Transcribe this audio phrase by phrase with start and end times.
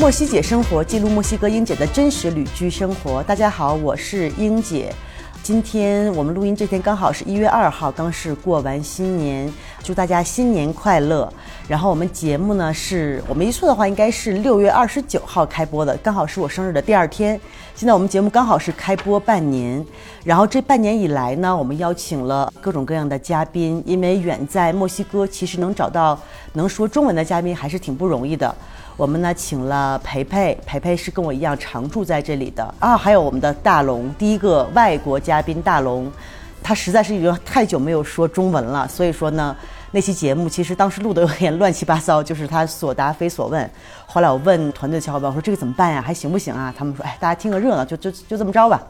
[0.00, 3.22] 墨西姐生活记录墨西哥英姐的真实旅居生活。
[3.24, 4.90] 大家好，我是英姐。
[5.42, 11.30] 今天我们录音这天刚好是一月二号，刚是过完新年，祝大家新年快乐。
[11.68, 17.38] 然后我们节目呢是我没记错的话，应该是六月二十九号开播的，刚好是我生日的第二天。
[17.74, 19.84] 现在我们节目刚好是开播半年，
[20.24, 26.18] 然后这半年以来呢，我们邀请了各种各样的嘉宾，因为远在墨西哥，其实能找到
[26.54, 28.54] 能说中文的嘉宾还是挺不容易的。
[29.00, 36.12] 我们呢请了培培，培培是跟我一样常住在这里的啊，还有我们的大龙，第一个外国嘉宾大龙，
[36.62, 39.56] 他实在是已经太久没有说中文了，所以说呢，
[39.92, 43.70] 那期节目其实当时录的有点乱七八糟，就是他所答非所问。
[44.04, 46.02] 后来我问团队的小伙伴，我说这个怎么办呀？
[46.02, 46.70] 还行不行啊？
[46.76, 48.86] 他们说，哎，大家听个热闹，就就就这么着吧。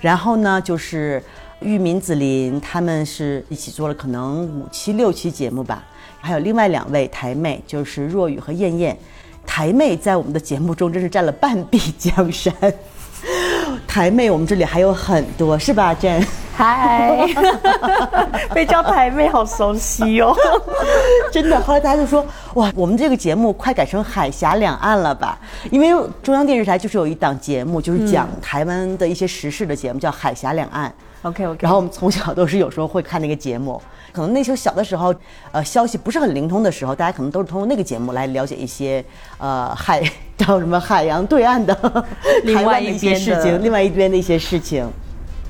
[0.00, 1.22] 然后呢，就是
[1.60, 5.84] 玉民子林，他们是一起做了可能五期六期节目吧，
[6.20, 8.98] 还有另外两位台妹，就是若雨和燕燕。
[9.46, 12.52] 台妹在我们的节目中真是占了半壁江山。
[13.86, 16.26] 台妹，我们这里还有很多，是吧，Jane？
[16.56, 17.26] 嗨，
[18.52, 20.36] 被叫台妹好熟悉哦，
[21.32, 21.58] 真的。
[21.60, 25.38] 后来大家就说，哇，我们这个节目快改成海峡两岸了吧？
[25.70, 25.88] 因为
[26.22, 30.88] 中央电视台就是有一档节目，就是讲台湾的一些时事的节目，叫《海峡两岸》。
[31.28, 31.58] OK OK。
[31.62, 33.80] 然后我们从小都是有时候会看那个节目。
[34.14, 35.12] 可能那时候小的时候，
[35.50, 39.04] 呃，消息不是很灵通的时候，大家可能都是通过那个节目来了解一些，
[39.38, 40.00] 呃，海
[40.38, 42.06] 叫什么海洋对岸的
[42.44, 44.88] 另外一些事情，另外一边的一些事情，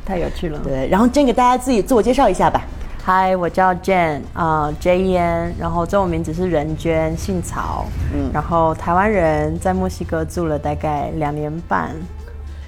[0.07, 0.59] 太有趣了。
[0.65, 2.63] 对，然后 Jane 给大家自己自我介绍一下吧。
[3.07, 7.85] Hi，我叫 Jane 啊，J E N，然后中文名字是任娟，姓曹，
[8.15, 11.95] 嗯，然后台湾人在墨西哥住了大概两年半。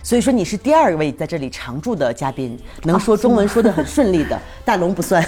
[0.06, 4.38] 所以说你是第二位在这里常驻的嘉宾，能说中文说的很顺利的。
[4.64, 5.20] 大龙不算，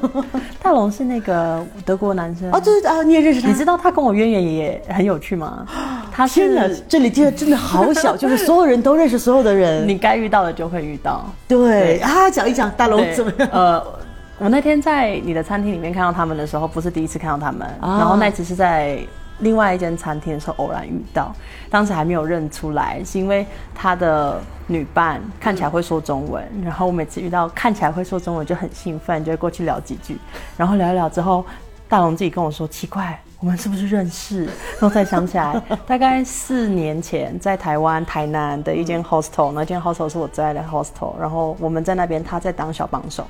[0.62, 3.48] 大龙是那个德国男生哦，对对啊，你也认识他？
[3.48, 5.66] 你知道他跟我渊源也很有趣吗？
[6.12, 11.24] 他是这里地真的好小， 就是所有人都认识所有的人，你该遇到的就会遇到。
[11.48, 13.48] 对啊，讲一讲大龙怎么样？
[13.50, 13.82] 呃，
[14.38, 18.98] 我那天在你的餐厅里面看到他们的时候，不是第一次看到他们，然后那次是在。
[19.40, 21.30] 另外一间餐厅的时候偶然遇到，
[21.68, 30.18] 当时还没有认出来，是因为他的女伴看起来会说中文，然后我每次遇到看起来会说中文就很兴奋，就会过去聊几句，
[30.56, 31.44] 然后聊一聊之后，
[31.86, 34.44] 大龙自己跟我说奇怪，我们是不是认识？
[34.44, 43.26] 然后才想起来，大概四年前在台湾台南的一间 hostel，那间 hostel 是我最爱的 hostel，然后我们在那边他在当小帮手，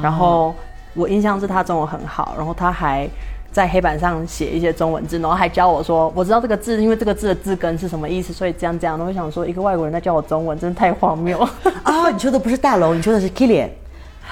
[0.00, 0.54] 然后
[0.94, 3.08] 我印象是他中文很好，然后他还。
[3.52, 11.38] 在黑板上写一些中文字，然后还教我说：“我知道这个字，因为这个字的字根是什么意思，所以这样这样。”我想说，一个外国人在教我中文，真的太荒谬
[11.82, 12.08] 啊！
[12.10, 13.68] 你说的不是大龙，你说的是 Kilian，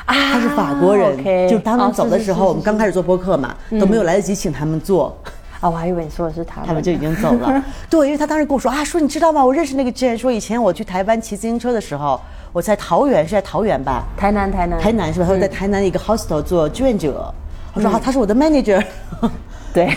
[0.05, 1.49] 啊，他是法国人。
[1.49, 5.17] 就他们走的时候，我们刚开始做播客嘛，都没有来得及请他们做。
[5.61, 7.61] 啊，我还以为你说的是他们，他们就已经走了。
[7.91, 9.45] 对，因为他当时跟我说啊，说你知道吗？
[9.45, 12.21] 我认识那个 Jane，说以前我去台湾骑自行车的时候，
[12.53, 14.05] 我在桃园，是在桃园吧？
[14.17, 15.27] 台南，台南，台南是吧？
[15.27, 17.35] 他说在台南一个 hostel 做志愿者。
[17.75, 18.85] 我说好，他是我的 manager。
[19.75, 19.95] 对，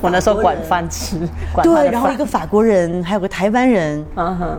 [0.00, 1.18] 我那时候管饭吃。
[1.52, 4.04] 管对，然后一个法国人，还有个台湾人，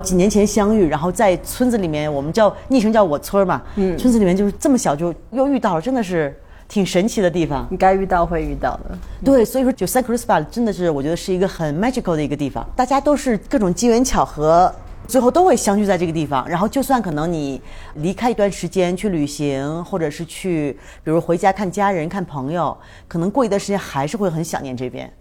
[0.01, 3.61] 几年前相遇，然后在村子里面，我们叫昵称叫我村嘛。
[3.75, 6.33] 嗯，村子里面就是这么小就又遇到了，真的是
[6.67, 7.67] 挺神奇的地方。
[7.69, 8.97] 你该遇到会遇到的。
[9.23, 14.71] 对，所以说就 San Cristobal 真的是我觉得是一个很 magical 的一个地方，大家都是各种机缘巧合。
[15.07, 17.61] 最后都会相聚在这个地方，然后就算可能你
[17.95, 22.75] 离开一段时间去旅行，或者是去，比如回家看家人、看朋友，
[23.07, 25.11] 可能过一段时间还是会很想念这边。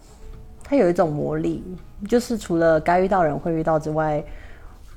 [0.62, 1.62] 它有一种魔力，
[2.09, 4.25] 就是除了该遇到人会遇到之外，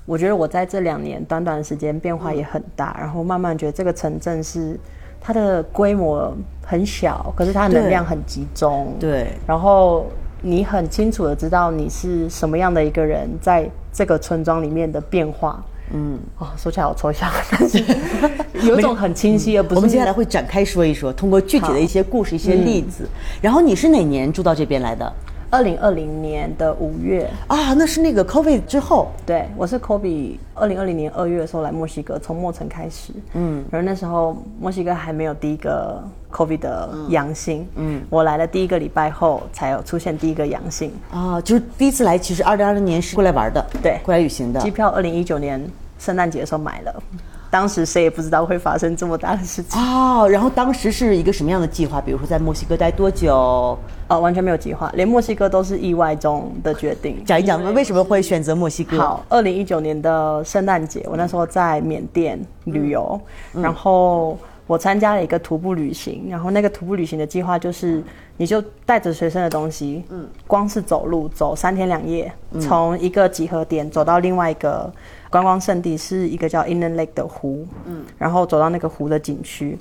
[0.05, 4.79] 我觉得我在这两年短短的时间变化也很大，然后慢慢觉得这个城镇是
[5.19, 6.33] 它的规模
[6.65, 8.95] 很小，可是它能量很集中。
[8.97, 10.05] 对，然后
[10.41, 13.69] 你很清楚的知道你是什么样的一个人在。
[13.93, 15.59] 这个村庄里面的变化，
[15.91, 17.83] 嗯，哦，说起来好抽象，但是
[18.61, 19.75] 有一种很清晰，而不是。
[19.75, 23.09] 我们接下来会展开说一说，通过具体的一些故事、一些例子。
[23.41, 25.11] 然后你是哪年住到这边来的？
[25.49, 29.07] 二零二零年的五月啊，那是那个 COVID 之后。
[29.25, 33.13] 对，我是 COVID 二零二零年二月的时候来墨西哥，从墨城开始。
[33.33, 37.65] 嗯，然后那时候墨西哥还没有第一个 COVID 的阳性。
[37.75, 40.91] 嗯，我来了第一个礼拜后才有出现第一个阳性。
[41.11, 44.59] 啊，就是第一次来，其实二零二零年是过来玩的，对，过来旅行的。
[44.59, 45.65] 机票二零一九年
[45.97, 47.03] 圣诞节的时候买了。
[47.49, 50.27] 当时谁也不知道会发生这么大的事情哦。
[50.29, 52.01] 然后当时是一个什么样的计划？
[52.01, 53.77] 比如说在墨西哥待多久？
[54.07, 57.21] 呃，完全没有计划，连墨西哥都是意外中的决定。
[57.25, 58.97] 讲一讲为什么会选择墨西哥？
[58.97, 63.19] 好，二零一九年的圣诞节，我那时候在缅甸旅游，
[63.51, 68.01] 然后我参加了一个徒步旅行，然后那个徒步旅行的计划就是，
[68.37, 74.89] 你就带着随身的东西，嗯，光是走路走三天两夜，从一个集合点走到另外一个
[75.37, 79.77] 观光圣地，是一个叫 Inland Lake 的湖，嗯，然后走到那个湖的景区。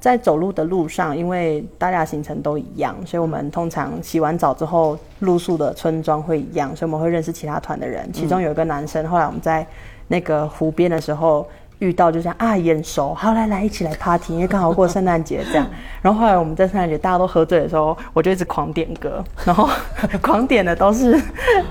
[0.00, 8.10] 在走路的路上，因为大家行程都一样，所以我们通常洗完澡之后，露宿的村庄会一样，所以我们会认识其他团的人。
[8.10, 9.66] 其中有一个男生，后来我们在
[10.08, 11.46] 那个湖边的时候
[11.78, 15.66] 遇到，就这样啊眼熟，好来来一起来 party，因为刚好过圣诞节这样。
[16.02, 19.68] 然后后来我们在圣诞节大家都喝醉的时候，我就一直狂点歌，然后
[20.22, 21.20] 狂点的都是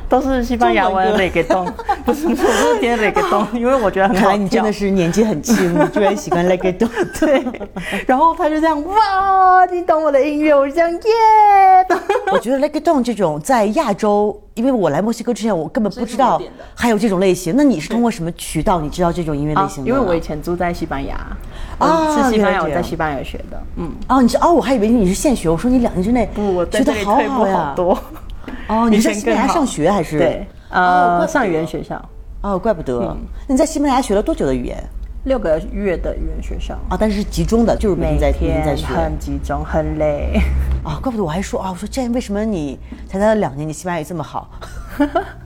[0.10, 1.66] 都是西班牙文雷给动，
[2.06, 6.84] 不是不是，我是点雷给动，因为我觉得很好看来你真的是年纪很轻，你居然喜欢 Like It
[7.19, 7.44] 对，
[8.06, 11.00] 然后他就这样哇，你懂我的音乐，我就这样耶。
[12.31, 16.42] 我觉得 Like It 这种在亚洲，因为我来墨西哥之前，我根本不知道
[16.74, 17.56] 还有这种类型。
[17.56, 21.15] 那你是通过什么渠道你知道这种音乐类型的为我以前住在西班牙，
[21.80, 25.50] 啊啊，是西班牙，我在西班牙学的，嗯，哦，你是哦，我还以为你是现学。
[25.50, 27.75] 我说你两年之内不，我学的好好呀好。
[27.75, 27.97] 多。
[28.68, 30.19] 哦， 你是在西班牙上学还是？
[30.19, 32.03] 对，哦呃，上语言学校，
[32.42, 33.15] 哦，怪不得。
[33.47, 34.83] 你在西班牙学了多久的语言？
[35.25, 38.86] 六个月的语言学校，啊，但是是集中的，就是每天在每天在学。
[38.86, 40.39] 很集中，很累。
[40.83, 42.77] 啊，怪不得我还说啊，我说这样为什么你
[43.07, 44.51] 才待了两年，你西班牙语这么好？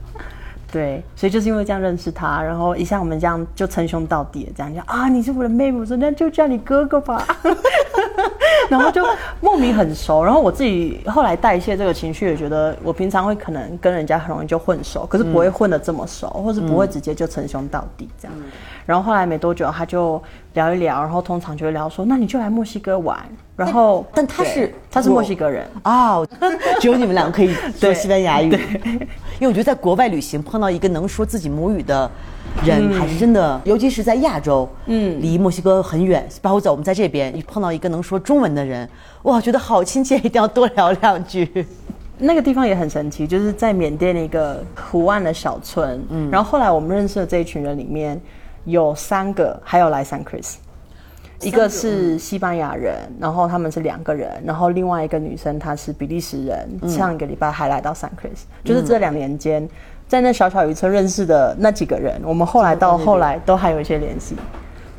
[0.72, 7.26] 对，所以就是因为这样认识他，然后一下我们这样就称兄道弟，这样就啊，你是我的妹妹，我说那就叫你哥哥吧，
[8.70, 9.04] 然后就
[9.40, 10.22] 莫名很熟。
[10.22, 18.36] 然后我自己后来代谢这个情绪，也觉得我平常会可能跟人家很容易就混熟，可是不会混的这么熟，或是不会直接就称兄道弟这样。
[18.90, 20.20] 然后后来没多久，他就
[20.54, 23.16] 聊一聊，然后通常就会聊说，那你就来墨西哥玩。
[23.54, 26.16] 然后，对但他是他是墨西哥人，啊，
[26.80, 28.50] 只有你们两个可以说西班牙语。
[29.38, 32.10] 因为我觉得在国外旅行碰到一个能说自己母语的
[32.64, 38.88] 人，还是真的，尤其是在亚洲，嗯，离墨西哥很远，包括在我们在这边，你碰到一个能说中文的人，
[39.22, 41.64] 哇，觉得好亲切，一定要多聊两句。
[42.18, 46.04] 那个地方也很神奇，就是在缅甸的一个湖岸的小村。
[46.10, 48.20] 嗯，然后后来我们认识的这一群人里面，
[48.64, 50.56] 有三个还有来 San Chris，
[51.40, 59.68] 一个是西班牙人，然后他们是两个人，然后另外一个女生她是比利时人，上一个礼拜还来到 San Chris，就是这两年间，
[60.06, 64.36] 在那小小渔村认识的那几个人，我们后来到后来都还有一些联系。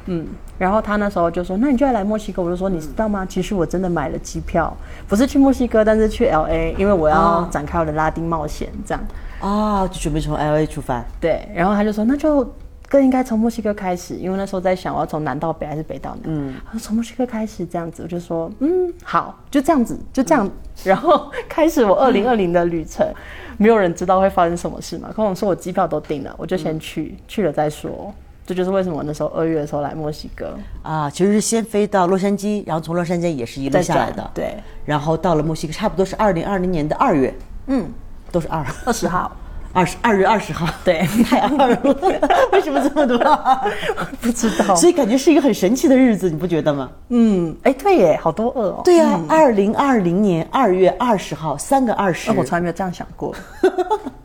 [0.06, 0.28] 嗯，
[0.58, 3.24] 然后他那时候就说：“那你就要来墨西哥。”我就说：“你知道吗？
[3.24, 4.76] 其实我真的买了机票，
[5.08, 9.08] 不是去墨西哥，但是去 L A，因为我要哦展开我的拉丁冒险。”这样，
[9.40, 11.06] 啊，就准备从 L A 出发。
[11.20, 11.48] 对。
[11.54, 12.44] 然后他就说：“那就
[12.92, 20.50] 更应该从墨西哥开始，因为那时候在想我要从南到北还是北到南。”嗯，从墨西哥开始这样子，我就说：“嗯，好，就这样子，就这样。
[20.84, 23.08] 然后开始我二零二零的旅程，
[23.56, 25.10] 没有人知道会发生什么事嘛。
[25.16, 28.14] 跟我说我机票都订了，我就先去，去了再说。
[28.46, 30.54] 这就是为什么我那时候二月的时候来墨西哥。
[30.84, 37.34] 啊，其实是先飞到洛杉矶，然后从洛杉矶也是一路下来的，对，然后到了墨西哥，差不多是二零二零年的二月，
[37.68, 37.90] 嗯，
[38.34, 39.32] 都是二，二十号，
[39.74, 41.80] 二十二月二十号，对，太二了，
[42.52, 43.18] 为什么这么多？
[44.20, 44.76] 不知道。
[44.76, 46.90] 所以感觉是一个很神奇的日子，你不觉得吗？
[47.10, 48.82] 嗯，哎，对耶，好多二哦。
[48.84, 53.34] 对呀、啊，二零二零年二月二十号，三个二十，哎我从来没有这样想过。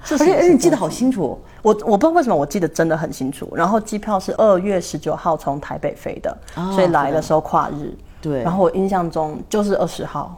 [0.08, 3.52] 而且而且你记得好清楚，我我不知道为什么我记得真的很清楚。
[3.54, 7.92] 然后机票是二月十九号从台北飞的，啊所以来的时候跨日。
[8.20, 10.36] 对然后我印象中就是二十号。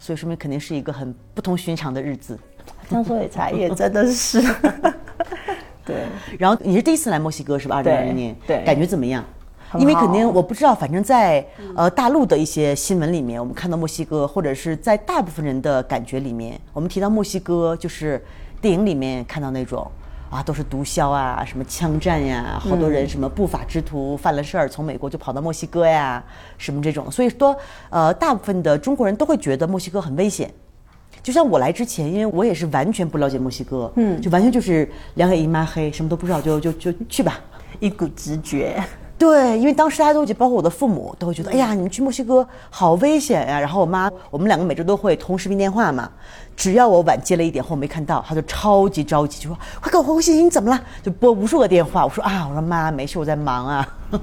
[0.00, 2.38] 所以说明肯定是一个很不同寻常的日子。
[2.88, 4.40] 这样说也才也真的是。
[5.84, 5.96] 对，
[6.38, 7.76] 然后你是第一次来墨西哥是吧？
[7.76, 9.24] 二零二零年，对感觉怎么样？
[9.78, 18.22] 因为肯定我不知道，反正在呃大陆的一些新闻里面，我们看到墨西哥，或者是在大部分人的感觉里面，我们提到墨西哥，就是
[18.62, 19.86] 电影里面看到那种
[20.30, 26.22] 啊，都是毒枭啊，什么枪战呀，好多人什么不法之徒犯了事儿，从美国就跑到墨西哥呀，
[26.56, 27.54] 什么这种，所以说
[27.90, 30.50] 呃，大部分的中国人都会觉得墨西哥很危险。
[31.28, 37.38] 就像我来之前，因为我也是完全不了解墨西哥，嗯，就完全就是两眼一抹黑，什么都不知道，就就就去吧。
[37.80, 38.82] 一股直觉。
[39.18, 46.08] 对，因为当时大家都觉得，包括我的父母都会觉得，哎呀，你们去墨西哥好危险呀、然后我妈，我们两个每周都会通视频电话嘛，
[46.56, 50.82] 只要我晚接了一点或没看到，她就超级着急，就说快给我回个信息，你怎么了？
[51.02, 52.06] 就拨无数个电话。
[52.06, 53.86] 我说啊，我说妈，没事，我在忙啊。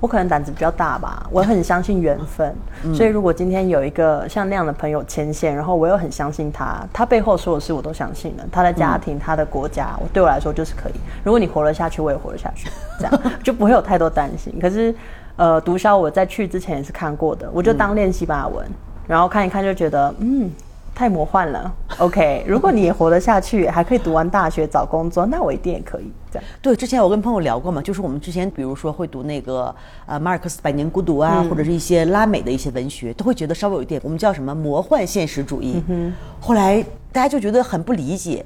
[0.00, 2.54] 我可能胆子比较大吧，我很相信缘分，
[2.94, 10.92] 所以如果今天有一个像那样的朋友牵线，然后我又很相信他，他背后所有事我都相信了，他的家庭、他的国家，我对我来说就是可以。
[11.24, 14.56] 如果你活了下去，我也活了下去，这样 就不会有太多担心。
[14.60, 14.94] 可是，
[15.36, 18.64] 呃，毒枭我在去之前也是看过的，我就当练西班牙文，
[19.06, 20.50] 然后看一看就觉得，嗯，
[20.98, 21.72] 太魔幻了。
[21.98, 26.12] OK， 如果你也活得下去，还可以读完大学找工作，那我一定也可以。
[26.28, 29.72] 这样对，之前我跟朋友聊过嘛，就是我们之前比如说会读那个
[30.06, 35.80] 呃马尔克斯《百年孤独》啊，或者是一些拉美的一些文学，都会觉得稍微有一点我们叫什么魔幻现实主义。
[36.40, 38.44] 后来大家就觉得很不理解，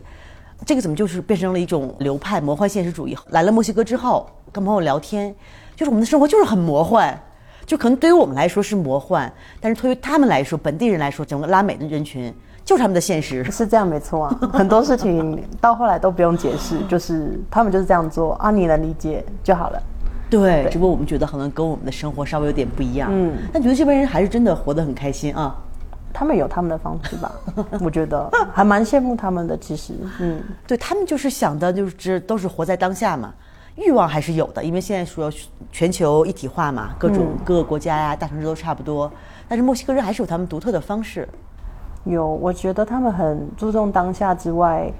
[0.67, 3.17] 这个怎么就是变成了一种流派魔幻现实主义？
[3.31, 5.35] 来了墨西哥之后，跟朋友聊天，
[5.75, 7.19] 就是我们的生活就是很魔幻。
[7.65, 12.33] 就可能对于我们来说是魔幻，但是对于他们来说，本地人来说，整个拉美的人群
[12.65, 13.45] 就是他们的现实。
[13.51, 19.83] 是这样没错啊， 很多事情到后来都不用解释，就是他们就是这样做啊，你能理解就好了。
[20.29, 23.11] 对，只不过我们觉得可能跟我们的生活稍微有点不一样。
[23.13, 25.55] 嗯，但觉得这边人还是真的活得很开心啊。
[26.15, 27.33] 他们有他们的方式吧，
[27.81, 29.57] 我觉得还蛮羡慕他们的。
[29.57, 33.33] 其实，嗯，对他们就是想的，就是都是活在当下嘛。
[33.77, 35.33] 欲望还是有的，因为现在说
[35.71, 39.11] 全球一体化嘛，各种各个国家呀、大城市都差不多。
[39.49, 41.29] 但是墨西哥人还是有他们独特的方式。
[42.05, 44.93] 有，我觉得他们很注重当下之外，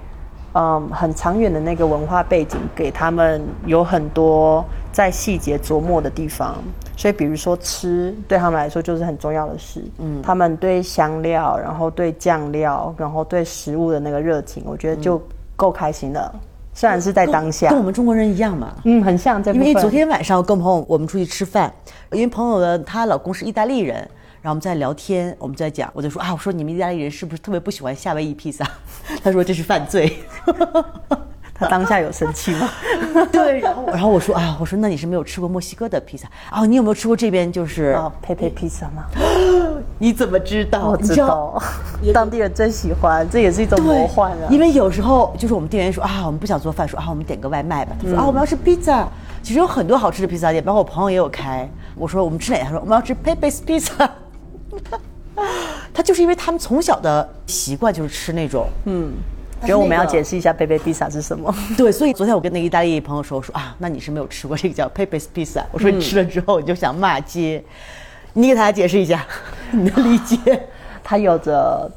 [0.53, 6.55] 嗯，很长远的那个文化背景，给他们有很多在细节琢磨的地方。
[6.95, 9.83] 所以，比如说吃，对他们来说就是很重要的事。
[9.97, 15.21] 嗯，他们对香料，然后对酱料，然后对食物的那个热情，我觉得就
[15.55, 16.33] 够开心了。
[16.73, 19.43] 虽然是在当下，跟我们中国人一样嘛，嗯，很像。
[19.53, 21.71] 因为昨天晚上跟朋友我们出去吃饭，
[22.11, 23.95] 因为朋友的她老公是意大利人，
[24.41, 28.65] 然后我们在聊天，我们在讲，我就说啊，我说你们意大利人是不是特别不喜欢夏威夷披萨？
[29.23, 30.17] 他说这是犯罪。
[31.55, 32.67] 他当下有生气吗？
[33.31, 36.65] 对，然后然后我说啊，我说那你是没有吃过墨西哥的披萨啊？
[36.65, 39.05] 你有没有吃过这边就是啊佩佩披萨吗？
[40.03, 40.89] 你怎么知道？
[40.89, 41.63] 我知道，
[42.13, 44.49] 当地人真喜欢，这也是一种魔幻啊。
[44.49, 47.95] 因为有时候就是我们店员说啊，我们不想做饭，说啊，我们点个外卖吧。
[48.01, 49.07] 他说啊，我们要吃披萨。
[49.41, 51.65] 其实有很多好吃的披萨店，包括我朋友也有开。
[51.95, 52.59] 我说我们吃哪？
[52.63, 54.09] 他说我们要吃佩佩斯披萨。
[55.93, 59.13] 他就是因为他们从小的习惯就是吃那种嗯。
[59.61, 61.55] 觉得我们要解释一下贝贝披萨是什么？
[61.77, 65.65] 对，所以昨天我跟那个意大利朋友说，我说啊，那你是没有吃过这个叫佩佩斯披萨。
[65.71, 67.63] 我说你吃了之后你就想骂街，
[68.33, 69.25] 你给大家解释一下。
[69.71, 70.37] 你的理解。
[71.03, 71.89] 它有着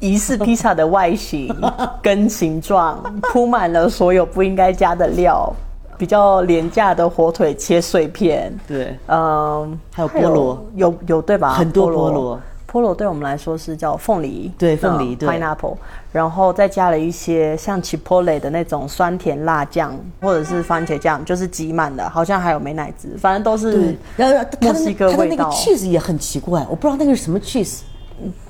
[0.00, 1.54] 疑似披萨的外形
[2.02, 5.52] 跟形状，铺满了所有不应该加的料，
[5.96, 11.52] 比较廉价的火腿切碎片，对，嗯，还有菠萝，有有对吧？
[11.52, 12.40] 很多菠萝。
[12.70, 12.92] 菠萝。
[12.92, 15.76] 对我们来说是叫凤梨，对凤梨，pineapple，
[16.14, 23.96] 然后再加了一些像 chipotle 的那种酸甜辣酱，或者是番茄酱，就是挤满的，好像还有美乃滋，反正都是。
[24.16, 25.50] 然后墨西哥味道。
[25.50, 27.80] cheese 也很奇怪，我不知道那个是什么 cheese，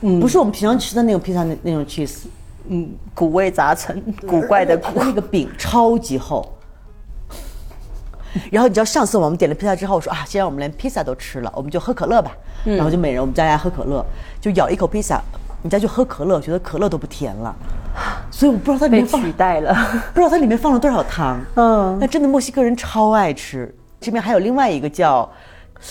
[0.03, 2.25] 嗯，不是我们平常吃的那种披萨那那种 cheese，
[2.69, 6.47] 嗯，古味杂陈，古怪的那个饼超级厚。
[8.51, 12.31] 然后你知道上次我们点了披萨之后，我说啊，既然我们连披萨都吃了，我们就喝可乐吧。
[12.65, 14.05] 然后就每人我们家家喝可乐，
[14.39, 15.23] 就咬一口披萨，
[15.65, 17.57] 你再去喝可乐，觉得可乐都不甜了。
[18.31, 19.75] 所以我不知道它里面取代了，
[20.13, 21.41] 不知道它里面放了多少糖。
[21.55, 23.75] 嗯，那真的墨西哥人超爱吃。
[23.99, 25.27] 这边还有另外一个叫，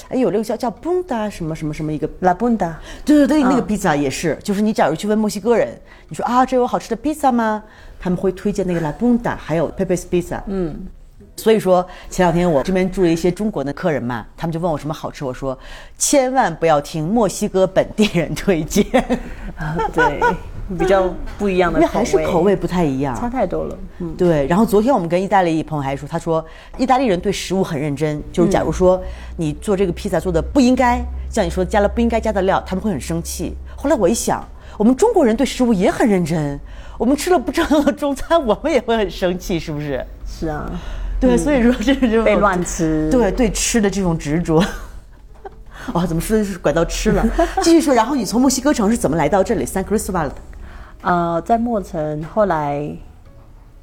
[0.10, 2.74] 哎，有那个叫叫 bunda 什么什么什么一个 la bunda。
[3.03, 5.68] 对对对，那个披萨也是，就是你假如去问墨西哥人，
[6.08, 7.63] 你说啊，这有好吃的披萨吗？
[8.00, 10.39] 他们会推荐那个 la bunda，还有 pepe's pizza。
[10.46, 10.86] 嗯。
[11.36, 15.58] 所以说，前两天我这边住了一些中国的客人嘛，他们就问我什么好吃，我说
[15.98, 18.86] 千万不要听墨西哥本地人推荐，
[19.92, 20.22] 对，
[20.78, 23.78] 比较不一样的，因为还是口味不太一样，差太多了。
[23.98, 24.46] 嗯，对。
[24.48, 26.44] 然后昨天我们跟意大利朋友还说，他说
[26.78, 29.02] 意大利人对食物很认真，就是假如说
[29.36, 33.56] 你做这个披萨做的不应该，像你说加了不应该加的料，他们会很生气。
[33.75, 34.48] 后来我一想，
[34.78, 36.60] 我们中国人对食物也很认真，
[36.98, 40.06] 我们吃了不正宗的中餐，我们也会很生气，是不是？
[40.28, 40.72] 是啊。
[41.24, 43.10] 对，所以说这就被乱吃。
[43.10, 44.62] 对对，吃的这种执着。
[45.94, 47.25] 哇，怎么说是拐到吃了？
[47.63, 50.36] 继续说，然后你从墨西哥城是怎么来到这里？San Cristobal 的？
[51.01, 52.89] 呃，在墨城，后来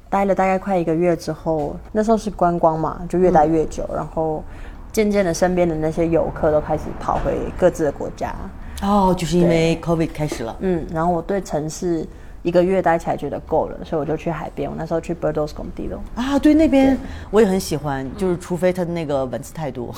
[0.07, 4.43] 待了大概快一个月之后，那时候是观光嘛，就越待越久，然后
[4.91, 8.35] 渐渐的，身边的那些游客都开始跑回各自的国家。
[8.83, 10.55] 哦，就是因为 COVID 开始了。
[10.59, 12.07] 嗯，然后我对城市。
[12.43, 14.69] 一个月待起来觉得够了，所以我就去海边。
[14.69, 15.99] 我那时候去 Birdos 工地了。
[16.15, 16.97] 啊，对，那边
[17.29, 19.93] 我也很喜欢，就是除非他的那个蚊子太多。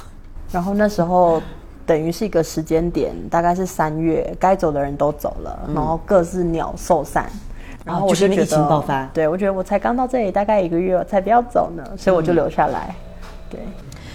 [0.51, 1.41] 然后那时候
[1.85, 7.29] 等于是一个时间点，大概是三月，该走的人都走了，然后各自鸟兽散。
[7.85, 12.95] 然后我就疫情爆发，对我觉得我才刚到这里大概一个月，我才不要走呢，所以我就留下来。
[13.49, 13.59] 对。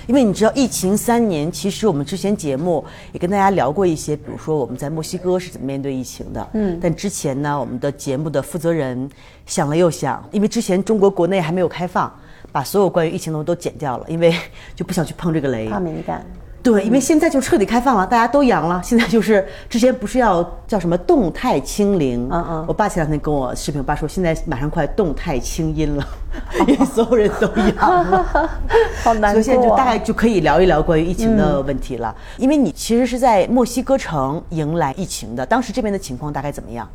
[0.09, 6.49] 因为你知道，疫情三年，其实我们之前节目也跟大家聊过一些，比如说我们在墨西哥是怎么面对疫情的。
[6.55, 6.79] 嗯。
[6.81, 9.09] 但之前呢，我们的节目的负责人
[9.45, 12.11] 想了又想，因为之前中国国内还没有开放，
[12.51, 14.35] 把所有关于疫情的都剪掉了，因为
[14.75, 15.69] 就不想去碰这个雷。
[15.69, 16.25] 怕敏感。
[16.69, 18.79] 对，因为现在就彻底开放了，大家都阳了。
[18.85, 22.29] 现在就是之前不是要叫什么动态清零？
[22.31, 22.65] 嗯嗯。
[22.69, 26.07] 我爸前两天跟我视频，我爸说现在马上快动态清音了，
[26.69, 28.51] 因为所有人都阳了，
[29.03, 29.41] 好难过。
[29.41, 32.15] 所以现在就大概就可以聊一聊关于疫情的问题了。
[32.37, 36.87] 因为你其实是在墨西哥城迎来疫情的，当时这边的情况大概怎么样？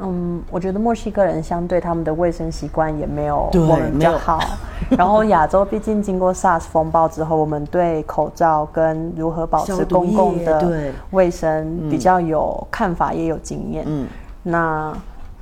[0.00, 4.40] 嗯，我觉得墨西哥人相对他们的卫生习惯也没有我们比较好。
[4.90, 13.84] 然后亚洲毕竟经过 SARS 风暴之后，我们对口罩跟如何保持公共的卫生比较有看法，也有经验。
[13.86, 14.06] 嗯，
[14.42, 14.92] 那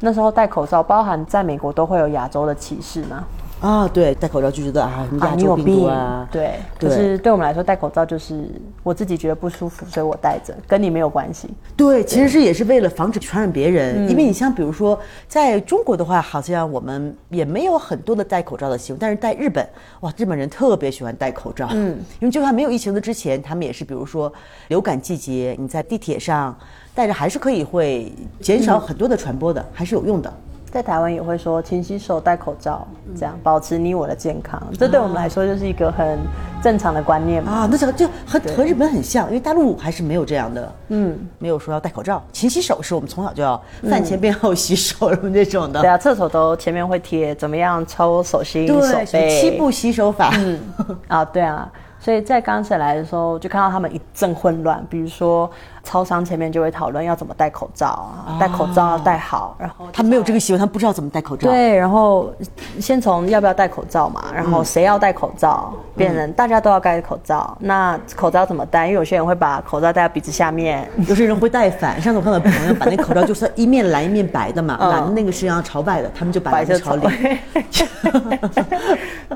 [0.00, 3.24] 那时候戴口罩，包含在美国都会有亚洲的歧视吗？
[3.62, 6.56] 啊，对，戴口罩就觉得啊，亚洲病毒啊，对。
[6.80, 8.44] 可是对我们来说，戴口罩就是
[8.82, 11.48] 我自己觉得不舒服，所以我戴着，跟你没有关系。
[11.76, 14.10] 对，其实是也是为了防止传染别人。
[14.10, 19.64] 因为你像比如说，在中国的话，好像我们也没有很多的戴口罩的习惯，但是在日本，
[20.00, 21.68] 哇，日本人特别喜欢戴口罩。
[21.70, 24.32] 嗯， 因为就算没有疫情的之前，他们也是，比如说
[24.66, 26.52] 流感季节，你在地铁上
[26.96, 30.32] 戴着还是可以会减少很多的传播的，还是有用的。
[30.72, 34.60] 在台湾也会说勤洗手、戴口罩，这样保持你我的健康。
[34.78, 36.18] 这对我们来说就是一个很
[36.62, 37.52] 正常的观念嘛。
[37.52, 42.22] 啊，那这个就和和日本很像，因为大陆还是没有这样的，嗯，没有说要戴口罩。
[42.32, 45.82] 勤洗手是我们从小就要饭前便后洗手什么那种的。
[45.82, 50.30] 对啊，厕所都前面会贴怎么样抽手心、手背，七步洗手法。
[50.38, 50.58] 嗯，
[51.06, 51.70] 啊，对啊。
[52.00, 54.84] 所以在刚才来的时候，就看到他们一阵混乱。
[54.90, 55.48] 比如说，
[55.84, 59.56] 超商前面就会讨论要怎么戴口罩啊，戴口罩要戴好。
[59.58, 61.50] 然后他没有这个习惯，他不知道怎么戴口罩。
[61.50, 62.32] 对，然后
[62.80, 67.56] 先从要不要戴口罩嘛，然后谁要戴口罩，变成大家都要戴口罩。
[67.60, 68.86] 那口罩怎么戴？
[68.86, 72.00] 因为有些人会把口罩戴到鼻子下面，有些人会戴反。
[72.00, 77.08] 上次我看到朋友把那口罩就是一面蓝一面白的嘛，蓝的那个是要朝外的，他们就把它朝里。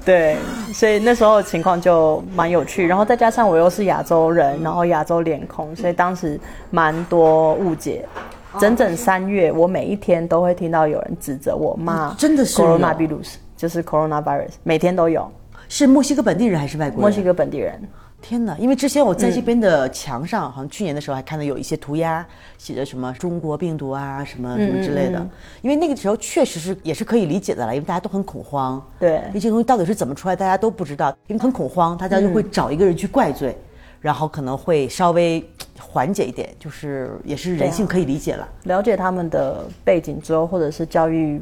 [0.05, 0.37] 对，
[0.73, 6.36] 所以那时候情况就蛮有趣，然后再加上我又是亚洲人，然后亚洲脸孔，所以当时
[6.71, 8.07] 蛮多误解。
[8.59, 15.31] 整整三月，我每一天都会听到有人指责我骂，真的是 coronavirus，就是 coronavirus，每天都有。
[15.69, 17.01] 是墨西哥本地人还是外国人？
[17.01, 17.81] 墨西哥本地人。
[18.23, 18.57] 天哪！
[18.59, 25.25] 因为之前我在这边的墙上，好像去年的时候还看到有一些涂鸦，写着什么“中国病毒”啊，什么什么之类的。
[25.61, 28.83] 因为那个时候确实是也是可以理解的了，因为大家都很恐慌。
[28.99, 33.57] 对，这些东西到底是怎么出来，大家都不知道，因为很恐慌，大家就会找一个人去怪罪，
[34.01, 35.47] 然后可能会稍微
[35.81, 38.49] 缓解一点，就是也是人性可以理解了。
[38.65, 41.41] 了解他们的背景之后，或者是教育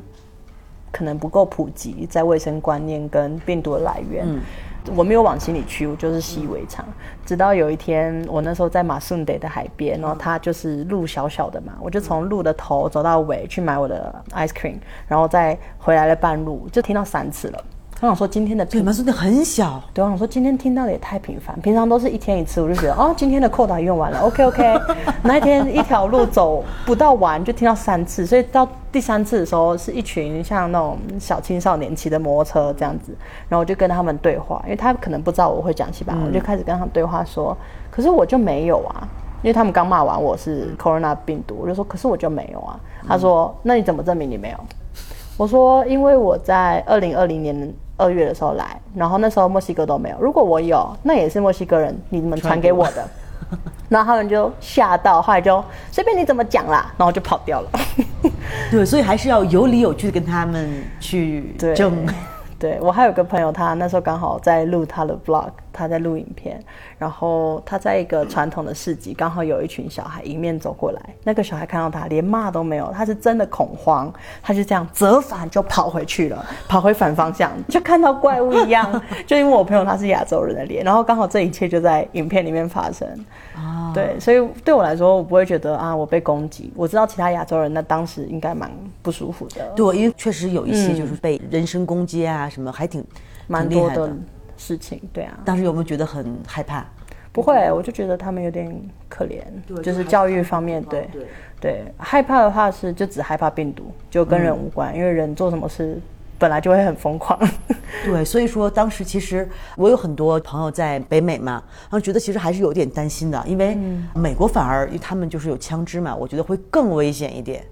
[0.92, 4.27] 可能不够普及，在卫生观念跟病毒的来源。
[4.94, 6.85] 我没有往心里去，我就是习以为常。
[7.25, 14.77] 直到有一天，我那时候在马顺德的海边，然后他就是路小小的嘛，我就从路的头走到尾去买我的 ice cream，
[15.09, 17.64] 然后再回来了半路，就听到三次了。
[18.00, 24.78] 我想说今天的对马顺德很小，对我想说今天听到的也太频繁，平常都是一天一次，我就觉得哦，今天的扣打用完了，OK OK。
[25.22, 28.68] 那一天一条路走不到完就听到三次，所以到。
[28.92, 33.12] 第三次的时候，是一群像那种小青少年骑的摩托车这样子，
[33.48, 37.57] 然后我就跟他们对话，因为他可能不知道我会讲西班牙，我就开始跟他们对话说，
[37.90, 39.09] 可是我就没有啊，
[39.42, 42.78] 因为他们刚骂完我是 corona 病毒，我就说，可是我就没有啊。
[43.09, 44.59] 他说，那你怎么证明你没有？
[45.37, 53.09] 我说，因为我在二零二零年二月的时候来，然后那时候墨西哥都没有，如果我有，那也是墨西哥人你们传给我的。
[53.88, 57.70] 然后他们就吓到，后来就随便你怎么讲啦，然后就跑掉了。
[58.70, 62.07] 对，所以还是要有理有据的跟他们去争。
[62.59, 66.59] 对我还有个朋友，他那时候刚好在录他的 vlog，他在录影片，
[66.97, 74.11] 然后他在一个传统的市集，刚好有一群小孩迎面走过来，那个小孩看到他连骂都没有，他是真的恐慌，
[74.43, 83.07] 他就这样折返就跑回去了， 跑回反方向，就看到怪物一样，就因为我朋友他是亚洲人的脸，然后刚好这一切就在影片里面发生。
[83.57, 86.73] 啊，对，所以对我来说，我不会觉得啊，我被攻击。
[86.75, 89.65] 我知道其他亚洲人那当时应该蛮不舒服的。
[89.77, 93.05] 对，因为确实有一些就是被人身攻击啊，什么还挺
[93.47, 94.13] 蛮多的
[94.57, 95.01] 事情。
[95.12, 96.85] 对啊，当时有没有觉得很害怕？
[97.33, 98.73] 不会，我就觉得他们有点
[99.09, 99.43] 可怜，
[99.83, 101.09] 就是教育方面，对。
[101.61, 106.01] 对，害怕的话是就只害怕病毒，就跟人无关，因为人做什么事。
[106.37, 107.38] 本来就会很疯狂，
[108.05, 113.79] 对，所以说当时其实我有很多朋友在北美嘛，然后觉得其实还是有点担心的，因为
[114.14, 117.64] 美国反而他们就是有枪支嘛，我觉得会更危险一点，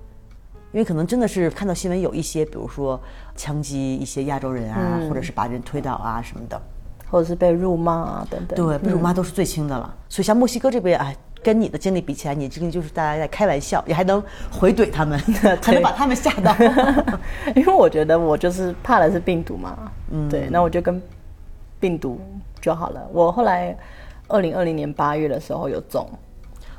[0.71, 2.99] 因为可能真的是看到新闻有一些，比如说
[3.37, 6.63] 枪击一些亚洲人啊，或者是把人推倒啊什么的，
[7.13, 9.95] 或者是被辱骂啊等等，对，被辱骂都是最轻的了。
[10.09, 11.15] 所以像墨西哥这边，哎。
[11.45, 15.19] 跟你的经历比起来，你经历就是大家在开玩笑，你还能回怼他们，
[15.61, 16.55] 才能把他们吓到。
[17.57, 19.77] 因为我觉得我就是怕的是病毒嘛，
[20.13, 21.03] 嗯，对，那我就跟
[21.81, 22.21] 病毒
[22.61, 23.03] 就好了。
[23.13, 23.77] 我后来
[24.29, 26.09] 二零二零年八月的时候有中，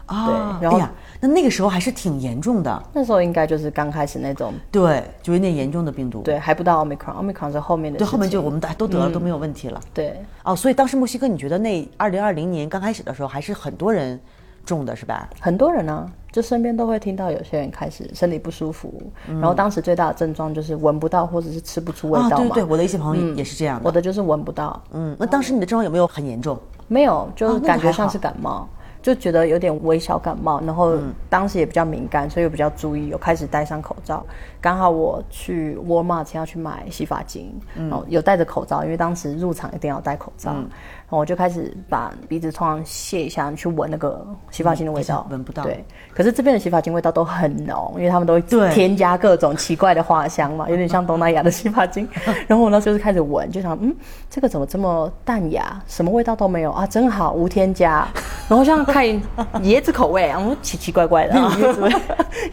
[0.05, 0.25] 啊，
[0.59, 6.21] 对然后哎呀，那那个时候还是挺严重的，那时候应该就是刚开始那种，对，就有点严重的病毒。
[6.21, 9.79] 对，还不到 omicron，omicron 是后面的对，后面就我们大家都得了，都没有问题了。
[9.93, 14.19] 对，哦，所以当时墨西哥，你觉得那二零二零年刚开始的时候，还是很多人
[14.65, 15.29] 中的是吧？
[15.39, 22.43] 很多人呢、就身边都会听到有些人开始身体不舒服，然后当时最大的症状就是闻不到或者是吃不出味啊，道嘛。
[22.43, 23.85] 对对对，我的一些朋友也是这样的。
[23.85, 26.57] 我的就是闻不到，嗯，那当时你的症状有没有很严重？
[26.87, 28.67] 没有，就感觉像是感冒，
[29.03, 34.25] 就觉得有点微小感冒，然后嗯当时也比较敏感，所以我比较注意，有开始戴上口罩。
[34.63, 40.63] 刚好我去 Walmart 要去买洗发精，嗯然后有戴着口罩，因为当时入场一定要戴口罩，然
[41.07, 52.07] 后我就开始把鼻子通常卸一下，去闻那个洗发精的味道闻不到对，可是这边的洗发精味道都很浓，因为他们都会添加各种奇怪的花香嘛， 有点像东南亚的洗发精。
[52.47, 53.93] 然后我那时候就开始闻，就想，嗯，
[54.29, 58.07] 这个怎么这么淡雅，什么味道都没有啊，真好，无添加。
[58.47, 59.05] 然后像看
[59.63, 61.91] 椰子口味，然后奇奇怪怪的，啊椰子味，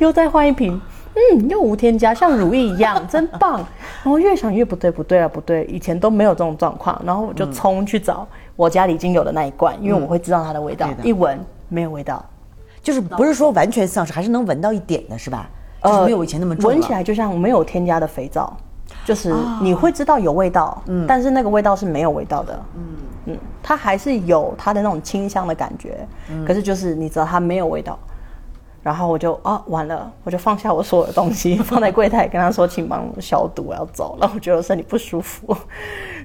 [0.01, 0.81] 又再换一瓶。
[1.15, 3.55] 嗯，又无添加，像乳液一样，真棒。
[4.03, 7.01] 然后越想越不对，不对啊，不对，以前都没有这种状况。
[7.05, 12.25] 然后我就冲去找我家里已经有的那一罐，因为我会知道它的味道，一闻没有味道。
[12.83, 15.51] 就是不是说完全丧失，还是能闻到一点的，是吧？
[15.83, 16.71] 就是没有以前那么重。
[16.71, 18.57] 呃闻起来就像没有添加的肥皂，
[19.05, 22.83] 就是你会知道有味道，嗯，但是那个味道是没有味道的，嗯
[23.27, 26.07] 嗯，它还是有它的那种清香的感觉，
[26.47, 27.99] 可是就是你知道它没有味道。
[28.83, 35.57] 然后我就啊完了，我就放下我所有的东西， 放在柜台，跟他说请帮我消毒，我要走了，我觉得我身体不舒服，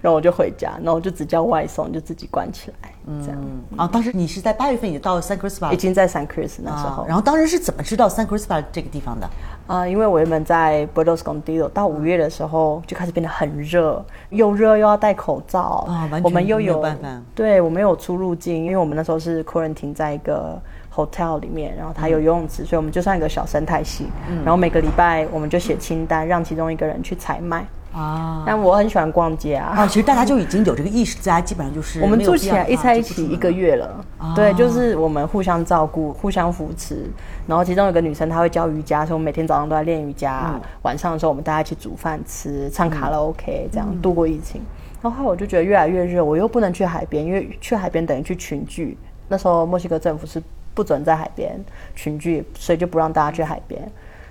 [0.02, 2.90] 然后我就回家，然后我就只叫外送，就自己关起来，
[3.24, 3.38] 这样。
[3.42, 3.78] 嗯。
[3.78, 9.30] 啊，当时你是在八月份已经到 San Cristobal 已经在 San Chris 那时候，啊，然后当时是怎么知道 San Cristobal 这个地方的？
[9.68, 17.22] 啊、因为我原本在 Buenos Condido，到五月的时候就开始变得很热，又热又要戴口罩啊完全我们又没有有办法。
[17.34, 20.62] 对我们有出入境，因为我们那时候是 quarantine 在一个
[20.96, 24.06] hotel 里面，然后它有游泳池，所以我们就算一个小生态系。
[24.30, 27.66] 嗯然后每个礼拜我们就写清单，让其中一个人去采买。
[27.94, 34.06] 啊但我很喜欢逛街啊，啊，其实大家就已经有这个意识，大家基本上就是我们住起来一在一起一个月了，
[34.36, 37.10] 对，就是我们互相照顾、互相扶持。
[37.48, 40.60] 然后其中有个女生她会教瑜伽，所以我们每天早上都在练瑜伽。
[40.82, 44.62] 晚上的时候我们大家一起煮饭吃、唱卡拉 OK，这样度过疫情。
[45.02, 48.98] 然后后来我就觉得越来越热，我又不能去海边，因为去海边等于去群聚。
[49.30, 50.44] 那时候墨西哥政府是
[50.76, 51.60] 不准在海边
[51.96, 53.82] 群聚，所以就不让大家去海边。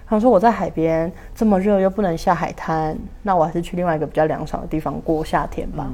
[0.06, 5.90] 他们说我在海边这么热又不能下海滩，那我还是去另外一个比较凉爽的地方过夏天吧。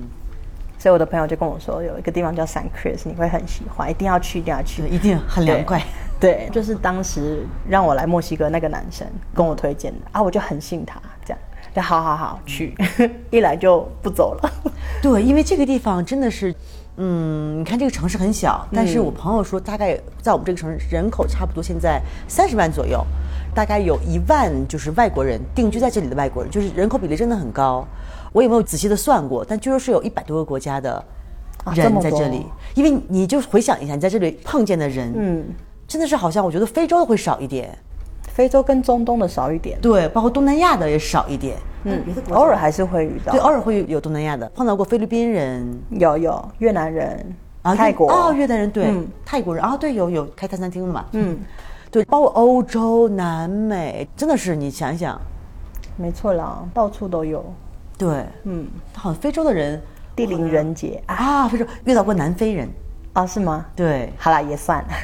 [0.77, 5.81] 所以我的朋友就跟我说，有一个地方叫 San Chris，你会很喜欢，一定要去，一定要去，一定很凉快。
[6.19, 11.39] 对，就是当时让我来墨西哥那个男生跟我推荐的啊，我就很信他，这样
[11.75, 12.75] 就好好好去，
[13.31, 14.51] 一来就不走了。
[15.03, 16.55] 对，因为这个地方真的是，
[17.03, 23.03] 嗯，你看这个城市很小，但是我朋友说，大概在我们这个城市人口差不多现在三十万左右，
[23.55, 27.87] 大概有一万就是外国人定居在这里的外国人，就是人口比例真的很高。
[28.33, 31.03] 我也没有仔细的算过，但据说是有一百多个国家的
[31.75, 35.45] 人在这里，因为你就回想一下，你在这里碰见的人，嗯，
[35.89, 37.77] 真的是好像我觉得非洲的会少一点，
[38.33, 43.33] 非洲跟中东的少一点，对，包括东南亚的也少一点，嗯偶尔还是会遇到。
[43.33, 46.51] 对，，偶尔会有东南亚的，碰到过菲律宾人，有有。
[46.59, 48.11] 越南人、啊，泰国。
[48.11, 49.07] 哦，越南人对，嗯。
[49.25, 49.62] 泰国人。
[49.64, 51.38] 啊，对，有有开泰餐厅的嘛，嗯，
[51.90, 55.21] 对，包括欧洲、南美，真的是你想一想，
[55.97, 57.45] 没错啦，到处都有。
[57.99, 59.81] 对，嗯，好像非洲的人
[60.16, 61.03] 地灵人杰。
[61.07, 62.69] 啊啊，非洲遇到过南非人，
[63.12, 63.66] 啊，是吗？
[63.77, 64.83] 对，好了，也算。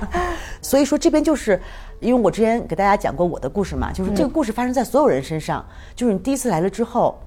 [0.62, 1.60] 所以说这边就是，
[2.00, 7.18] 因为我之前给大家讲过我的故事嘛，就是这个故事发生在所有人身上，就是你第一次来了之后。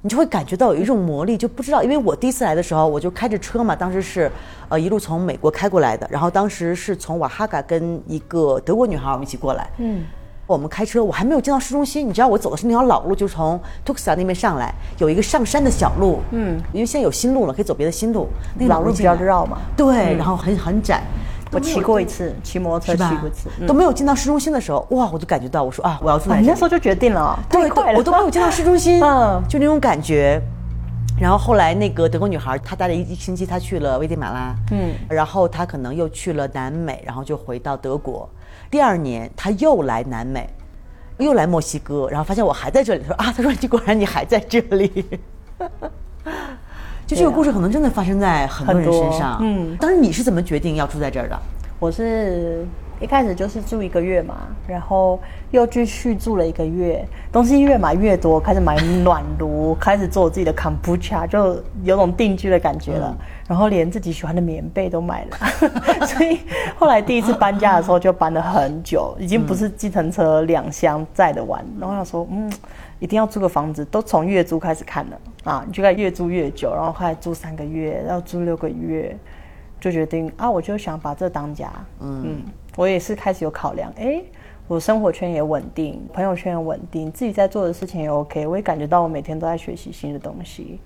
[0.00, 4.30] 你就会感觉到有一种魔力，就不知道，因为我第一次来的时候，我就开着车嘛，当时是，
[4.68, 10.04] 呃，一路从美国开过来的，然后当时是从瓦哈嘎跟一个德国女孩我们一起过来，嗯，
[10.46, 19.58] 我们开车，我还没有进到市中心，你知道我走的是那条老路，就从 Tucson 那边上来，有一个上山的小路，嗯，因为现在有新路了，可以走别的新路，那个老路比较绕嘛。
[19.76, 21.02] 对，然后很很窄，
[21.50, 23.48] 我骑过一次，骑摩托车骑过一次。？
[23.60, 26.40] 嗯都没有进到市中心的时候，哇，我就感觉到，我说啊，我要住啊在。
[26.40, 30.40] 你那时候就决定了哦，对太快了，我都没有进到市中心，嗯就那种感觉。
[31.20, 38.28] 然后后来那个德国女孩，她待了一一星期，她去了危地马拉，嗯，然后她可能又去了南美，然后就回到德国。
[38.70, 40.48] 第二年她又来南美，
[41.18, 45.04] 又来墨西哥，然后发现我还在这里，她说啊，她说你果然你还在这里。
[47.08, 49.38] 就这个故事可能真的发生在很多人身上。
[49.40, 51.38] 嗯当时你是怎么决定要住在这儿的？
[51.78, 52.66] 我是
[53.00, 54.34] 一开始就是住一个月嘛，
[54.66, 55.18] 然后
[55.50, 63.16] 又继续住了一个月，东西越买越多，开始买暖炉，开始做自己的 kombucha，就有种定居的感觉了。
[63.46, 65.38] 然后连自己喜欢的棉被都买了，
[66.04, 66.40] 所以
[66.76, 71.64] 后来第一次搬家的时候就搬了很久，已经不是计程车两箱载的完。
[71.80, 72.52] 然后想说，嗯，
[72.98, 79.16] 一定要租个房子，都从月租开始看了啊，你就该越租越久，然后后来租三个月，然后租六个月，
[79.80, 82.42] 就决定啊，我就想把这当家，嗯。
[82.76, 84.22] 我也是开始有考量，哎，
[84.68, 90.78] 我生活圈也稳定，朋友圈也稳定，自己在做的事情也 OK，我也感觉到我每天都在学习新的东西，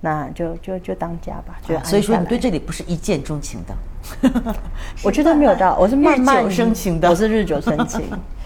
[0.00, 1.58] 那就就就当家吧。
[1.62, 4.54] 就所以说你对这里不是一见钟情的，
[5.04, 8.00] 我觉得没有到，我是慢慢生情的，我是日久生情。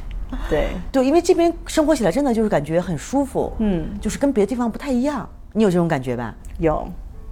[0.49, 5.29] 对对，因为这边生活起来真的就是感觉很舒服，嗯，就是跟别的地方不太一样。
[5.53, 6.35] 你有这种感觉吧？
[6.59, 6.87] 有，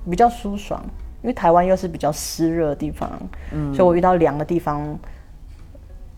[0.09, 0.83] 比较舒爽，
[1.23, 3.11] 因为台湾又是比较湿热的地方，
[3.53, 4.99] 嗯，所以我遇到凉的地方。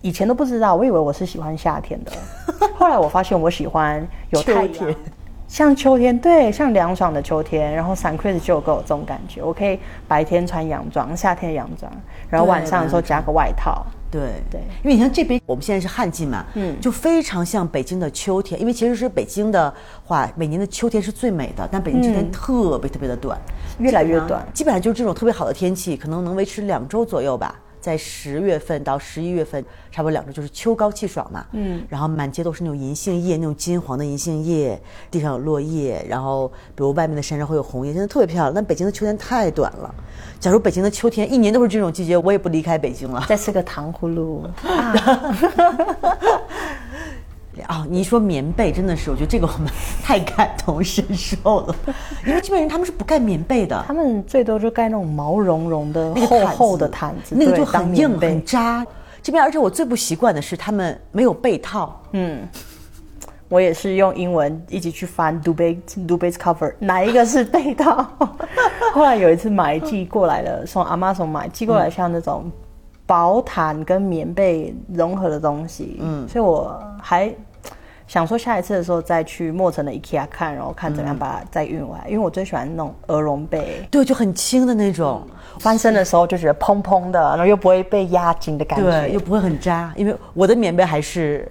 [0.00, 2.12] 以前都不知道，我以为我是喜欢夏天的。
[2.78, 4.94] 后来我发现我喜欢有太阳，
[5.48, 7.74] 像秋天，对，像凉爽的秋天。
[7.74, 11.90] 然后 Sun Chris 就给我这种感觉，我可以白天穿洋装，夏天洋装，
[12.30, 13.84] 然后晚上的时候加个外套。
[14.10, 18.60] 对对，因为你像这边，我们现在是旱季嘛，嗯，就非常像北京的秋天。
[18.60, 19.72] 因为其实是北京的
[20.04, 23.38] 话，每年的秋天是最美的，但北京秋天特别特别的短，
[23.78, 27.54] 越来越短，基本上就是这种特别好的天气，可能能维持两周左右吧。
[27.88, 31.46] 在十月份到十一月份，差不多两周就是秋高气爽嘛。
[31.52, 34.78] 嗯，然后满街都是那种银杏叶，那种金黄的银杏叶，
[35.10, 38.52] 地上有落叶，然后比如外面的山上会有红叶，真的特别漂亮。
[38.52, 39.94] 但北京的秋天太短了。
[40.38, 43.24] 假如北京的秋天一年都是这种季节，我也不离开北京了。
[43.26, 44.46] 再吃个糖葫芦。
[44.62, 44.94] 啊，
[47.88, 49.68] 你一说棉被，真的是，我觉得这个我们
[50.02, 51.74] 太感同身受了，
[52.26, 58.86] 因为这边人他们是不盖棉被的，他们最多就盖那种毛茸茸的厚厚的毯子，那个就很硬很扎。
[59.20, 62.00] 这边，而且我最不习惯的是他们没有被套。
[62.12, 62.48] 嗯，
[63.48, 68.06] 我也是用英文一起去翻 d u b a d u b a cover，哪一个是被套？
[68.94, 72.50] 后来有一次买寄过来了，从 Amazon 买寄过来，像那种
[73.06, 75.98] 薄毯跟棉被融合的东西。
[76.00, 77.34] 嗯，所以我还。
[78.08, 85.22] 想说下一次的时候再去墨城的 IKEA 看，然后看怎么样把它再运回来，因为我最喜欢那种鹅绒被，对，就很轻的那种，
[85.60, 89.92] 翻身的时候就觉得蓬蓬的，然后又不会被压紧的感觉，对，又不会很扎。
[89.94, 91.46] 因为我的棉被还是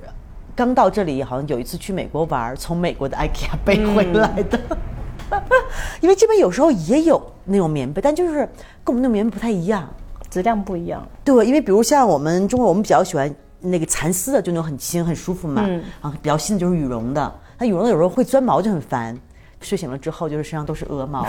[0.56, 4.60] 刚到这里，好像有一次去美国玩，从美国的 IKEA 背回来的。
[6.02, 8.40] 因为这边有时候也有那种棉被，但就是
[8.84, 9.88] 跟我们那棉被不太一样，
[10.28, 11.08] 质量不一样。
[11.24, 13.32] 对，因为比如像我们中国，我们比较喜欢。
[13.60, 15.68] 那个蚕丝的就那种很轻很舒服嘛，
[16.02, 17.36] 啊，比较新的就是羽绒的。
[17.58, 19.18] 那羽绒的有时候会钻毛，就很烦。
[19.60, 21.26] 睡醒了之后，就是身上都是鹅毛。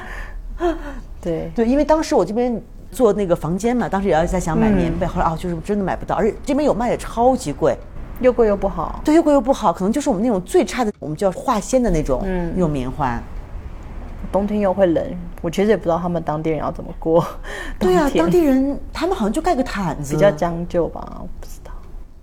[1.20, 7.74] 对 对，因为当时我这边做那个房间嘛，当时也要在想买棉被，后来啊，就是真的买不到，而且这边有卖的超级贵，
[8.20, 9.00] 又贵又不好。
[9.02, 12.20] 对，又贵又不好，可能就是我们那种最差的，我们叫化纤的那种
[12.54, 13.18] 那种棉花。
[14.32, 15.04] 冬天又会冷，
[15.42, 17.24] 我其实也不知道他们当地人要怎么过。
[17.78, 21.70] 对啊，当地人他们好像就盖个毯子，比较将就吧，我不知道。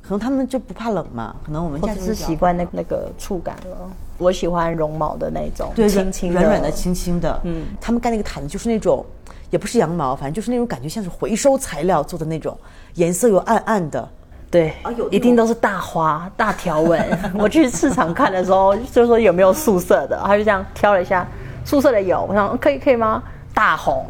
[0.02, 3.90] 可能他们就不怕冷嘛，可能我们是习惯那那个触感了。
[4.18, 7.40] 我喜欢绒毛的那种，对，轻轻软软的、轻轻的。
[7.44, 9.06] 嗯，他们盖那个毯子就是那种，
[9.52, 12.58] 也不是羊毛，反正就是那种感觉像是回收材料做的那种，
[12.96, 14.10] 颜色又暗暗的。
[14.52, 14.74] 对，
[15.12, 17.00] 一定都是大花大条纹。
[17.38, 21.26] 我去市场看的时候，就说有没有素色的，他就这样挑了一下。
[21.64, 23.24] 宿舍的有，我想可以可以吗？
[23.52, 24.06] 大红，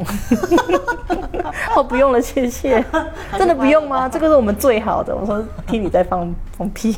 [1.76, 2.84] 哦不用了，谢谢。
[3.38, 4.08] 真的不用吗？
[4.08, 5.16] 这个是我们最好的。
[5.16, 6.96] 我说听你在放放屁。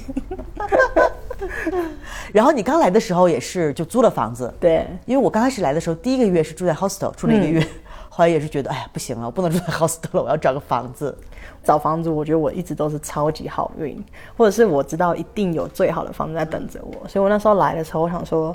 [2.33, 7.65] 然后你刚来的时候也是就租了房子，对，因为我刚开始来的时候第一个月是住在 hostel 住了一个月，
[8.09, 11.15] 后来也是觉得哎呀不行了，我不能住在 hostel 了，我要找个房子。
[11.63, 14.03] 找房子，我觉得我一直都是超级好运，
[14.35, 18.53] 或者是我知道一定有最好的房子在等着我，所以我那时候来的时候，我想说。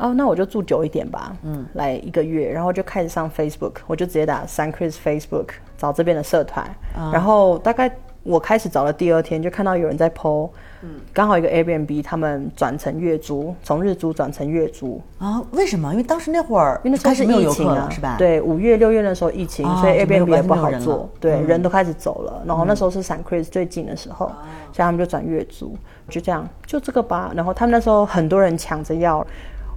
[0.00, 6.68] 哦，那我就住久一点吧，嗯，来一个月，然后就开始上 Facebook，我就直接打 San Chris Facebook 找这边的社团，
[7.12, 7.90] 然后大概
[8.22, 10.50] 我开始找的第二天就看到有人在 PO，
[10.82, 15.42] 嗯，刚好一个 Airbnb 他们转成月租，从日租转成月租啊？
[15.52, 15.90] 为什么？
[15.92, 18.16] 因为当时那会儿因为开始疫情啊，是吧？
[18.18, 25.74] 对，五月六月那时候疫情，所以 Airbnb 也不好做，对，人都开始走了，然后那时候是 San Chris 最近的时候，所以他们就转月租，
[26.08, 27.32] 就这样，就这个吧。
[27.34, 29.26] 然后他们那时候很多人抢着要。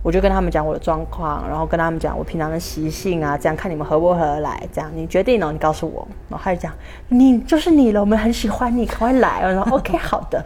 [0.03, 4.61] 我就跟他们讲我的状况，然后跟他们讲我平常的习性啊，这样看你们合不合得来。
[4.73, 6.05] 这样你决定了，你告诉我。
[6.29, 6.73] 然后他就讲，
[7.07, 9.41] 你就是你了，我们很喜欢你，赶快来。
[9.41, 10.43] 然后 OK，好的。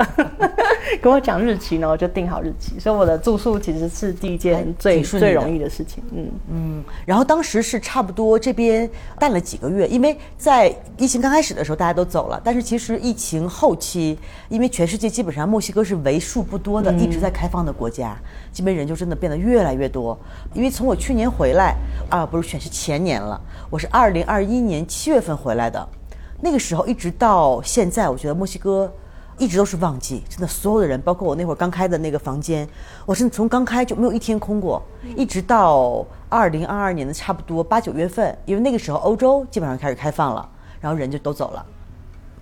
[1.02, 2.80] 跟我讲日期，呢，我就定好日期。
[2.80, 6.04] 所以我的住宿其实是第一件最最容易的事情。
[6.12, 6.84] 嗯嗯。
[7.04, 14.18] 然后当时是差不多这边待了几个月，因为在疫情刚开始的时候大家都走了，但是其实疫情后期，
[14.50, 18.16] 因为全世界基本上墨西哥是为数不多的一直在开放的国家，
[18.58, 20.18] 这边人就真的变得越来越多。
[20.52, 21.76] 因为从我去年回来
[22.10, 23.40] 啊，不是全是前年了，
[23.70, 25.88] 我是二零二一年七月份回来的。
[26.42, 28.92] 那个时候一直到现在，我觉得墨西哥
[29.38, 32.68] 一直都是旺季，真的所有的人，包括我那会儿刚开的那个房间，
[33.06, 34.82] 我是从刚开就没有一天空过，
[35.16, 40.50] 一直到二零二二年的差不多八九月份，因为那个时候欧洲基本上开始开放了，
[40.82, 41.64] 然后人就都走了。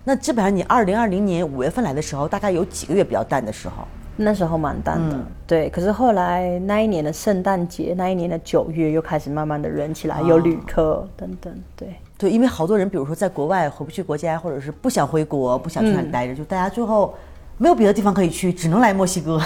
[0.02, 3.86] 那基本上你二零二零年五月份来的时候，大概有几个月比较淡的时候？
[4.16, 5.68] 那时候蛮淡的，对。
[5.70, 11.94] 可是后来那一年的圣诞节，那一年的九月又开始慢慢的人起来，有旅客等等，对。
[12.18, 17.14] 对，因为好多人，比如说在国外回不去国家，或者是不想回国，不想去那里待着，就大家最后
[17.58, 19.40] 没有别的地方可以去，只能来墨西哥。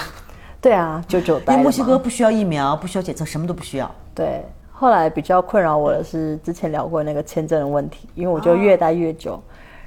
[0.61, 3.91] 对啊，就就因为墨西哥不需要疫苗，不需要检测，什么都不需要。
[4.15, 4.43] 对。
[4.71, 9.39] 后来比较困扰我的是之前聊过那个签证的问题，因为我就越待越久。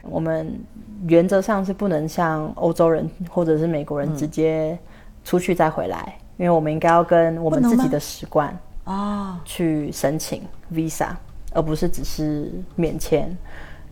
[0.08, 0.58] 我们
[1.06, 4.78] 原则上是不能像欧洲人或者是美国人直接
[5.24, 11.08] 出去再回来，因为我们应该要跟我们自己的使馆啊去申请 visa，
[11.52, 13.36] 而不是只是免签。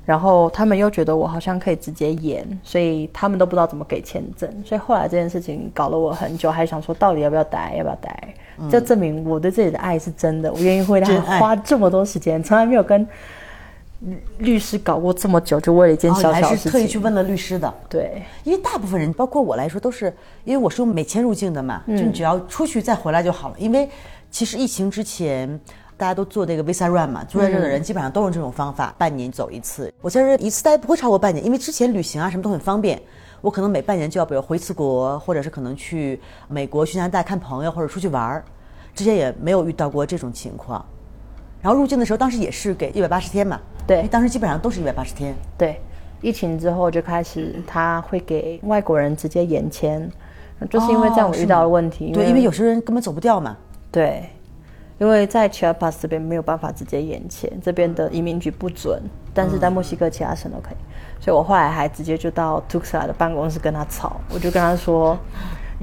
[0.04, 4.50] 然后他们又觉得我好像可以直接延，所以他们都不知道怎么给签证。
[4.64, 8.34] 所以后来这件事情搞了我很久，还想说到底要不要待，要不要待？
[8.68, 13.06] 就证明我对自己的爱是真的，我愿意为他花这么多时间，从来没有跟。
[14.38, 17.72] 律师搞过这么久，就为了一件小小事情，特意去问了律师的。
[17.88, 20.12] 对，因为大部分人，包括我来说，都是
[20.44, 23.54] 因为我是用美签入境的嘛，就你只要出去再回来就好了。
[23.58, 23.88] 因为
[24.30, 25.60] 其实疫情之前，
[25.96, 29.92] 大家都做那个 Visa Run 嘛，住在这的人基本上都用这种方法，半年走一次。
[30.00, 33.00] 我在这一次待不会超过半年，因为之前旅行啊什么都很方便，
[33.40, 38.44] 我可能每半年就要比如回一次国，或者是可能去美国、去加拿大看朋友或者出去玩儿，
[38.96, 40.84] 之前也没有遇到过这种情况。
[41.62, 43.60] 然后入境的时候，当时也是给一百八十天嘛。
[43.86, 45.32] 对，当时基本上都是一百八十天。
[45.56, 45.80] 对，
[46.20, 50.10] 疫情之后就开始他会给外国人直接延签，
[50.68, 52.10] 就是因为这样我遇到了问题。
[52.12, 53.56] 对，因为有些人根本走不掉嘛。
[53.92, 54.28] 对，
[54.98, 59.00] 因为在 Chiapas 这边没有办法直接延签，这边的移民局不准，
[59.32, 60.76] 但是在墨西哥其他省都可以。
[61.20, 65.16] 所以我后来还直接就到 Tuxla 的办公室跟他吵，我就跟他说。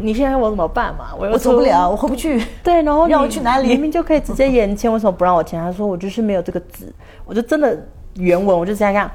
[0.02, 1.08] 你现在我怎么办嘛？
[1.18, 2.42] 我走不了，我回不去。
[2.64, 3.68] 对，然后让我去哪里？
[3.68, 5.60] 明明就可以直接延签，为什么不让我签？
[5.62, 6.94] 他说我就是没有这个字，
[7.26, 7.78] 我就真的
[8.16, 9.12] 原文我就这样看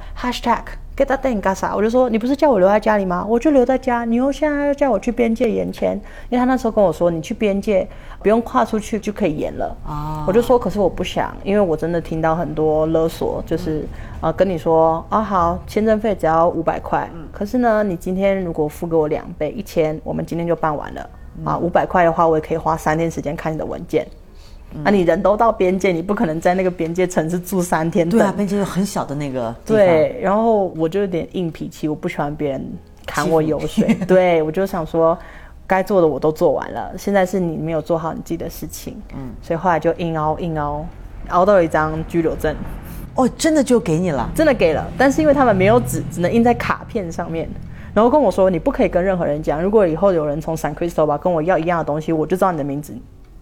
[0.96, 1.74] get that thing 干啥？
[1.74, 3.24] 我就说你不是叫我留在家里吗？
[3.28, 4.04] 我就留在家。
[4.04, 5.94] 你又现在又叫我去边界延签，
[6.28, 7.86] 因为他那时候跟我说你去边界
[8.22, 10.24] 不用跨出去就可以延了啊。
[10.26, 13.86] 我就说可是我不想，因为我真的听到很多勒索，就是
[14.20, 21.10] 啊跟你说啊好，签证费只要五百块，可是呢你今天如果付给我两倍一千，我们今天就办完了
[21.44, 21.58] 啊。
[21.58, 24.06] 五百块的话，我也可以花三天时间看你的文件。
[24.82, 28.08] 啊，你人都到边界，你不可能在那个边界城市住三天。
[28.08, 29.54] 对啊，边界有很小的那个。
[29.64, 32.66] 对，然后我就有点硬脾气，我不喜欢别人
[33.06, 33.94] 砍我油水。
[34.08, 35.16] 对，我就想说，
[35.66, 39.00] 该做的我都做完了，现在是你没有做好你自己的事情。
[39.14, 40.84] 嗯，所以后来就硬熬硬熬，
[41.28, 42.54] 熬到了一张居留证。
[43.14, 44.28] 哦，真的就给你了？
[44.34, 47.48] 真的给了，但是因为他们没有纸，只能印在卡片上面。
[47.94, 52.92] 然后跟我说，你不可以跟任何人讲，如果以后有人从 San Cristobal 跟我要一样的东西，我就知道你的名字。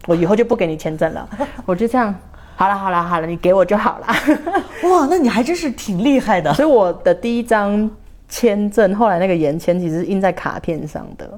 [0.07, 1.29] 我以后就不给你签证了，
[1.65, 2.15] 我就这样，
[2.57, 4.07] 好了好了好了，你给我就好了。
[4.91, 6.53] 哇，那你还真是挺厉害的。
[6.55, 7.91] 所以我的第一张
[8.29, 11.31] 签证，后来那个延签其实印在卡片上的，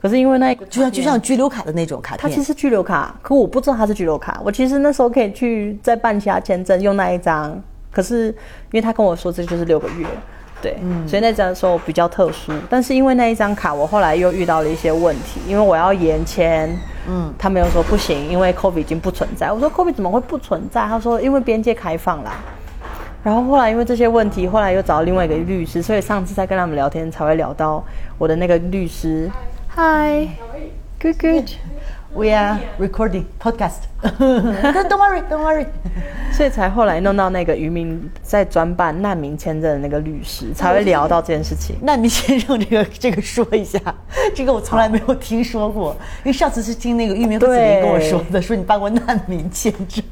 [0.00, 4.40] 可是因为那个就像就像居留卡的那种卡片，它其实居留卡，可我不知道它是居留卡。
[4.44, 10.06] 我其实那时候可以去再办其他签证用那一张，可是因为他跟我说这就是六个月。
[10.62, 16.74] 对，所以那张时候比较特殊，但是因为那一张卡，我后来又遇到了一些问题，因为我要延签，
[17.06, 19.52] 嗯，他没有说不行，因为 COVID 已经不存在。
[19.52, 20.86] 我说 COVID 怎么会不存在？
[20.86, 22.32] 他说因为边界开放啦。
[23.22, 27.84] 然后后来因为这些问题，后来又找到另外一个律师，所以上次在跟他们聊天才会聊到
[28.18, 29.30] 我的那个律师。
[29.74, 31.50] Hi，good good。
[32.16, 33.82] We are recording podcast.
[34.00, 35.66] Don't worry, don't worry.
[36.32, 41.76] 所以才后来弄到那个渔民在专办难民签证的那个律师，才会聊到这件事情。
[41.82, 43.78] 难民签证这个这个说一下，
[44.34, 50.02] 这个我从来没有听说过，因为上次是听那个渔民和子林跟我说的，说你办过难民签证。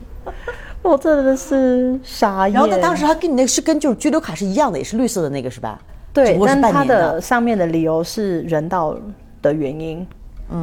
[0.82, 2.52] 我真的是傻眼。
[2.52, 5.80] 然后他当时他跟你那个是跟就是居留卡是一样的，也是绿色的那个是吧？
[6.12, 8.94] 对，但他的上面的理由是人道
[9.40, 10.06] 的原因。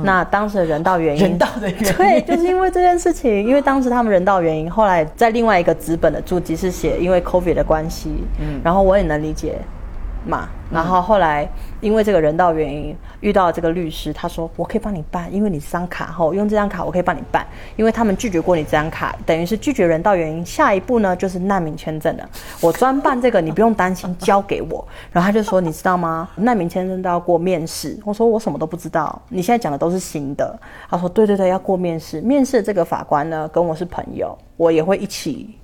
[0.04, 8.10] 那当时的人道原因，人道的原因， 对，就是因为这件事情，因为当时他们人道原因，后来在另外一个纸本的注记是写因为 COVID 的关系，
[8.40, 9.58] 嗯，然后我也能理解，
[10.26, 10.50] 嘛。
[10.72, 11.46] 然后后来
[11.82, 17.46] 因为这个人道原因遇到这个律师，他说我可以帮你办，因为你这张卡后用这张卡我可以帮你办，
[17.76, 20.46] 因为他们拒绝过你这张卡，等于是拒绝人道原因。
[20.46, 22.30] 下一步呢就是难民签证了，
[22.62, 24.88] 我专办这个，你不用担心，交给我。
[25.12, 26.30] 然后他就说你知道吗？
[26.38, 28.00] 难民签证都要过面试。
[28.06, 30.58] 我说我什么都不知道，你现在讲的都是新的。
[30.90, 32.22] 他说对对对，要过面试。
[32.22, 35.58] 面试这个法官呢跟我是朋友，我也会一起。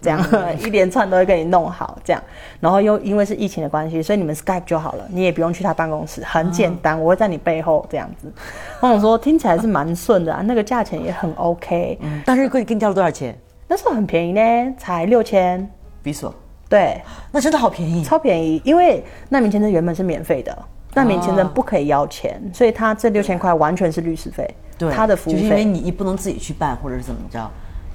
[0.00, 0.18] 这样
[0.60, 2.22] 一连串都会给你弄好，这样，
[2.60, 8.32] 然后又因为是疫情的关系，所以你们 Skype 就好了，你也不用去他办公室，很简单，我会在你背后这样子。
[8.80, 11.98] 我想说听起来是蛮顺的，啊，那个价钱也很 OK。
[12.00, 13.36] 嗯，当时给给你交了多少钱？
[13.68, 15.68] 那时候很便宜呢，才六千
[16.02, 16.34] 比索。
[16.68, 17.00] 对，
[17.32, 18.60] 那真的好便宜，超便宜。
[18.64, 20.56] 因为难民签证原本是免费的，
[20.94, 24.48] 难民签证不可以要钱，所以他这六千块完全是律师费，
[24.78, 27.50] 对，他的服务费，因为你不能自己去办或者是怎么着。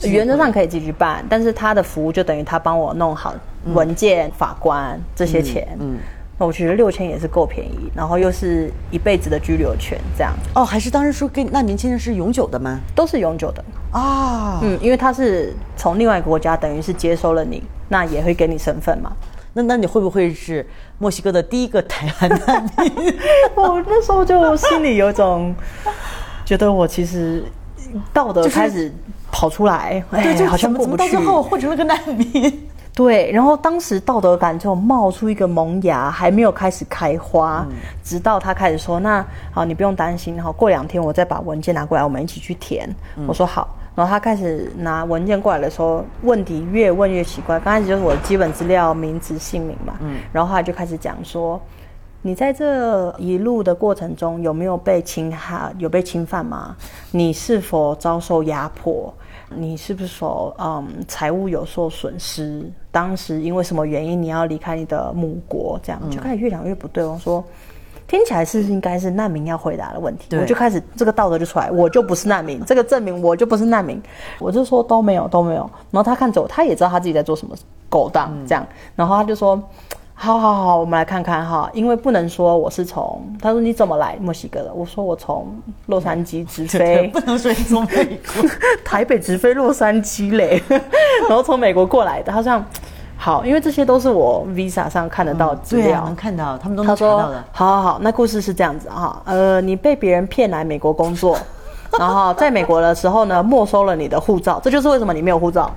[0.09, 3.33] 原则上可以继续办，但是他的服务就等于他帮我弄好
[3.73, 5.67] 文件、法官这些钱。
[5.79, 5.97] 嗯，
[6.37, 10.33] 那我觉得六千也是够便宜，然后又是一辈子的居留权，这样。
[10.53, 12.79] 哦，还是当时说跟那年轻人是永久的吗？
[12.93, 14.59] 都是永久的啊。
[14.61, 19.11] 嗯，因为他是从另外一个国家，等于是接收了你，那也会给你身份嘛。
[19.53, 23.15] 那那你会不会是墨西哥的第一个台湾难民？
[23.55, 25.55] 我那时候就心里有种
[26.43, 27.41] 觉得我其实
[28.11, 28.91] 道德开始。
[29.36, 32.67] 跑出来，对，就好像怎么到最后混成了个难民？
[32.95, 37.67] 对，然后当时道德感就冒出一个萌芽，还没有开始开花，
[38.01, 42.89] 直到他开始说：“那好，你不用担心，然后过两天我再把文件拿过来，我们一起去填。”
[43.27, 47.59] 我说好，然后他开始拿文件过来的时候，问题越问越奇怪。
[47.59, 51.59] 刚开始就是我的基本资料，名字、姓名嘛，嗯，然后后来就开始讲说。
[52.21, 55.71] 你在这一路的过程中有没有被侵害？
[55.77, 56.75] 有被侵犯吗？
[57.11, 59.13] 你是否遭受压迫？
[59.49, 60.25] 你是不是
[60.57, 62.63] 嗯财务有受损失？
[62.91, 65.79] 当时因为什么原因你要离开你的母国？
[65.83, 67.05] 这样就开始越想越不对。
[67.05, 67.43] 我说
[68.07, 70.35] 听起来是应该是难民要回答的问题。
[70.35, 74.01] 我就开始这个道德就出来，我就不是难民，这个证明我就不是难民。
[74.39, 75.69] 我就说都没有都没有。
[75.91, 77.55] 然后他看着我，他也知道他自己在做什么
[77.89, 78.65] 勾当这样。
[78.95, 79.61] 然后他就说。
[80.18, 84.74] 好好好，我们来看看哈，因为不能说我是从，他说你怎么来墨西哥的？
[84.74, 85.45] 我说我从
[85.88, 88.49] 洛杉矶直飞， 不能说你从美国
[88.84, 90.63] 台北直飞洛杉矶嘞，
[91.28, 92.32] 然后从美国过来的。
[92.32, 92.63] 他这样
[93.18, 97.43] 好，因为这些都是我 visa 上看得到资料，能看到，他们都能查到的。
[97.51, 101.38] 好好好，那故事是这样子哈，呃，你被别人骗来美国工作，
[101.99, 105.70] 然后在美国的时候呢，没收了你的护照，这就是为什么你没有护照。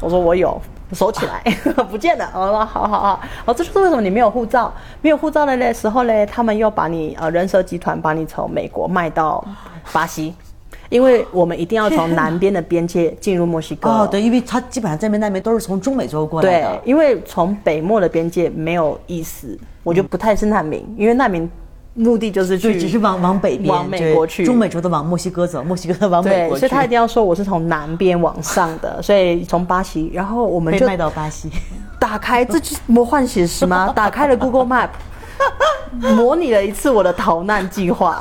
[0.00, 0.58] 我说我有。
[0.92, 1.42] 收起来，
[1.90, 2.30] 不见了。
[2.34, 9.44] 我说好好好，哦，这就是为什么你没有护照，没有护照的时候嘞，他们又把你呃人蛇集团把你从美国卖到
[9.92, 10.34] 巴西，
[10.88, 13.88] 因为我们一定要从南边的边界进入墨西哥。
[13.88, 16.68] 哦，对，因为他基本上这边那边都是从中美洲过来的。
[16.68, 21.50] 对，因为从北墨的边界没有意思，我就不太是难民，因为难民。
[21.94, 24.44] 目的就是去，只是往往北边，往美国去。
[24.44, 26.60] 中美洲的往墨西哥走，墨西哥的往美国去。
[26.60, 31.48] 所以他一定要说我是从南边往上的，所以从巴西，然后我们就卖到巴西。
[31.98, 33.92] 打开，这是魔幻写实吗？
[33.96, 34.88] 打开了 Google Map，
[36.16, 38.18] 模拟了一次我的逃难计划。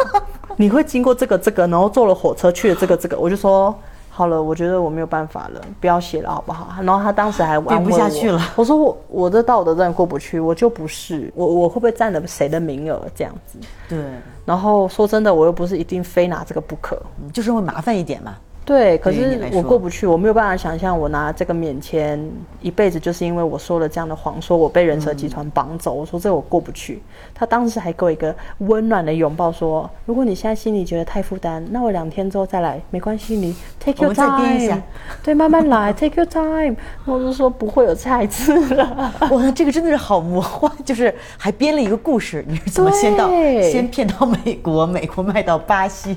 [0.55, 3.75] 你会经过这个这个，然后坐了火车去了这个这个，我就说。
[4.15, 6.67] 好了，我觉得我没有办法了，不要写了，好不好？
[6.83, 8.39] 然后他当时还玩不下去了。
[8.55, 13.57] 我说我我的道德真的过不去，我就不是我，我会不会占了谁的名额这样子？
[13.89, 13.99] 对。
[14.45, 17.01] 然后说真的，我又不是一定非拿这个不可，
[17.33, 18.35] 就是会麻烦一点嘛。
[18.65, 22.17] 对，可是我过不去，我没有办法想象我拿这个免签
[22.61, 25.93] 一辈子，就是因为我说了这样的谎，说我被人蛇集团绑走。
[25.93, 27.01] 我说这我过不去。
[27.33, 34.81] 他当时还给我一个温暖的拥抱，说：“如果你现在心里觉得太负担，那我两天之后再来，没关系，你 take your time，
[35.21, 39.13] 对，慢慢来， take your time。”我就说不会有下一次了。
[39.29, 43.29] 哇，这个真的是好魔幻，就是还编了一个故事，你是怎么先到，
[43.61, 46.15] 先骗到美国，美国卖到巴西。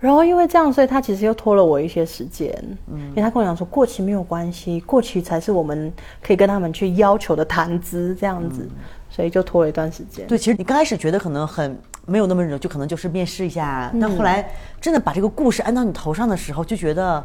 [0.00, 2.50] 然后因为这样，所以他其实又拖了我一些时间。
[2.90, 5.92] 嗯，因为他跟我讲说过期没有关系，过期才是我们
[6.22, 8.66] 可以跟他们去要求的谈资这样子，
[9.10, 10.26] 所以就拖了一段时间。
[10.26, 13.92] 对，其实你刚开始觉得可能很没有那么热，就可能就是面试一下。
[14.00, 17.22] 但后来真的把这个故事安到你头上的时候，就觉得，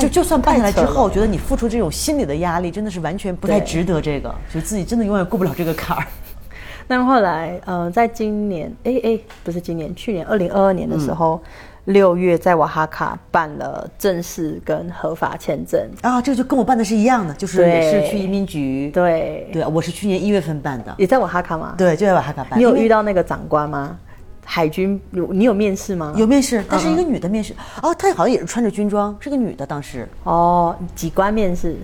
[0.00, 6.06] 就就算办下来之后，觉得你付出这种心理的压力，真的是完全不太值得这个，就自己真的永远过不了这个坎儿。
[6.88, 11.38] 那后来，呃，在今年，哎哎，不是今年，去年二零二二年的时候。
[11.86, 18.90] 六月在瓦哈卡办了正式跟合法签证啊，这个就跟我办的是一样的，就是也是去移民局。
[18.92, 21.74] 对对，我是去年一月份办的，也在瓦哈卡吗？
[21.76, 22.58] 对，就在瓦哈卡办。
[22.58, 23.98] 你有遇到那个长官吗？
[24.46, 26.12] 海军有你有面试吗？
[26.16, 27.54] 有面试，但是一个女的面试。
[27.82, 29.66] 哦，她好像也是穿着军装，是个女的。
[29.66, 31.76] 当时哦，几关面试？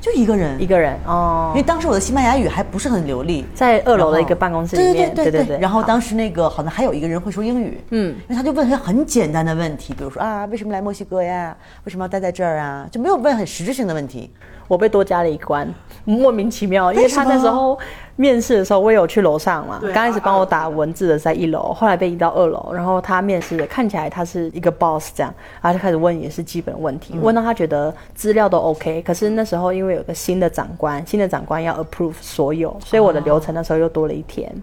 [0.00, 0.60] 就一个人。
[0.60, 1.52] 一，个人哦。
[1.54, 8.14] 因为，当时我的西班牙语还不是很流利，在二楼的一个办公室里面，对对对然后当时那个好像还有一个人会说英语，嗯。
[8.28, 11.56] 因为他就问一些很简单的问题，比如说啊，为什么来墨西哥呀？
[11.84, 12.86] 为什么要待在这儿啊？
[12.90, 14.30] 就没有问很实质性的问题。
[14.68, 15.68] 我被多加了一关，
[16.04, 17.76] 莫名其妙，因为他那时候
[18.16, 34.54] 面试的时候，我有去楼上嘛，刚开始帮我打文字的在一楼，后来被移到二楼，然后他面试的看起来他是一个 boss 这样，然后就开始问也是基本问题，问到他觉得资料都 OK，可是那时候因为有个新的长官，新的长官要 approve 所有，所以我的流程那时候又多了一天。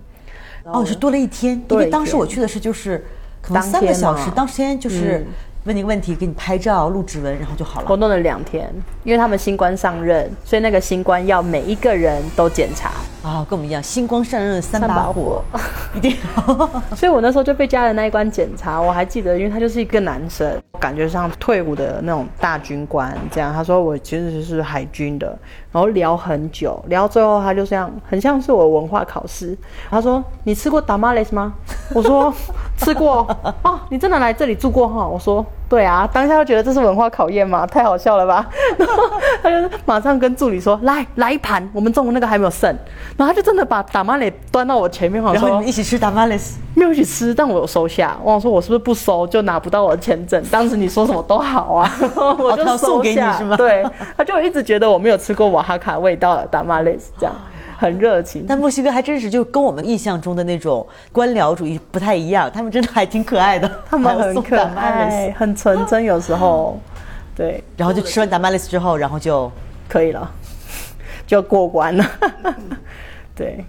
[0.64, 3.06] 哦，是多了一天，因为当时我去的是就是
[3.40, 5.28] 可能三个小时嘛，当天就是嗯
[5.66, 7.88] 问你个问题，给你拍照、录指纹，然后就好了。
[7.88, 8.72] 活动了两天，
[9.04, 12.92] 因为他们新官上任，所以那个新官要每一个人都检查，
[13.28, 15.44] 啊，跟我们一样，新官上任三把火，
[15.96, 16.16] 一定
[16.96, 20.56] 所以我那时候就被家人那一关检查，我还记得，因为他就是一个男生，
[20.86, 23.52] 感觉像退伍的那种大军官这样。
[23.52, 25.36] 他说我其实是海军的，
[25.72, 29.58] 然后聊很久，聊最后他就这样，很像是我文化考试。
[29.90, 31.52] 他说你吃过达马雷斯吗？
[31.96, 32.32] 我说
[32.78, 33.26] 吃过。
[33.64, 35.08] 哦，你真的来这里住过哈？
[35.08, 36.08] 我说对啊。
[36.12, 37.66] 当下就觉得这是文化考验嘛？
[37.66, 38.48] 太好笑了吧？
[38.78, 38.94] 然后
[39.42, 42.70] 他就马上跟助理说来来一盘，我们中午那个还没有剩。
[43.18, 48.18] 然后他就真的把打马雷端到我前面，我然后说你们一起吃 tamales，没有一起吃，但我有收下。
[48.24, 50.42] 我想说，我是不是不收就拿不到我的签证？
[50.52, 51.92] 当时你说什么都好啊，
[52.40, 53.02] 我就收下。
[53.04, 53.86] 给你是吗对，
[54.18, 57.34] 他就一直觉得我没有吃过瓦哈卡味道的打马雷斯，这样
[57.78, 58.46] 很热情。
[58.48, 66.80] 但墨西哥还真是就跟我们印象中的那种官僚主义不太一样，他们真的还挺可爱的，他们很可爱，很纯真，有时候
[67.36, 69.52] 对然后就吃完 tamales 之后，然后就
[69.88, 70.32] 可以了，
[71.28, 72.06] 就过关了。
[73.36, 73.66] 对，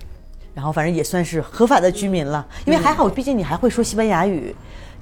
[0.54, 4.54] 然后反正也算是合法的居民了，因为还好，毕竟你还会说西班牙语。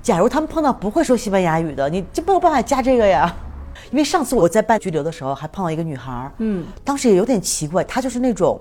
[0.03, 3.35] 假如他们碰到不会说西班牙语的，你就没有办法加这个呀。
[3.91, 8.61] 因为上次我在办拘留的时候，还碰到一个女孩，嗯，当时也有点奇怪，她就是那种，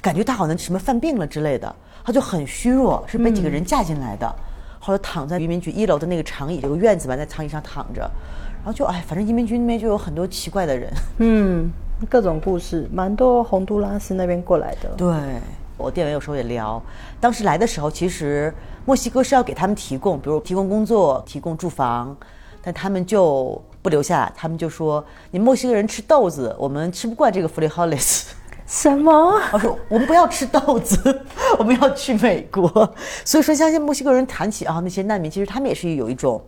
[0.00, 1.74] 感觉他好像什么犯病了之类的，
[2.04, 4.34] 他就很虚弱，是被几个人架进来的，
[4.80, 8.00] 后来躺在移民局一楼的那个长椅，有个院子吧，在长椅上躺着，
[8.58, 11.70] 然后就哎，反正移民局那边就有很多奇怪的人，嗯，
[12.08, 14.88] 各种故事，蛮多洪都拉斯那边过来的。
[14.96, 15.14] 对，
[15.76, 16.82] 我店员有时候也聊，
[17.20, 18.52] 当时来的时候，其实
[18.84, 22.16] 墨西哥是要给他们提供，比如提供工作、提供住房，
[22.62, 28.24] 但他们就不留下，他们就说你墨西哥人吃豆子，我们吃不惯这个 frijoles。
[28.68, 29.40] 什么？
[29.50, 31.22] 我说我们不要吃豆子，
[31.58, 32.68] 我们要去美国。
[33.24, 36.38] 所以说，相信墨西哥人谈起啊那些难民，其实他们也是有一种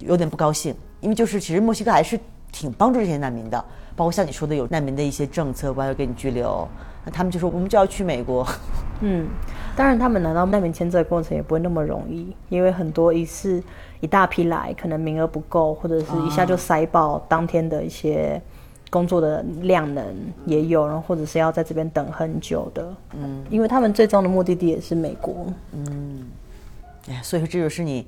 [0.00, 2.18] 有点不高兴，因为就是其实墨西哥还是
[2.50, 6.66] 挺帮助这些难民的，包括像你说的有难民的一些政策，关于给你拘留，
[7.04, 8.44] 那他们就说我们就要去美国。
[9.02, 9.28] 嗯，
[9.76, 13.62] 当然，他们拿到难民签证的过程也不会那么容易，因为很多一次
[14.00, 18.42] 一大批来，可能名额不够，或者是一下就塞爆当天的一些
[18.96, 20.02] 工作的量能
[20.46, 22.94] 也有，然后或者是要在这边等很久的。
[23.12, 25.52] 嗯，因为他们最终的目的地也是美国，
[27.10, 28.06] 哎，所以说这就是你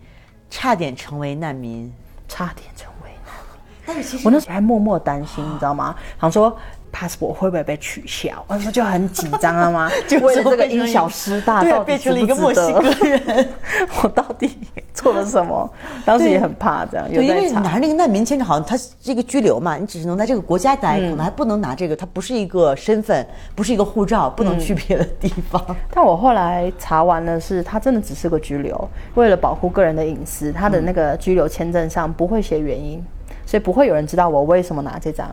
[0.49, 1.93] 差点成为难民。
[2.27, 3.61] 差点成为难民。
[3.85, 5.95] 但是其实我那时候还默默担心，你知道吗？
[6.19, 6.57] 想说
[6.99, 8.45] passport 会不会被取消？
[8.49, 13.49] 我那时候就很紧张啊嘛 就为了这个因小失大，对到底变成了一个墨西哥人。
[14.03, 14.59] 我到底
[14.93, 15.71] 做了什么？
[16.05, 17.35] 当时也很怕这样，有对，因。
[17.35, 23.25] 为拿那个难民签证，好像他这个拘留嘛，你只是能在这个国家待，可能还不能拿这个，它不是一个身份，
[23.55, 25.65] 不是一个护照，不能去别的地方。
[25.93, 33.05] 但我后来查完了是，他真的只是个拘留，为了保护个人的隐私，他的那个拘留签证上不会写原因，
[33.47, 35.29] 所以不会有人知道我为什么拿这张。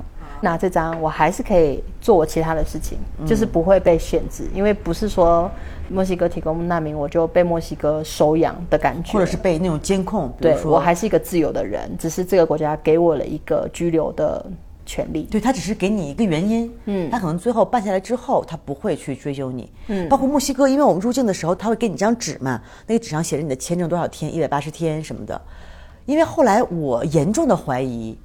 [0.46, 5.50] 拿这张，我还是可以做我其他的事情，就是不会被限制，因为不是说
[5.90, 14.46] 墨西哥提供难民我就被墨西哥收养的感觉，或者是被那种监控，对我还是一个自由的人，只是这个国家给我了一个拘留的
[14.86, 15.24] 权利。
[15.24, 25.42] 对他只是给你一个原因，嗯，他可能最后办下来之后，他不会去追究你，嗯，包括墨西哥，因为我们入境的时候，他会给你一张纸嘛，那个纸上写着你的签证多少天，一百八十天什么的，
[26.06, 28.16] 因为后来我严重的怀疑，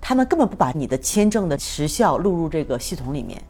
[0.00, 3.40] 他们根本不把你的签证的时效录入这个系统里面。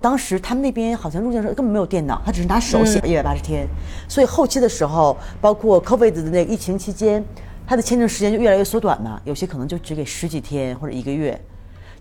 [0.00, 3.66] 当时他们那边好像入境的时候根本没有电脑，他只是拿手写一百八十天，
[4.08, 7.24] 所以后期的时候，包括 COVID 的那个疫情期间，
[7.66, 11.40] 他的签证时间就越来越缩短嘛，有些可能就只给十几天或者一个月。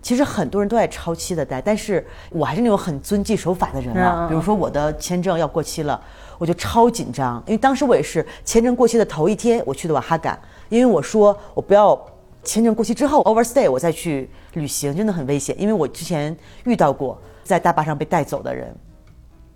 [0.01, 3.91] 其实很多人都在超期的待，但是我还是那种很遵纪守法的人
[4.27, 5.99] 比如说我的签证要过期了，
[6.37, 10.37] 我就超紧张，因为当时我也是签证过期的头一天我去的瓦哈嘎，
[10.69, 11.99] 因为我说我不要
[12.45, 18.73] 签证过期之后 overstay 我再去旅行，真的很危险，因为我之前遇到过在大巴上被带走的人。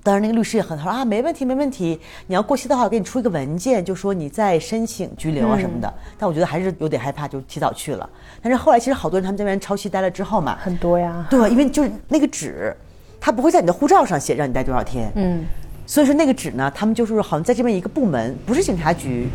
[0.02, 5.94] 当然那个律师也很好啊，没问题没问题，你要过期的话，我给你出一个文件，就说你在申请拘留啊什么的。
[6.18, 8.10] 但我觉得还是有点害怕，就提早去了。
[8.42, 11.28] 但是后来其实好多人他们在那边超期待了之后嘛，很多呀。
[11.30, 12.76] 对，因为就是那个纸，
[13.20, 15.12] 他不会在你的护照上写让你待多少天。
[15.16, 15.44] 嗯。
[15.86, 19.28] 所以说那个纸呢，他们就是好像在这边一个部门，不是警察局，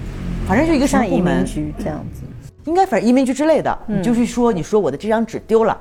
[0.49, 1.45] 反正就一个什么部门。
[1.45, 2.23] 局这样子。
[2.65, 5.79] 应该反正移民局之类的，你就是说你说我的这张纸丢了。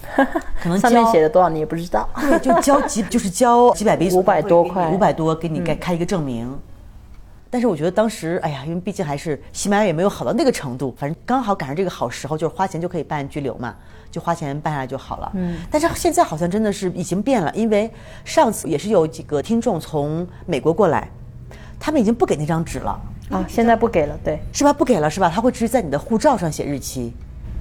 [0.62, 6.58] 可能上面写的多少你也不知道，对就交几就是交 几百比索，五百多块，五百多给你开开一个证明。
[7.50, 13.74] 但是我觉得当时，哎呀，因为毕竟还是西班牙也没有好到那个程度，反正刚好赶上这个好时候，就是花钱就可以办拘留嘛，
[14.10, 15.30] 就花钱办下来就好了。
[15.34, 15.58] 嗯。
[15.70, 17.90] 但是现在好像真的是已经变了，因为
[18.24, 21.10] 上次也是有几个听众从美国过来，
[21.78, 22.98] 他们已经不给那张纸了
[23.30, 24.72] 啊，现在不给了，对，是吧？
[24.72, 25.30] 不给了是吧？
[25.32, 27.12] 他会直接在你的护照上写日期。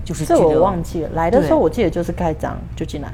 [0.05, 3.13] 就是这我忘记了，来的时候我记得就是盖章就进来，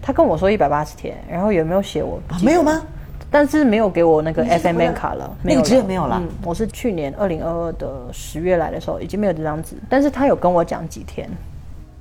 [0.00, 2.20] 他跟我说一百八十天，然后有没有写我？
[2.40, 2.80] 没有吗？
[3.32, 6.22] 但是没有给我那个 F M N 卡了，那个纸也没有了。
[6.44, 11.28] 我是去年二零二二的十月来的时候，已经没有这张纸，但是他有跟我讲几天，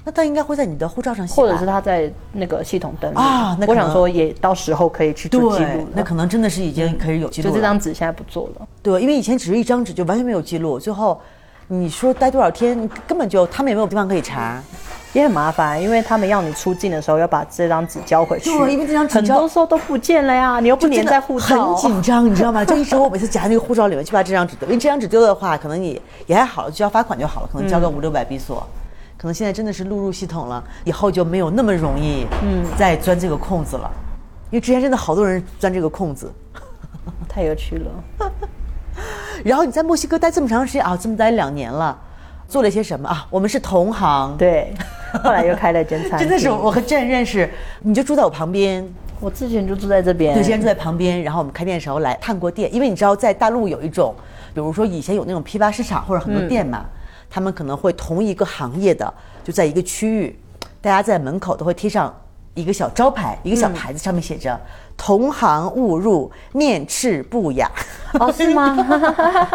[0.03, 3.57] 那他应该会在你的护照上写，或者是他在那个系统登录啊。
[3.67, 7.49] 我想说也到时候可以去做记录，那可能真的是已经可以有记录。
[7.49, 11.19] 就这张纸现在不做了，对，因为以前只是一张纸，就完全没有记录，最后。
[11.71, 14.59] 你说待多少天，根本就他们也没有地方可以查，
[15.13, 18.49] 也很麻烦，因为他们要你出境的时候要把这张纸交回去。
[18.49, 22.65] 对，因为这张纸很多时候都不见了呀，你又不粘在护照，很紧张，你知道吗？
[22.65, 28.65] 就一直我每次夹那个护照里面去把这张纸丢，因为这张纸丢的话，可能你也还好，交罚款就好了，可能交个五六百比索。
[29.19, 33.91] 可能现在真的是录入系统了，以后就没有那么容易，嗯，再钻这个空子了，
[34.49, 36.31] 因为之前真的好多人钻这个空子，
[37.27, 37.91] 太有趣了。
[39.43, 41.97] 然后你在墨西哥待这么长时间啊，这么待两年了，
[42.47, 43.27] 做了些什么啊？
[43.29, 44.73] 我们是同行，对，
[45.21, 46.19] 后来又开了间餐厅。
[46.25, 47.49] 真的是我和郑认识，
[47.81, 48.87] 你就住在我旁边，
[49.19, 51.21] 我之前就住在这边，对，之前住在旁边。
[51.23, 54.15] 然后我们开店的时候来探过店，因为你知道在大陆有一种，
[54.53, 56.85] 比如说以前有那种批发市场或者很多店嘛，
[57.29, 59.13] 他们可能会同一个行业的
[59.43, 60.39] 就在一个区域，
[60.81, 62.13] 大家在门口都会贴上
[62.55, 64.59] 一个小招牌，一个小牌子，上面写着。
[65.01, 67.71] 同行误入，面赤不雅。
[68.19, 68.75] 哦，是吗？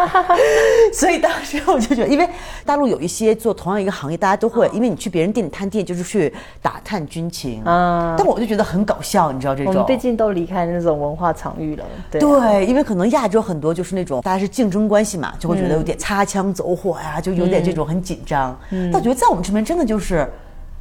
[0.91, 2.27] 所以当时我就觉得，因为
[2.65, 6.33] 大陆有一些做同样一个行业，大家都会，因为你去别人店里探店，就是去
[6.63, 7.61] 打探军情。
[7.63, 8.15] 嗯。
[8.17, 9.71] 但我就觉得很搞笑，你知道这种。
[9.71, 11.85] 我们毕竟都离开那种文化场域了。
[12.09, 18.57] 对，因为可能亚洲很多就是那种大家是竞争关系嘛，就会觉得有点擦枪走火呀，就有点这种很紧张。
[18.71, 18.89] 嗯。
[18.91, 20.27] 但我觉得在我们这边真的就是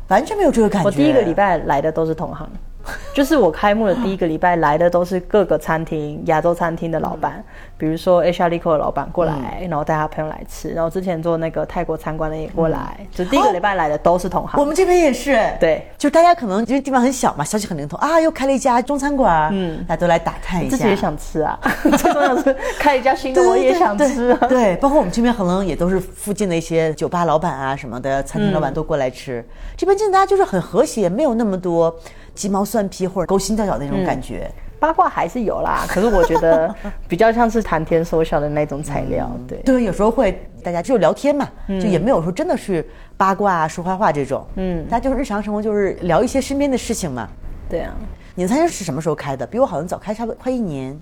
[0.08, 0.86] 完全没有这个感觉。
[0.86, 2.48] 我第一个礼拜来的都是同行。
[3.14, 7.42] 就是我开幕的第一个礼拜来的都是各个餐厅、亚洲餐厅的老板，
[7.78, 14.60] 比如说 H R l i c o 的老板过来，然后带他朋友来吃，然后之前做那个泰国餐馆的也过来，就第一个礼拜来的都是同行。
[14.60, 29.44] 我们这边也是，对，就大家可能因为地方很小嘛，消息很灵通啊，又开了一家中餐馆，嗯，大家都来打探一下，自己也想吃啊， 最重要是开一家新的，我也想吃，对，包括我们这边可能也都是附近的一些酒吧老板啊什么的，餐厅老板都过来吃，
[29.76, 31.94] 这边真的大家就是很和谐，没有那么多。
[32.34, 35.84] 鸡毛蒜皮或者勾心斗角的那种感觉，八卦还是有啦。
[35.88, 36.74] 可是我觉得
[37.08, 44.44] 比较像是谈天说笑的那种材料，对对，有时候会大家就聊天嘛，就也没有说真的是八卦啊、说坏话这种。
[44.56, 47.28] 嗯，大家就是日常生活就是聊一些身边的事情嘛。
[47.68, 47.94] 对啊，
[48.34, 49.46] 你的餐厅是什么时候开的？
[49.46, 50.98] 比我好像早开差不多快一年。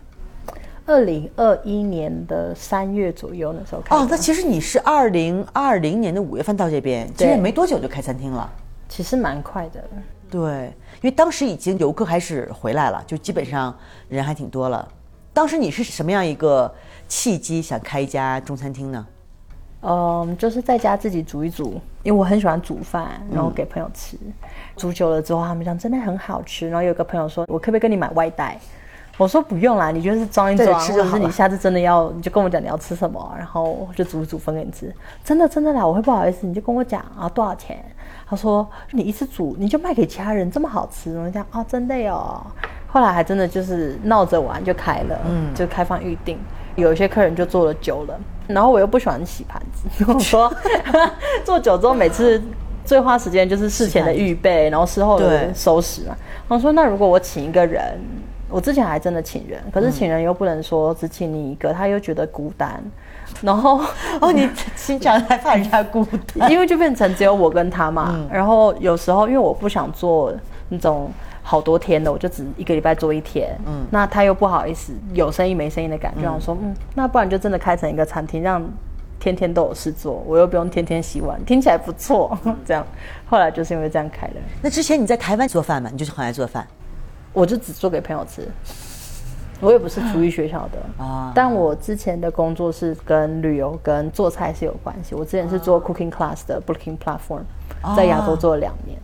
[0.85, 3.97] 二零二一年的三月左右那时候开。
[3.97, 8.51] 哦，那其实你是二零二零年的五月份到这边，其实也没多久就开餐厅了。
[8.89, 9.83] 其实蛮快的。
[10.28, 10.72] 对。
[11.03, 13.76] 因为当时已经游客开始回来了，就基本上
[14.09, 14.88] 人还挺多了。
[15.32, 16.72] 当时你是什么样一个
[17.09, 19.07] 契机想开一家中餐厅呢？
[19.80, 24.16] 嗯，就是在家自己煮一煮，因为我很喜欢煮饭，然后给朋友吃。
[24.76, 26.68] 煮久了之后，他们讲真的很好吃。
[26.70, 28.57] 然后有个朋友说，我可不可以跟你买外带？
[29.18, 34.94] 我说不用啦，你就是装一装，或者是你下次真的要，你就跟我讲你要吃什么，然后就煮一煮分给你吃。
[35.24, 37.84] 真的真的啦，我会不好意思，你就跟我讲啊多少钱。
[38.33, 42.43] 他说：“你一次煮你就卖给其他人，这么好吃。”我讲：“哦，真的哟。”
[42.89, 46.39] 后来还真的就是闹着玩就开了，嗯，就开放预定。
[46.76, 50.03] 有一些客人就做了久了，然后我又不喜欢洗盘子。
[50.11, 50.51] 我说
[51.45, 52.43] 做久之后，每次
[52.87, 56.16] 最花时间就是事前的预备，然后事后的收拾嘛。
[56.49, 58.01] 我说：“那如果我请一个人，
[58.49, 62.83] 我之前还真的请人，可是请人又不能说只请你一个，他又觉得孤单。”
[63.41, 63.80] 然后
[64.20, 66.07] 哦，你经常害怕人家孤
[66.39, 68.18] 单，因为就变成只有我跟他嘛。
[68.30, 70.33] 然后有时候因为我不想做
[70.68, 71.11] 那种
[71.43, 73.59] 好多天的，我就只一个礼拜做一天。
[73.66, 78.62] 嗯，那他又不好意思有生意没生意的感觉，我说嗯，那不然就真的开成一个餐厅，让
[79.18, 82.37] 天天都有事做，我又不用天天洗碗，听起来不错。
[82.66, 82.85] 这样
[83.28, 84.35] 后来就是因为这样开的。
[84.61, 85.89] 那之前你在台湾做饭嘛？
[85.93, 86.66] 你就是很爱做饭，
[87.33, 88.49] 我就只做给朋友吃。
[89.63, 95.15] 我也不是厨艺学校的啊，但我之前的工作是跟旅游跟做菜是有关系。
[95.15, 97.43] 我之前是做 cooking class 的 booking platform，
[97.97, 98.99] 在亚洲做了两年，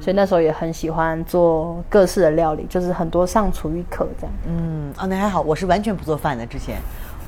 [0.00, 4.32] 所以那时候也很喜欢做各式的料理，就是很多上厨艺课这样。
[4.46, 6.76] 嗯，啊，那还好，我是完全不做饭的，之前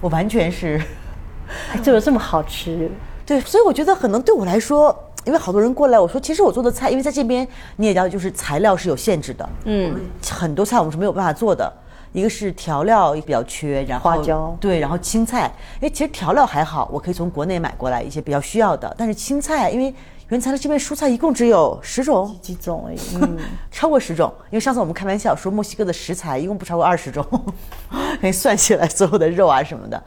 [0.00, 0.80] 我完全是，
[1.82, 2.88] 就有这么好吃。
[3.26, 9.92] 对，所以我觉得可能对我来说，因为好多人过来，我说其实我做的菜，因为在这边你也了解，就是材料是有限制的，嗯，
[10.30, 11.72] 很多菜我们是没有办法做的。
[12.16, 15.52] 一个是调料比较缺，然后花椒对，然后青菜，
[15.82, 18.92] 哎，其实调料还好，我可以从国内买过来一些比较需要的。
[18.96, 19.94] 但是青菜，因为
[20.30, 23.36] 原材料这边蔬菜一共只有十种，几种而已，嗯，
[23.70, 24.32] 超过十种。
[24.46, 27.22] 因为上次我们开玩笑说墨西哥的食材一共不超过二十种，
[28.18, 30.02] 可以算起来所有的肉啊什么的，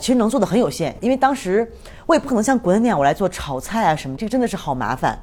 [0.00, 0.92] 其实能做的很有限。
[1.00, 1.70] 因为当时
[2.06, 5.16] 我也不可能像国内那样我来做炒菜啊什么，这个真的是好麻烦。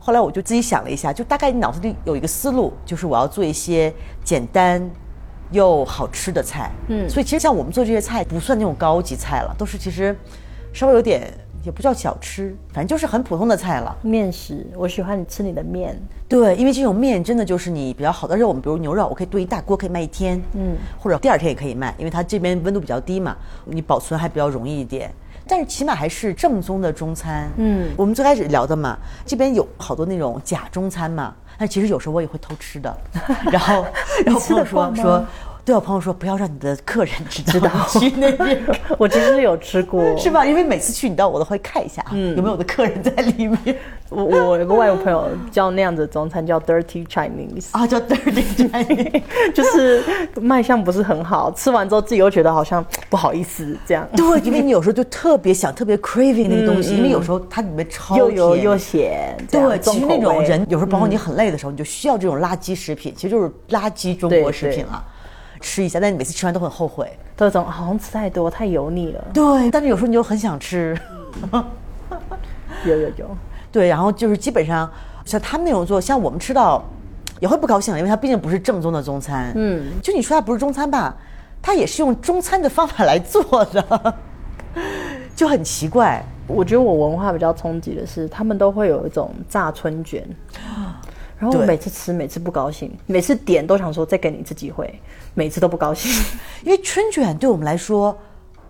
[0.00, 4.90] 后来我就自己想了一下，就大概脑子里有一个思路，就是我要做一些简单。
[5.54, 10.14] 又好吃的菜，嗯，所以其实像我们做这些菜不算那种高级菜了，都是其实
[10.72, 11.32] 稍微有点
[11.62, 13.96] 也不叫小吃，反正就是很普通的菜了。
[14.02, 15.96] 面食，我喜欢你吃你的面，
[16.28, 25.10] 对，因为这种面真的就是你比较好的肉，我们比如牛肉，我可以炖一大锅，可以卖一天，嗯，或者第二天也可以卖，因为它这边温度比较低嘛，你保存还比较容易一点。
[25.46, 31.34] 但是起码还是正宗的中餐，嗯，我们最开始聊的嘛，这边有好多那种假中餐嘛。
[31.56, 32.96] 但其实有时候我也会偷吃的，
[33.52, 33.86] 然后，
[34.26, 35.24] 然后朋友说说，
[35.64, 38.62] 对我朋友说不要让你的客人知道 去那边。
[38.98, 40.44] 我其实有吃过，是吧？
[40.44, 43.58] 因为每次去你到我都会看一下，嗯，有没有我的客人在里面。
[44.10, 50.04] 我我有个外国朋友叫那样子中餐叫 Dirty Chinese 啊，叫 Dirty Chinese，就是
[50.40, 54.06] 卖相不是很好，吃完之后自己又觉得好像不好意思这样。
[54.14, 59.34] 对，因为你有时候就特别想特别 craving 那个东西，因为有时候它里面超又油又咸。
[59.50, 65.02] 对，其实那种人有时候包括你很累的时候，你就需要这种垃圾食品，其实就是垃圾中国食品了。
[65.64, 69.24] 吃一下，但你每次吃完都很后悔，都总好像吃太多，太油腻了。
[69.32, 70.94] 对，但是有时候你又很想吃。
[72.84, 73.36] 有有有。
[73.72, 74.88] 对，然后就是基本上
[75.24, 76.84] 像他们那种做，像我们吃到
[77.40, 79.50] 也会不高兴，因为它毕竟不是正宗的中餐。
[79.56, 81.16] 嗯，就你说它不是中餐吧，
[81.62, 84.14] 它也是用中餐的方法来做的，
[85.34, 86.22] 就很奇怪。
[86.46, 90.22] 我觉得我文化比较冲击的是，他们都会有一种炸春卷，
[91.44, 95.00] 然后我每次吃，每次不高兴，每次点都想说再给你一次机会，
[95.34, 96.10] 每次都不高兴，
[96.64, 98.16] 因为春卷对我们来说，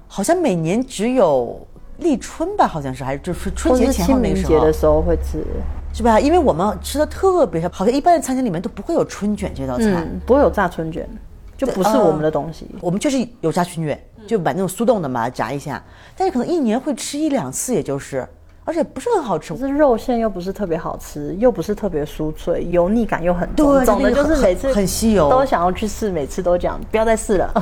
[0.09, 1.67] 好像每年只有。
[1.99, 5.45] 立春吧，好像是还是就是春节前后那时候的时候会吃，
[5.93, 6.19] 是吧？
[6.19, 11.09] 因为我们吃的特别少，好像一般的餐厅里面都不会有春卷这道菜，不会有炸春卷，
[11.57, 12.67] 就不是我们的东西。
[12.81, 13.97] 我们就是有炸春卷，
[14.27, 15.81] 就买那种速冻的嘛，炸一下。
[16.17, 18.27] 但是可能一年会吃一两次，也就是，
[18.65, 19.55] 而且不是很好吃。
[19.57, 27.53] 这肉馅又不是特别好吃，又不是特别酥脆，油腻感又很重，总的就是每次很吸油，都想要去试，每次都讲不要再试了。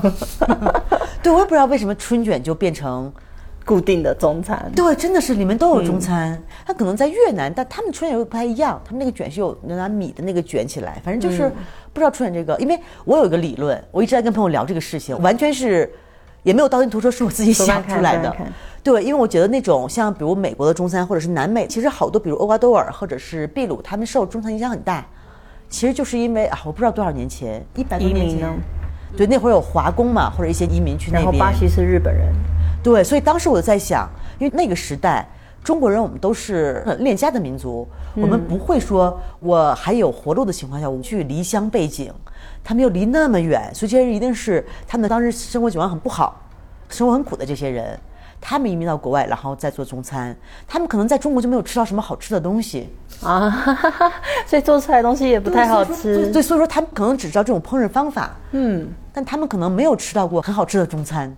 [1.23, 3.13] 对，我也不知道为什么春卷就变成。
[3.65, 6.37] 固定的中餐，对，真的是里面都有中餐。
[6.67, 8.83] 它可能在越南，但他们春卷又不太一样。
[8.85, 11.49] 他们那个卷是有拿米的那个卷起来，反正就是
[11.93, 12.59] 不知道春卷这个。
[12.61, 15.89] 因为我有一个理论，我一直在跟朋友聊这个事情，完全是
[16.43, 18.37] 也没有道听途说，是我自己想出来的。
[18.83, 25.07] 对，因为我觉得那种像比如美国的中餐，或者是南美，其实好多比如厄瓜多尔或者是秘鲁，他们受中餐影响很大。
[25.69, 28.53] 其实就是因为啊，我不知道多少年前，一百多年前，
[29.17, 31.25] 对，那会儿有华工嘛，或者一些移民去那边。
[31.25, 32.31] 然后巴西是日本人。
[32.83, 34.09] 对，所以当时我就在想，
[34.39, 35.27] 因为那个时代，
[35.63, 42.13] 中国人我们都是恋家的民族，我们不会说我还有活路的情况下，我们去离乡背井，
[42.65, 46.43] 他们又离那么远，所以这些人一定是他们当时生活情况很不好，
[46.91, 47.99] 生活很苦的这些人，
[48.45, 50.37] 他们移民到国外，然后再做中餐，
[50.67, 52.89] 他们可能在中国就没有吃到什么好吃的东西
[53.23, 53.49] 啊，
[54.45, 56.31] 所以做出来的东西也不太好吃。
[56.33, 61.35] 对，所以说他们可能只知道这种烹饪方法，嗯，但他们可能没有吃到过很好吃的中餐。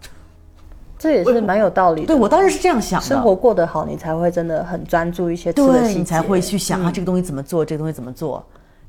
[0.96, 2.06] 这也是蛮有道理的。
[2.06, 8.42] 对我当时是这样想的，生活过得好，你才会真的很专注一些吃的你才会去想啊，这个东西怎么做，这个东西怎么做。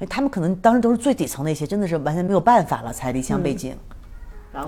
[0.10, 3.76] 他们可能当时都是最底层的一些，真的是完全没有办法了，才离乡背井，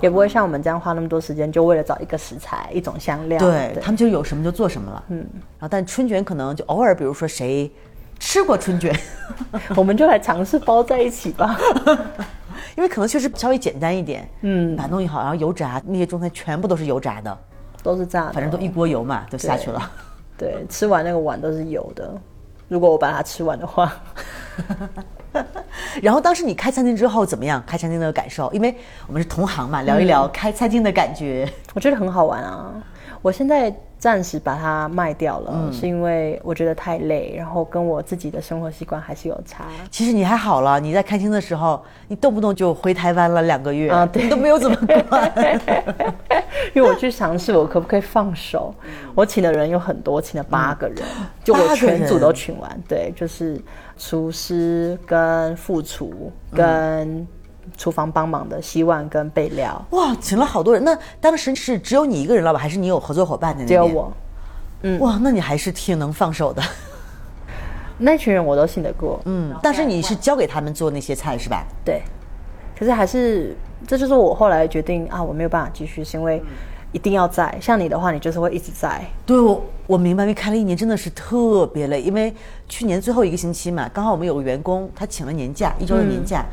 [0.00, 3.38] 也不会像我们这样花那么多时间，就为了找一个食材、一种香料。
[3.38, 5.04] 对他们就有什么就做什么了。
[5.08, 5.18] 嗯，
[5.58, 7.70] 然后但春卷可能就偶尔，比如说谁
[8.18, 8.94] 吃过春卷，
[9.76, 11.58] 我们就来尝试包在一起吧。
[12.76, 17.38] 因为可能确实稍微简单一点，嗯，把东西好，然后油炸那些中餐全部都是油炸的，
[17.82, 19.90] 都是炸，反正都一锅油嘛，就下去了。
[20.36, 22.14] 对，吃完那个碗都是油的。
[22.68, 23.92] 如果我把它吃完的话，
[26.02, 27.62] 然后当时你开餐厅之后怎么样？
[27.66, 28.50] 开餐厅的感受？
[28.52, 28.74] 因为
[29.06, 31.48] 我们是同行嘛，聊一聊开餐厅的感觉。
[31.74, 32.72] 我觉得很好玩啊！
[33.22, 35.72] 我现在暂时把它卖掉了，嗯。
[35.72, 39.64] 是因为我觉得太累，然后跟我自己的生活习惯还是有差。
[39.90, 44.22] 其实你还好了，你在开心的时候，你动不动就回台湾了两个月，啊对。
[44.22, 44.76] 你都没有怎么
[45.08, 45.32] 管。
[46.74, 48.74] 因为我去尝试我可不可以放手，
[49.14, 50.98] 我请的人有很多，请了八个人，
[51.42, 53.60] 就我全组都请完，对，就是
[53.96, 57.26] 厨师跟副厨跟
[57.76, 63.68] 厨房帮忙的洗碗跟备料，哇，请了好多人，那当时是只有你一个人老板，还是你有合作伙伴在那边？
[63.68, 64.12] 只有我。
[64.82, 66.62] 嗯哇，那你还是挺能放手的。
[67.98, 71.66] 那群人我都信得过，嗯，但是你是交给他们做那些菜是吧？
[71.84, 72.00] 对，
[72.78, 73.56] 可是还是
[73.88, 76.40] 这就是我后来决定啊，我没有办法继续，是因为
[76.92, 77.52] 一定要在。
[77.60, 79.04] 像你的话，你就是会一直在。
[79.26, 82.32] 对，我我明白，因为开了一年真的是特别累，因为
[82.68, 86.44] 去年最后一个星期嘛，刚好我们有个员工他请了年假，一周的年假，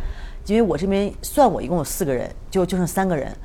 [0.47, 3.35] 因为我这边算我一共有四个人，就就剩三个人。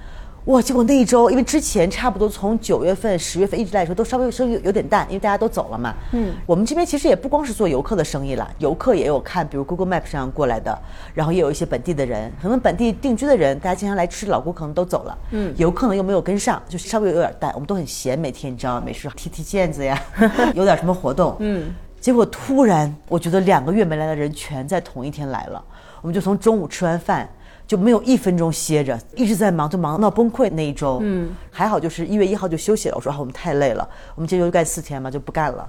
[0.47, 0.61] 哇！
[0.61, 5.95] 结果那一周，因为之前差不多从九月份、十月份一直来说，都稍微稍微有有点淡，因为大家都走了嘛。
[6.13, 10.77] 嗯，我们这边其实也不光是做游客的生意了，游客也有看，比如 Google Map 上过来的，
[11.13, 15.19] 然后也有一些本地的人，可能本地定居的人，大家经常来吃，老顾可能都走了。
[15.33, 17.53] 嗯，游客呢又没有跟上，就稍微有点淡。
[17.53, 20.03] 我们都很闲，每天你知道，没事踢踢毽子呀，
[20.57, 21.37] 有点什么活动。
[21.41, 21.71] 嗯，
[22.01, 25.63] 结果突然，我觉得两个月没来的人全在同一天来了，
[26.03, 27.29] 我们就从中午吃完饭。
[27.67, 30.99] 就没有一分钟歇着，一直在忙，就忙到崩溃那一周。
[31.03, 32.97] 嗯，还好就是一月一号就休息了。
[32.97, 35.69] 我说啊，我们太累了，我们这周就干四天嘛，就不干了。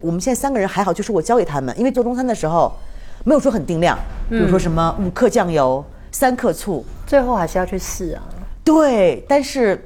[0.00, 2.70] 我们现在三个人还好，就是我教给他们，因为做中餐的时候
[3.24, 3.98] 没有说很定量，
[4.28, 8.22] 比如说什么五克酱油、三克醋，最后还是要去试啊。
[8.62, 9.82] 对，但是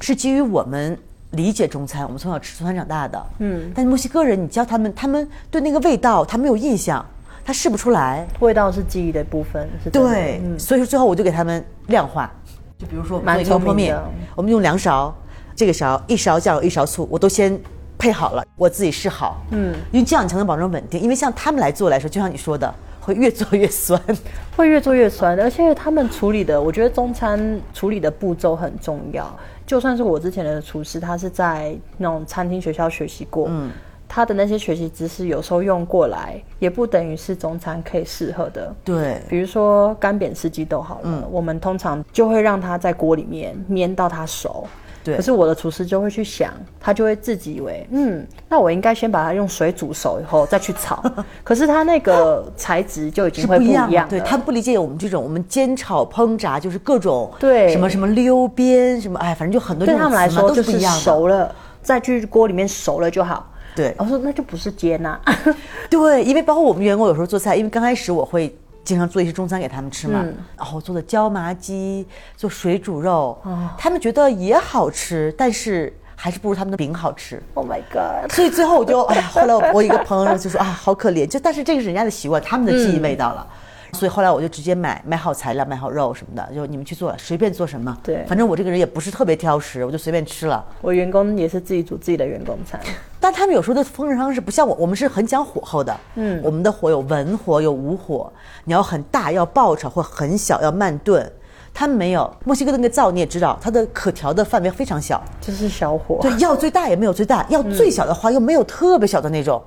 [0.00, 0.98] 是基于我们
[1.30, 3.26] 理解中餐，我们从小吃中餐长大的。
[3.38, 7.06] 嗯，但墨西哥人，你教他们，他们对那个味道他没有印象，
[7.44, 8.26] 他试不出来。
[8.40, 12.30] 味道是记忆的部分，是对，所以说最后我就给他们量化，
[12.78, 13.96] 就比如说我们蛮做一个油泼面
[14.34, 15.14] 我们用两勺，
[15.54, 17.58] 这个勺一勺酱油一勺醋，我都先
[17.98, 21.00] 配好了，我自己试好，嗯，因为这样你才能保证稳定。
[21.00, 24.00] 因为像他们来做来说，就像你说的，会越做越酸。
[24.56, 29.34] 会越做越酸，而且他们处理的，我觉得中餐处理的步骤很重要。
[29.66, 33.70] 就算是我之前的厨师，他是在那种餐厅学校学习过，嗯，
[34.12, 38.74] 他的那些学习知识有时候用过来，也不等于是中餐可以适合的。
[38.82, 44.66] 对，比如说干煸四季豆好了，嗯我们通常就会让它在锅里面煸到它熟。
[45.02, 51.02] 对可是我的厨师就会去想，他就会自己以为，嗯，那我应该先把它用水煮熟以后再去炒。
[51.42, 53.86] 可是它那个材质就已经是会不一样。
[53.86, 54.06] 不一样。
[54.08, 60.78] 对他不理解我们这种，我们煎炒烹炸就是各种对什么什么溜边什么，哎，反正就很多对他们来说就是。
[60.80, 63.50] 熟了，再去锅里面熟了就好。
[63.80, 65.18] 对我说那就不是接纳、
[65.88, 68.54] 对，因为包括我们员工有时候做菜，因为刚开始我会
[68.84, 70.22] 经常做一些中餐给他们吃嘛，
[70.56, 72.06] 然后做的椒麻鸡、
[72.36, 73.38] 做水煮肉，
[73.78, 77.42] 他们觉得也好吃，但是还是不如他们的饼好吃。
[77.54, 78.30] oh my god！
[78.30, 83.46] 所以最后我就哎呀，后来我我一个朋友就说啊，好可怜，就但是这个是人家的习惯，他们的记忆味道了。
[83.92, 87.96] 所以后来我就直接买买好材料，买好肉什么的，就你们去做，随便做什么。
[88.02, 90.64] 对反正我这个人也不是特别挑食，我就随便吃了。
[90.80, 92.80] 我员工也是自己煮自己的员工餐。
[93.20, 95.94] 但他们有时候的烹饪方式不像我，我们是很讲火候的。
[96.14, 98.32] 嗯，我们的火有文火，有武火，
[98.64, 101.30] 你要很大要爆炒，或很小要慢炖。
[101.72, 105.22] 他们没有，墨西哥的那个灶你也知道，它的可调的范围非常小。
[105.40, 109.62] 就是小火，对，要最大也没有最大，要最小的话又没有特别小的那种。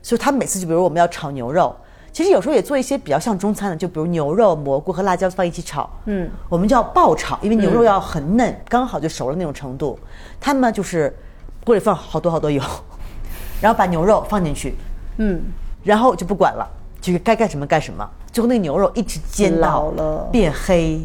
[0.00, 1.74] 所以他们每次就比如我们要炒牛肉，
[2.14, 5.90] 其实有时候也做一些比较像中餐的，就比如牛肉、蘑菇和辣椒放一起炒。
[6.04, 9.98] 嗯，我们叫爆炒，因为牛肉要很嫩，刚好就熟了那种程度。
[10.40, 11.12] 他们呢就是
[11.64, 12.62] 锅里放好多好多油，
[13.60, 14.76] 然后把牛肉放进去，
[15.16, 15.42] 嗯，
[15.82, 16.64] 然后就不管了，
[17.00, 18.08] 就是该干什么干什么。
[18.30, 21.00] 最后那个牛肉一直煎到老了变黑。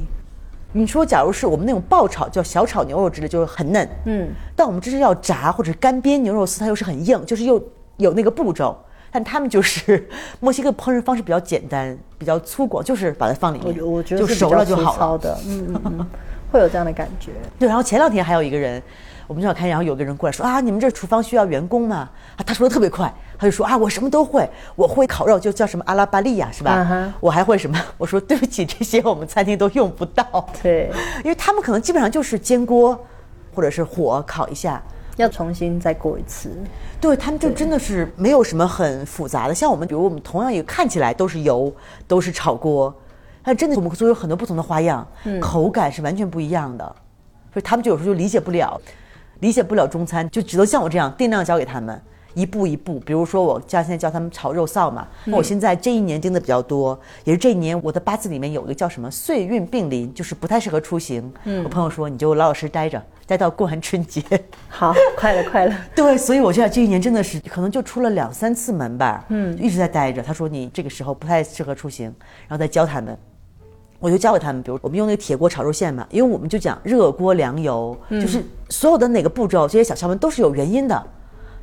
[0.74, 7.60] 你说，假如是我们那种爆炒，叫小炒牛肉之类，就是很嫩，嗯，但我们这是要炸或者干煸牛肉丝，它又是很硬，就是又
[7.98, 8.78] 有那个步骤。
[9.12, 10.08] 但他们就是
[10.40, 15.18] 墨西哥烹饪方式比较简单，比较粗犷，就是把它放里面，我我觉得就熟了就好了。
[15.18, 16.08] 的，嗯嗯嗯，
[16.52, 17.32] 会有这样的感觉。
[17.58, 18.82] 对，然后前两天还有一个人，
[19.28, 22.10] 我们正好看，然后有个人过来说啊，你们这厨房需要员工吗？
[22.36, 27.80] 啊，他说的特别快，他就说啊，我什么都会，我会烤肉，就叫什么阿拉巴利亚是吧我还会什么？
[27.98, 30.92] 我说对不起，这些我们餐厅都用不到，对，
[31.24, 33.00] 因为他们可能基本上就是煎锅，
[33.54, 34.82] 或者是火烤一下。
[35.22, 36.50] 要重新再过一次。
[37.00, 41.72] 对他们就真的是没有什么很复杂的，像我们，比如我们同样也看起来都是油，
[42.08, 42.94] 都是炒锅，
[43.44, 45.06] 但真的我们做有很多不同的花样，
[45.42, 46.84] 口感是完全不一样的，
[47.54, 48.80] 所以他们就有时候就理解不了，
[49.40, 52.02] 理解不了中餐，就只能像我这样定量教给他们。
[52.36, 61.34] 一步一步，比如说我家现在教他们炒肉臊嘛，那我现在这一年盯的比较多，也是这一年我的八字里面有一个叫什么岁运并临，就是不太适合出行。
[61.64, 64.24] 我朋友说你就老老实实待着，待到过完春节。
[64.68, 65.76] 好，快了，快了。
[65.96, 70.20] 对，所以我现在这一年真的是可能就出了两三次门吧，嗯，一直在待着。
[70.24, 72.06] 他说你这个时候不太适合出行，
[72.48, 73.16] 然后再教他们。
[74.00, 81.08] 我就教给他们，比如我们用那个铁锅炒肉馅嘛，因为我们就讲热锅凉油，就是所有的哪个步骤，这些小窍门都是有原因的，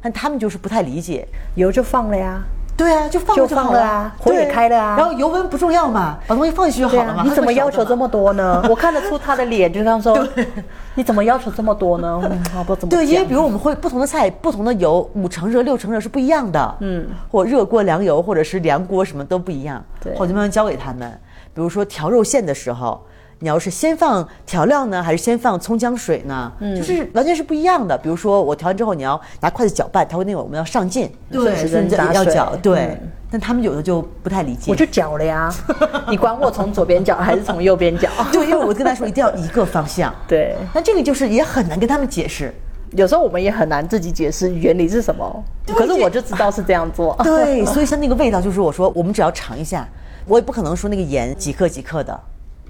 [0.00, 1.26] 但他们就是不太理解。
[1.56, 2.42] 油就放了呀，
[2.76, 4.96] 对啊，就放就就好放了啊，火也开了啊。
[4.96, 7.22] 然后油温不重要嘛，把东西放进去就好了嘛。
[7.24, 8.06] 你怎么要求这么？
[8.06, 8.62] 多呢？
[8.70, 10.16] 我看得出他的脸，就像说，
[10.94, 12.20] 你怎么要求这么多呢？
[12.66, 19.82] 不怎么对，因为比如我们会不同的菜，不同的油，五成热、六成热是不一样的，嗯，或热锅凉油，或者是凉锅，什么都不一样。
[20.00, 21.10] 对我就慢慢教给他们。
[21.52, 23.04] 比如说调肉馅的时候，
[23.40, 26.50] 你要是先放调料呢，还是先放葱姜水呢？
[26.60, 27.96] 嗯，就是完全是不一样的。
[27.98, 32.98] 比如说我调完之后，你要拿筷子搅拌，它会那种我们要上劲，顺时针顺着要搅，对。
[33.02, 35.52] 嗯但他们有的就不太理解，我就搅了呀。
[36.08, 38.08] 你管我从左边搅还是从右边搅？
[38.32, 40.14] 对，因为我跟他说一定要一个方向。
[40.28, 42.54] 对，那这个就是也很难跟他们解释。
[42.92, 47.16] 有时候我们也很难自己解释原理是什么，可是我就知道是这样做。
[47.24, 49.86] 对，所以像那个味道，就是我说我们只要尝一下，
[50.26, 52.18] 我也不可能说那个盐几克几克的。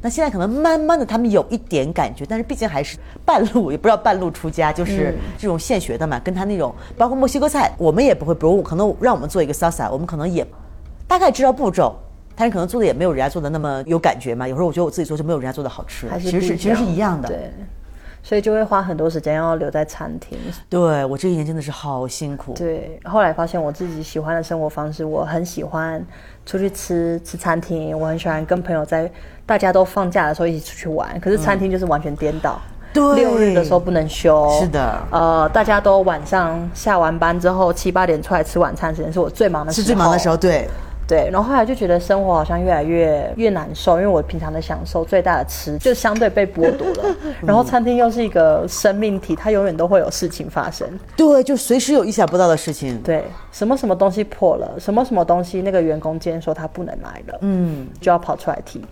[0.03, 10.47] 那现在可能慢慢的他们有一点感觉，但是毕竟还是半路，也不知道半路出家，就是这种现学的嘛，跟他那种包括墨西哥菜，我们也不会，比如可能让我们做一个 salsa，我们可能也
[11.09, 11.97] 大概知道步骤。
[12.39, 14.47] 但是可能做的也没有人家做的那么有感觉嘛。
[14.47, 17.29] 有时候我觉得我自己做就没有人家做的好吃，还是其实是其实是一样的。
[17.29, 17.51] 对，
[18.23, 20.39] 所以就会花很多时间要留在餐厅。
[20.69, 22.53] 对我这一年真的是好辛苦。
[22.53, 26.05] 对，后来发现我自己喜欢的生活方式，我很喜欢
[26.45, 29.11] 出去吃吃餐厅，我很喜欢跟朋友在
[29.47, 31.19] 大家都放假的时候一起出去玩。
[31.21, 32.61] 可是餐厅就是完全颠倒。
[32.93, 34.51] 对六日的时候不能休。
[34.59, 39.83] 是的呃，大家都晚上下完班之后七八点出来吃晚餐时间，是我最忙的时候。
[39.83, 40.67] 是最忙的时候，对，
[41.07, 47.15] 对，然后后来就觉得生活好像越来越越难受，因为我平常的享受最大的吃就相对被剥夺了。
[47.45, 50.89] 然后餐厅又是一个生命体，它永远都会有事情发生。
[51.15, 52.99] 对，就随时有意想不到的事情。
[53.03, 53.23] 对，
[53.53, 58.83] 什么什么东西破了，什么什么东西，那个员工今天说他不能来了，嗯，就要跑出来提。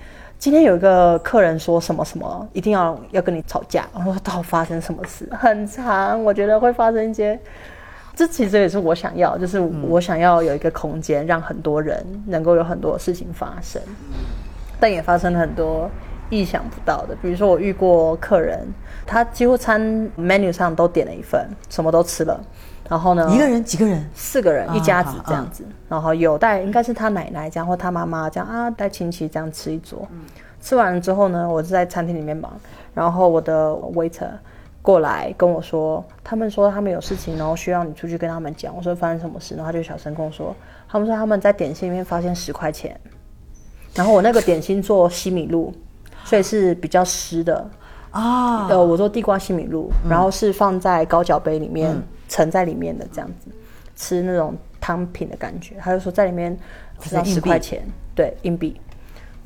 [0.45, 3.89] 今天有一个客人说什么什么，一定要要跟你吵架。
[3.95, 5.27] 我说到发生什么事？
[5.33, 7.41] 很长，我觉得会发生一些。
[8.15, 13.81] 这其实也是我想要，就是我想要有一个空间，让很多人能够有很多事情发生，
[14.79, 15.91] 但也发生了很多
[16.29, 17.17] 意想不到的。
[17.23, 18.69] 比如说，我遇过客人，
[19.07, 19.81] 他几乎餐
[20.19, 22.39] menu 上都点了一份，什么都吃了，
[22.89, 24.05] 然后呢，一个人几个人？
[24.15, 30.07] 四个人啊一家子这样子，然后有带应该是他奶奶这样或他妈妈这样啊，带亲戚这样吃一桌。
[30.61, 32.53] 吃完了之后呢，我是在餐厅里面忙，
[32.95, 34.29] 然后我的 waiter
[34.81, 38.75] 过来跟我说，他们说他们有事情，然后需要你出去跟他们讲。
[38.77, 40.55] 我说发生什么事，然后他就小声跟我说，
[40.89, 42.99] 他们说他们在点心里面发现十块钱，
[43.95, 45.73] 然后我那个点心做西米露，
[46.25, 47.67] 所以是比较湿的。
[48.11, 53.51] 啊，呃，我做地瓜西米露，然后是放在高脚杯里面盛在里面的这样子，
[53.97, 55.77] 吃那种汤品的感觉。
[55.81, 56.57] 他就说在里面
[57.01, 57.83] 吃到是硬币十块钱，
[58.15, 58.81] 对，硬币。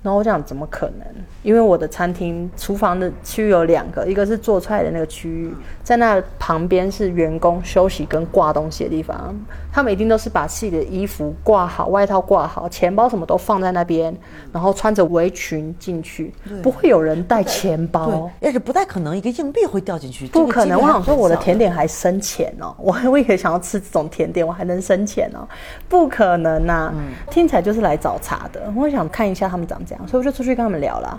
[0.02, 1.06] 然后我想怎么可能？
[1.42, 9.34] 因为我的餐厅厨房的区域有两个，一个是做菜的那个区域，在那旁边是员工休息跟挂东西的地方。
[9.70, 14.16] 他们一定都是把自己的衣服挂好，外套挂好，钱包什么都放在那边，
[14.52, 16.32] 然后穿着围裙进去，
[16.62, 18.30] 不会有人带钱包。
[18.40, 20.80] 对，而且不太可能一个硬币会掉进去，不可能！
[20.80, 21.58] 我想说，我的甜。
[21.58, 25.42] 点还生钱哦，我还我也想要吃这种甜点，我还能生钱哦，
[25.88, 26.94] 不可能呐、
[27.32, 28.72] 听起来就是来找茬的。
[28.76, 31.18] 我想看一下他们长这样，所以我就出去跟他们聊了，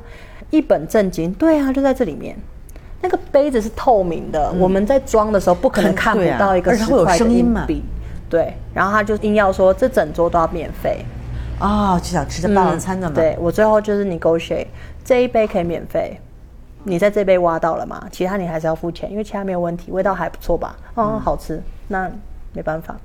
[0.50, 1.34] 一本正经。
[1.34, 2.38] 对啊，就在这里面，
[3.02, 7.84] 那个杯子是透明的，我们在装的时候不可能看不到一个十块的声音嘛硬币。
[8.30, 11.04] 对，然后他就硬要说这整桌都要免费，
[11.58, 13.16] 啊，就想吃这霸王餐的嘛。
[13.16, 14.68] 对我最后就是 negotiate
[15.04, 16.20] 这一杯可以免费，
[16.84, 18.06] 你在这杯挖到了吗？
[18.12, 20.76] 其他你还是要付钱，因为其他没有问题，味道还不错吧？
[20.94, 22.08] 哦，好吃，那
[22.54, 22.96] 没办法。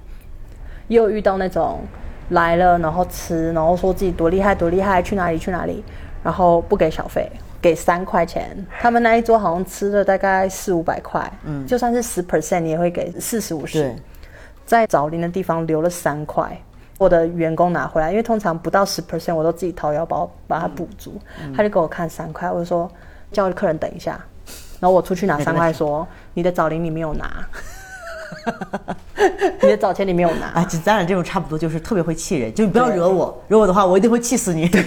[0.89, 1.81] 也有遇到那种
[2.31, 5.85] 来了然后吃，然后说自己多厉害多厉害，去哪里去哪里，
[6.23, 7.31] 然后不给小费。
[7.63, 13.97] 给三块钱，他们那一桌好像吃了大概四五百块，嗯，就算是十 percent，你也会给四十五十。
[14.67, 16.61] 在找零的地方留了三块，
[16.99, 21.19] 我的员工拿回来，因为通常不到十 percent 我都自己掏腰包把它补足。
[21.57, 22.87] 他就给我看三块，我就说
[23.33, 24.23] 叫客人等一下，
[24.79, 27.49] 然后我出去拿三块， 说你的找零你没有拿，
[29.63, 30.61] 你的找钱你没有拿。
[30.61, 34.71] 啊，就咱俩这种差不多，就是特别会气人，就你不要惹我，惹我的话，我一定会气死你。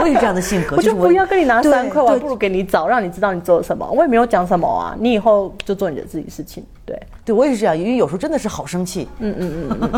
[0.00, 3.84] 我也是这样的性格，我就不要跟你拿对三块，我还不如给你找，让你知道你做了什么。
[3.90, 6.64] 我也没有讲什么啊，你以后就做你的自己事情。
[6.86, 9.90] 对，对我也是这样，因为有时候真的是好生气，嗯嗯嗯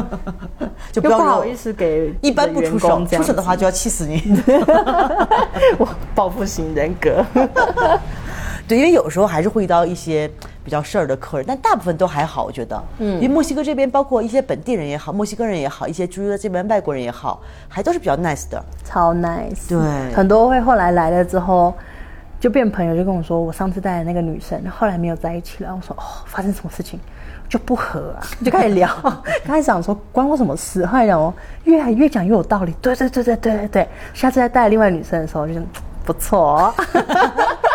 [0.60, 1.54] 嗯， 就不要好意。
[1.54, 4.22] 思给一般不出手，出手的话就要气死你。
[5.76, 7.24] 我报复型人格。
[8.70, 10.30] 对，因为有时候还是会遇到一些
[10.62, 12.80] 比较事儿的客人，但大部分都还好，我觉得。
[12.98, 18.64] 嗯，因为墨西哥这边包括一些本地人也好，墨西哥人也好，一些居住在这边外国人也好，还都是比较 nice 的。
[18.84, 19.68] 超 nice。
[19.68, 21.74] 对很多会后来来了之后
[22.38, 25.74] 就变朋友，就跟我说，我上次带的那个女生后来没有在一起了。
[25.74, 27.00] 我说哦，发生什么事情？
[27.48, 28.88] 就不合啊，就开始聊。
[29.02, 32.72] 刚开始想说关我什么事，后来讲哦，越来越讲越有道理。
[32.80, 35.62] 对对对对对对对，下次再带另外女生的时候，就是
[36.04, 36.72] 不错、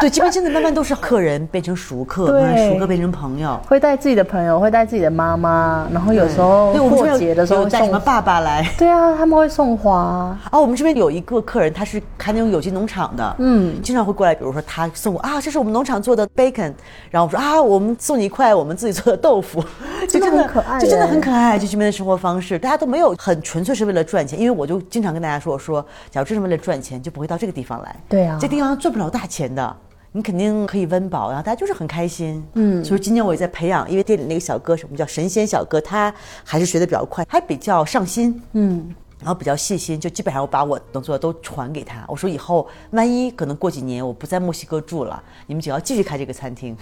[0.00, 3.58] 对，这边真的慢慢都是客人变成熟客，对慢慢熟客变成朋友。
[3.68, 7.98] 会带自己的朋友，会带自己的妈妈，然后有时候过节的时候带什么。
[7.98, 8.66] 爸爸来。
[8.78, 10.38] 对啊，他们会送花。
[10.50, 16.72] 哦，我们这边有一个客人，他是开那种有机农场的，嗯，经常会过来，比如说他送我啊，这是我们农场做的 bacon，
[17.10, 19.62] 然后我说啊，我们送你一块我们自己做的豆腐，
[20.08, 29.76] 就真的很可爱就真的很可爱，就这边的生活方式，大家都没有很纯粹是为了赚钱，因为我就经常跟大家说，我说假如真是为了赚钱，就不会到这个地方来，对啊这地方赚不了大钱的。
[30.12, 32.42] 你肯定可以温饱，然后大家就是很开心。
[32.54, 38.42] 嗯，所以今年我也在培养，因为店里那个小哥，什么叫神仙小哥，他还是学的比较快，还比较上心。
[38.52, 42.04] 嗯，然后比较细心，就基本上我把我能做的都传给他。
[42.08, 46.76] 我说以后万一可能过几年我不在墨西哥住了，你们只要继续开这个餐厅。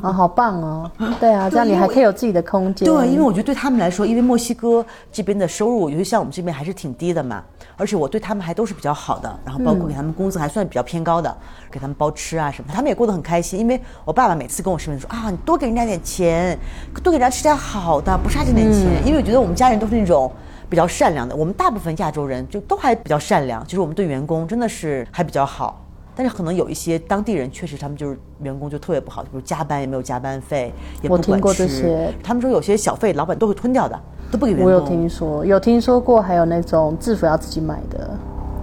[0.00, 0.90] 啊，好棒哦！
[1.20, 2.86] 对啊，这样你还可以有自己的空间。
[2.86, 7.42] 对，因为我觉得对他们来说，因为墨西哥这边的收入，尤其像我们这边还是挺低的嘛，
[7.76, 11.36] 而且我对他们还都是比较好的，然后包括给他们工资还算比较偏高的，
[11.70, 13.60] 给他们包吃啊什么，他们也过得很开心。
[13.60, 16.58] 因为我爸爸每次跟我视频说啊，你多给人家点钱，
[17.02, 19.06] 多给人家吃点好的，不差这点钱。
[19.06, 20.30] 因为我觉得我们家人都是那种。
[20.70, 25.78] 比较善良的，我们大部分亚洲人就都还比较善良，就是我们对员工真的是还比较好。
[26.14, 31.66] 但是可能有一些当地人确实他们就是员工就特别不好，比如加班也没有加班费，也不我听过管吃。
[31.66, 33.98] 这些他们说有些小费老板都会吞掉的，
[34.30, 34.66] 都不给员工。
[34.66, 38.10] 我有听说，有听说过，还有那种制服要自己买的，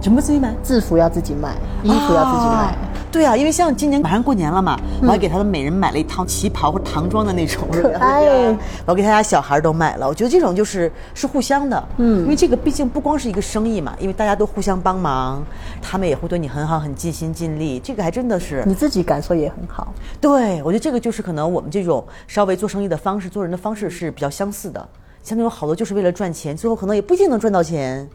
[0.00, 0.54] 什么自己买？
[0.62, 2.78] 制服要自己买，衣服要自己买啊。
[3.12, 8.24] 对啊，因为像今年马上过年了嘛，我还给他们每人买了一套旗袍或唐装的那种，可爱
[8.86, 10.06] 我给他家小孩都买了。
[10.08, 15.42] 我觉得这种就是是互相的，嗯，因为这个毕竟不光是一个生意嘛，因为大家都互相帮忙，
[15.82, 17.80] 他们也会对你很好，很尽心尽力。
[17.80, 19.92] 这个还真的是，你自己感受也很好。
[20.20, 24.88] 对我觉得这个就是可能我们这种稍微做生意的方式、做人的方式是比较相似的。
[25.22, 28.08] 像那种好多就是为了赚钱，最后可能也不一定能赚到钱，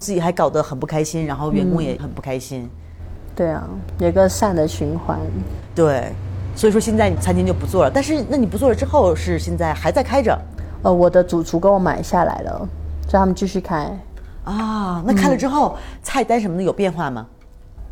[0.00, 2.68] 自己还搞得很不开心，然后员工也很不开心。
[3.36, 3.62] 对啊，
[3.98, 5.18] 有个善的循环。
[5.74, 6.10] 对，
[6.56, 7.90] 所以说现在你餐厅就不做了。
[7.94, 10.36] 但是那你不做了之后，是现在还在开着
[10.82, 12.68] 呃，我的主厨跟我买下来了，
[13.06, 13.96] 所以他们继续开。
[14.44, 15.02] 啊？
[15.06, 17.26] 那开了之后，菜单什么的有变化吗？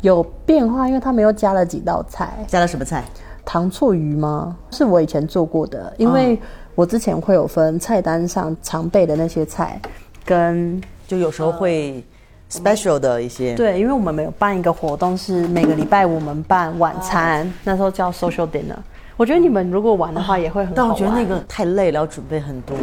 [0.01, 3.03] 有变化，因为他们又加了几道菜，加了什么菜？
[3.45, 4.55] 糖醋鱼吗？
[4.71, 6.39] 是我以前做过的，因为
[6.75, 9.79] 我之前会有分菜单上常备的那些菜，
[10.23, 12.03] 跟就有时候会
[12.51, 13.55] special 的一些。
[13.55, 18.77] 对，因为我们没有办一个活动，是每个礼拜我们办晚餐，那时候叫 social dinner。
[19.17, 20.75] 我觉得你们如果玩的话，也会很好玩。
[20.75, 22.77] 但我觉得那个太累了，要准备很多。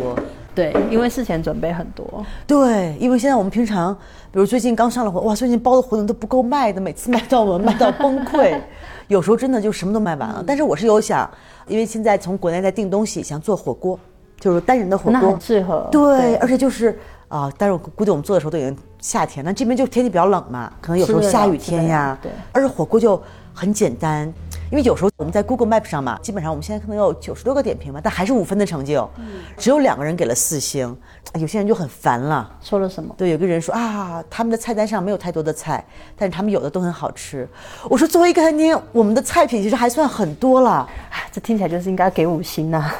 [0.53, 2.05] 对，因为事前准备很多。
[2.47, 3.95] 对，因为现在我们平常，
[4.33, 8.59] 比如最近刚上了活，哇，最近包的活动都不够卖的，每次卖到我们卖到崩溃，
[9.07, 10.43] 有时候真的就什么都卖完了。
[10.45, 11.31] 但是我是有想，
[11.69, 13.99] 因为现在从国内在订东西，想做火锅，
[14.41, 15.87] 就是单人的火锅那很，适合。
[15.93, 16.99] 对，而且就是
[17.29, 23.21] 啊，但是我估计我们做的时候都已经夏天，那这边就天气比较冷嘛，可能有时候下雨天呀对，而且火锅就
[23.53, 24.33] 很简单，
[24.71, 29.25] 因为有时候我们在 Google Map 上嘛，基本上我们现在可能有九十多个点评嘛，但还是五分的成就，嗯
[29.57, 30.97] 只有两个人给了四星，
[31.35, 32.49] 有些人就很烦了。
[32.63, 33.15] 说了什么？
[33.17, 35.85] 对，有个人说啊，他们的菜单上没有太多的菜，
[36.17, 37.49] 但是他们有的都很好吃。
[37.89, 40.89] 我说，作为一个餐厅，我们的菜品其实还算很多了。
[41.11, 42.93] 哎，这听起来就是应该给五星呐、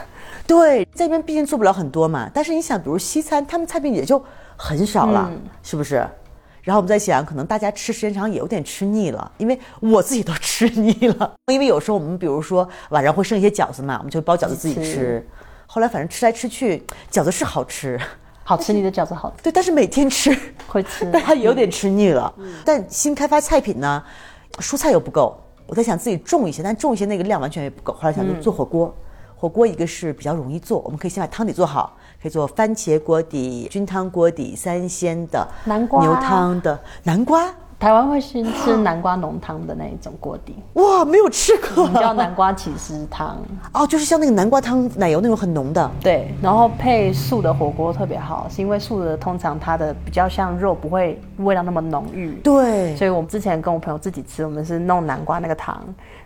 [0.47, 2.31] 对，在这边毕竟做不了很多嘛。
[2.33, 4.23] 但是你想，比如西餐，他们菜品也就
[4.57, 5.31] 很少了，
[5.63, 6.07] 是不是？
[6.63, 11.33] 然后我们在想，可能大家吃时间长也有点吃腻了，因为我自己都吃腻了。
[11.53, 15.29] 因为有时候我们比如说晚上会剩一些饺子嘛，我们就包饺子自己吃吃。
[15.67, 18.01] 后来反正吃来吃去，饺子是好吃，
[18.43, 20.37] 好吃，你的饺子好吃， 对，但是每天吃
[20.67, 22.33] 会吃 但它有点吃腻了。
[22.65, 24.03] 但新开发菜品呢，
[24.59, 27.93] 蔬菜又不够，我在想自己种一些，但种一些那个量完全也不够。
[27.93, 28.93] 后来想就做火锅，
[29.39, 37.55] 火锅一个是比较容易做，我们可以先把汤底做好，可以做番茄锅底、菌汤锅底、三鲜的、南瓜牛汤的南瓜。
[37.79, 43.37] 台湾会先吃南瓜浓汤的那一种锅底， 哇，没有吃过叫南瓜起司汤。
[43.73, 45.91] 哦，就是像那个南瓜汤奶油那种很浓的。
[46.01, 52.33] 对，然后配素的火锅特别好，是因为素的通常它的比较像肉，不会味道那么浓郁。
[52.37, 55.79] 对，所以我们之前跟我朋友自己吃，我们是弄南瓜那个汤，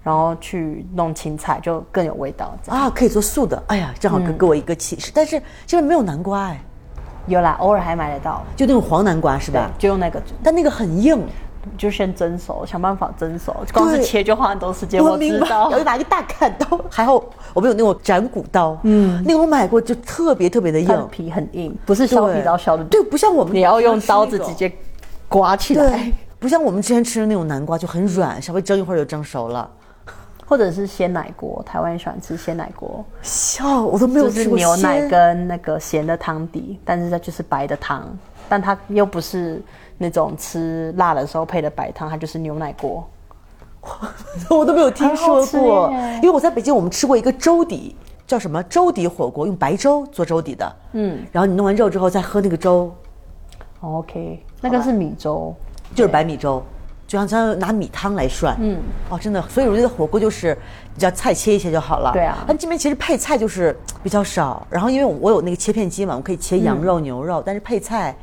[0.05, 2.55] 然后去弄青菜，就更有味道。
[2.69, 3.61] 啊，可以做素的。
[3.67, 5.11] 哎呀，正好给给我一个启示。
[5.13, 6.63] 但是这边没有南瓜哎，
[7.31, 10.21] 有啦，偶尔还买得到，就那种黄南瓜是吧？，就用那个。
[10.43, 11.25] 但那个很硬，
[11.79, 13.55] 就先蒸熟，想办法蒸熟。
[13.73, 15.79] 光是切就花很多时间，我知道然。
[15.79, 17.15] 后拿一个大砍刀， 还好
[17.55, 24.71] 我们有那种斩骨刀，嗯，那个我买过，就特别特别的硬，皮很硬，不是削皮刀削的，对，不像我们你要用刀子直接
[25.29, 29.71] 刮起来对，，不像我们之前吃的那种南瓜就很软，稍微蒸一会儿就蒸熟了。
[30.51, 38.05] 或者是鲜奶锅，台湾也喜欢吃鲜奶锅，笑，我都没有就是牛奶跟那个咸的汤底，但是它就是白的汤，
[38.49, 39.63] 但它又不是
[39.97, 43.09] 那种吃辣的时候配的白汤，它就是牛奶锅。
[44.51, 47.95] 我都没有听说过，因为我在北京我们吃过一个粥底，
[48.27, 48.61] 叫什么？
[48.65, 52.93] 粥底火锅，用白粥做粥底的，嗯，然后你弄完肉之后再喝那个粥
[53.83, 55.55] ，OK，那个是米粥，
[55.95, 56.61] 就是白米粥，
[57.11, 58.79] 就像像拿米汤来涮，嗯，
[59.09, 60.57] 哦，真的，所以我觉得火锅就是
[60.95, 68.15] 你只要菜切一切就好了，对啊但这边其实配菜就是比较少，然后因为我有那个切片机嘛，我可以切羊肉、牛肉，但是配菜。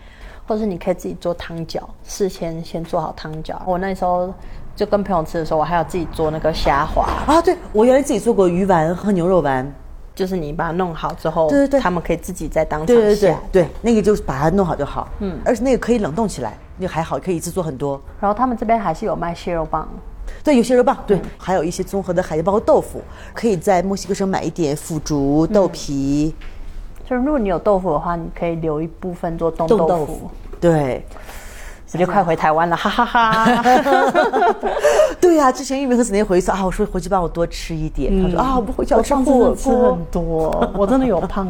[0.47, 3.57] 或者是你可以自己做汤饺，事先先做好汤饺。
[3.65, 4.33] 我那时候
[4.77, 9.69] 就跟朋友吃的时候，我还要自己做那个虾滑，啊，对，我原来自己做过鱼丸和牛肉丸，
[10.15, 13.35] 就是你把它弄好之后，对对对他们可以自己在当场对对对。
[13.51, 17.99] 对，那个就是把它弄好就好，嗯，而且那个可以冷冻起来，那还好，可以一次做很多。
[18.19, 19.87] 然后他们这边还是有卖蟹肉棒，
[20.43, 23.01] 对，有蟹肉棒，对，还有一些综合的海鲜，包括豆腐，
[23.33, 26.35] 可以在墨西哥城买一点腐竹、豆皮、
[27.09, 29.93] 就是如果你有豆腐的话，你可以留一部分做冻冻豆腐。
[29.95, 30.31] 豆腐。
[30.59, 31.05] 对，
[31.93, 33.63] 我就快回台湾了，哈哈哈
[35.21, 40.05] 对呀、之前玉明和子那回说啊，我说回去帮我多吃一点，他说啊，我不回去要吃嗯我上次火真的吃很。
[40.05, 41.47] 多， 我真的有胖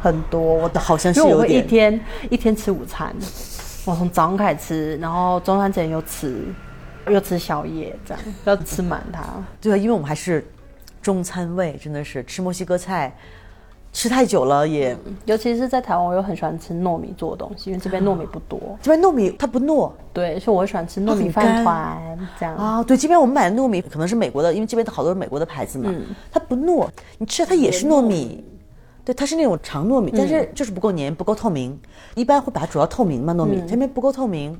[0.00, 3.14] 很多，我的好像是因为我会有一天一天吃午餐，
[3.90, 6.44] 我从早上开始吃，然后中餐前又吃，
[7.06, 9.22] 又吃宵夜，这样要吃满它。
[9.62, 10.46] 对啊，因为我们还是
[11.00, 13.16] 中餐味，真的是吃墨西哥菜
[13.90, 14.94] 吃太久了也，
[15.24, 18.60] 尤其是在台湾，我又很喜欢吃糯米做的东西，因为这边糯米不多。
[18.82, 22.54] 这边糯米它不糯对，所以我喜欢吃糯米饭团这样。
[22.56, 22.82] 啊。
[22.82, 25.90] 对，这边我们买的糯米可能是美国的，因为这边的好多是美国的牌子嘛，
[26.30, 26.86] 它不糯，
[27.16, 28.44] 你吃它也是糯米。
[29.08, 31.80] 对，它是那种长糯米，但是就是不够黏，不够透明。
[32.14, 34.50] 一般会把它煮到透明嘛，糯米前面不够透明。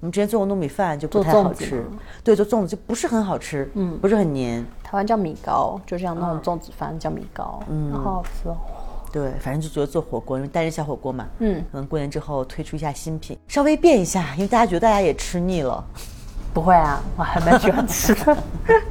[0.00, 1.82] 我们之前做过糯米饭，就不太好吃。
[2.22, 4.62] 对，做粽子就不是很好吃，嗯，不是很黏。
[4.82, 8.56] 台湾叫米糕，就像那种粽子饭叫米糕，嗯，好好吃哦。
[9.10, 15.82] 对，反正就觉得做火锅，因为单人小火锅嘛，嗯可能过年之后推出一下新品，稍微变一下，因为大家觉得大家也吃腻了。
[16.54, 18.36] 不会啊，我还蛮喜欢吃的。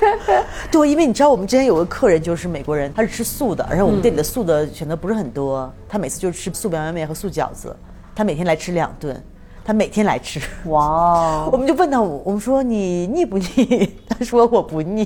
[0.69, 7.73] 对，因为你知道我们之前有个客人就是美国人，他是吃素的，而且我们店里的素的选择不是很多，他每次就是吃素凉面和素饺子，
[8.13, 9.23] 他每天来吃两顿，
[9.63, 10.41] 他每天来吃。
[10.65, 13.97] 哇哦， 我们就问他，我们说你腻不腻？
[14.09, 15.05] 他说我不腻，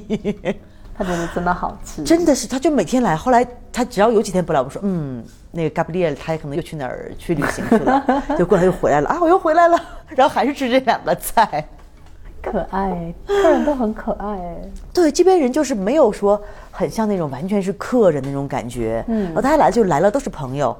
[0.98, 2.04] 他觉得真的好吃。
[2.04, 3.16] 真的是，他就每天来。
[3.16, 11.64] 后来他只要有几天不来，我们说嗯，那个嘎布列他可能又去哪儿去旅行去了，就过来又回来了啊，我又回来了，然后还是吃这两个菜。
[12.52, 14.28] 可爱，客人都很可爱。
[14.28, 14.57] 哎。
[14.94, 16.41] 对，这边人就是没有说
[16.72, 20.76] 很像那种完全是客人那种感觉，嗯，然后大家来就来了都是朋友，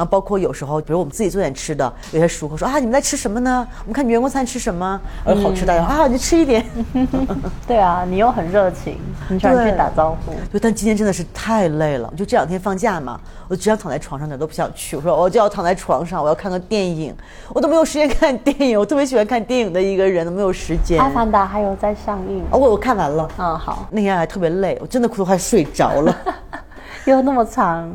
[0.00, 3.68] 然后包括有时候，比如我们自己做点吃的，有些熟客说啊，你们在吃什么呢？
[3.80, 6.64] 我们看你员工餐吃什么，然后好吃的、啊，你吃一点。
[7.68, 8.96] 对啊，你又很热情，
[9.28, 10.32] 很喜欢去打招呼。
[10.50, 14.96] 对，但今天真的是太累了，就这两天放假嘛，我只想躺在床上，哪儿都不想去。
[14.96, 17.14] 我说我就要躺在床上，我要看个电影，
[17.52, 18.80] 我都没有时间看电影。
[18.80, 20.98] 我特别喜欢看电影的一个人，都没有时间。
[21.02, 22.42] 《阿凡达》还有在上映。
[22.50, 26.16] 哦，我我看完了，嗯，好，那天还特别累，我真的哭得快睡着了。
[27.06, 27.90] 又那么长，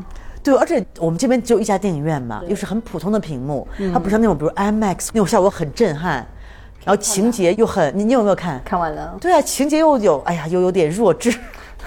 [0.45, 6.25] 对，而且我们这边只有一家电影院嘛，又是很普通的屏幕，它不像那种比如 IMAX 那种效果很震撼，
[6.83, 8.61] 然后情节又很，你你有没有看？
[8.63, 9.17] 看完了。
[9.19, 11.35] 对啊，情节又有，哎呀，又有点弱智。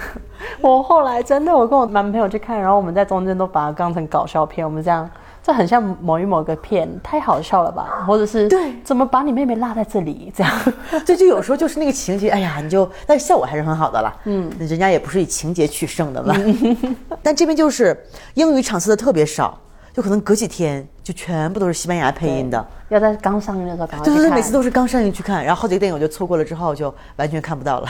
[0.60, 5.08] 我后来真的，我跟我男朋友去看，然后我们在中间都把它当成搞笑片，我们这样，
[5.48, 8.04] 这很像某一某个片，太好笑了吧？
[8.06, 10.52] 或者是对怎么把你妹妹落在这里这样？
[11.06, 14.14] 这，就有时候就是那个情节，哎呀，你就，但是效果还是很好的啦。
[14.24, 16.34] 嗯，人家也不是以情节取胜的嘛。
[17.24, 17.98] 但这边就是
[18.34, 19.58] 英语场次的特别少，
[19.94, 22.62] 就可能隔几天就全部都是西班牙配音的。
[22.90, 24.14] 要在刚上映的时候赶快去看。
[24.14, 27.88] 对对对，每次都是刚上映去看，然后好几个电影我就错过了之后就完全看不到了。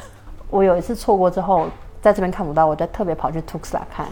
[0.49, 1.67] 我有一次错过之后，
[2.01, 4.07] 在这边看不到，我就特别跑去 Tuxla 看，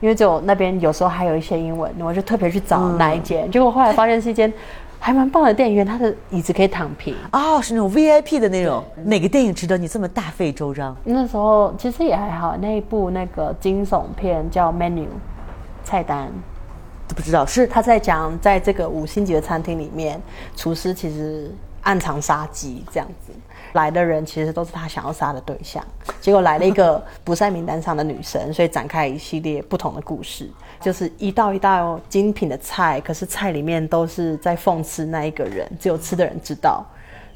[0.00, 3.50] 因为只有那边有时候还有一些英文，我就特别去找哪一间。
[3.50, 4.52] 结果后来发现是一间
[4.98, 7.14] 还蛮棒的电影院，它的椅子可以躺平。
[7.32, 8.84] 哦，是那种 VIP 的那种。
[9.04, 10.96] 哪个电影值得你这么大费周章？
[11.04, 15.06] 那时候其实也还好，那一部那个惊悚片叫 Menu
[15.84, 16.28] 菜单，
[17.08, 20.20] 都不知道是他在讲在这个五星级的餐厅里面，
[20.56, 21.50] 厨师其实
[21.82, 23.32] 暗藏杀机这样子。
[23.76, 25.84] 来的人其实都是他想要杀的对象，
[26.20, 30.50] 结果来了一个 不在名单上的女生，所以展开一系列不同的故事，
[30.80, 36.84] 就是一道一道精品的菜，可是菜里面都是在讽刺那一个人，只有吃的人知道。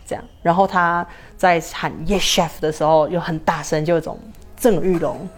[0.07, 0.25] 这样。
[0.43, 1.07] 然后他
[1.37, 4.19] 在喊 Yes Chef 的时候又很大声，就有一种
[4.57, 5.29] 郑玉龙，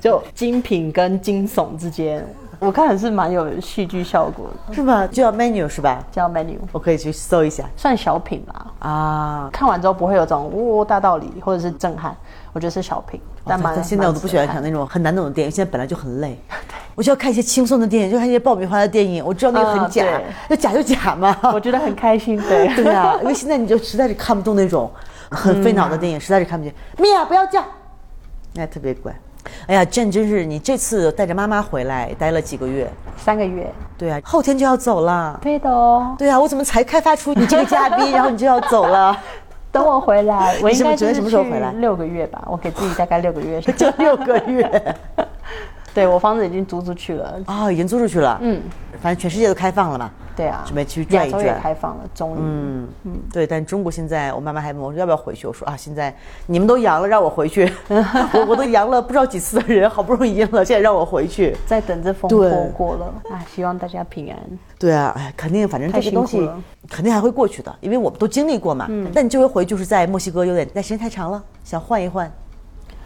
[0.00, 2.24] 就精品跟惊悚之间，
[2.62, 4.74] 我看是蛮有戏剧效果的。
[4.74, 5.06] 是吧？
[5.06, 6.02] 就叫 menu 是吧？
[6.12, 8.66] 叫 menu，我可以去搜一下算小品吧。
[8.78, 9.50] 啊。
[9.52, 12.16] 看完之后不会有种哇大道理或者是震撼，
[12.52, 13.74] 我觉得是小品，但蛮。
[13.74, 16.38] 但现在我都不喜欢看那种很难懂的电影，现在本来就很累，
[16.94, 19.24] 我就要看一些轻松的电影，就看一些爆米花的电影。
[19.24, 20.06] 我知道那个很假
[20.48, 21.36] 那假就假嘛。
[21.52, 24.90] 我觉得很开心，对 对啊， 因为现在你就实在是看不懂那种
[25.30, 26.72] 很费脑的电影，实在是看不见。
[26.98, 27.64] 米娅不要叫，
[28.54, 29.12] 那特别乖。
[29.66, 32.90] 哎呀，朕真是你这次带着妈妈回来待了几个月？
[33.16, 35.38] 三个月，对啊，后天就要走了。
[35.42, 36.14] 对的哦。
[36.18, 39.16] 对啊，我怎么才开发出你这个嘉宾，然后你就要走了？
[39.72, 43.88] 等我回来，我应该准备什么时候回来六个月吧，我给自己大概六个月 就。
[43.98, 44.96] 六个月
[45.94, 48.38] 对我房子已经租出去了，啊、已经租出去了。
[48.40, 48.60] 嗯，
[49.00, 50.10] 反正全世界都开放了嘛。
[50.34, 52.38] 对啊，准备去转亚洲也一转开放了，终于。
[52.40, 56.16] 嗯嗯，对，但中国现在，我妈妈还问我说要不要回去，我说啊，现在
[56.46, 61.54] 你们都阳了，让我回去， 我我都阳了不知道几次的人，好不容易阴了，现在让我回去。
[61.66, 64.38] 在等着风对波过了啊，希望大家平安。
[64.78, 66.48] 对啊，哎，肯定，反正这些东西
[66.88, 68.86] 肯定还会过去的，因为我们都经历过嘛。
[68.88, 72.32] 嗯但你这回回就是在墨西哥有点，但时间太长了，想换一换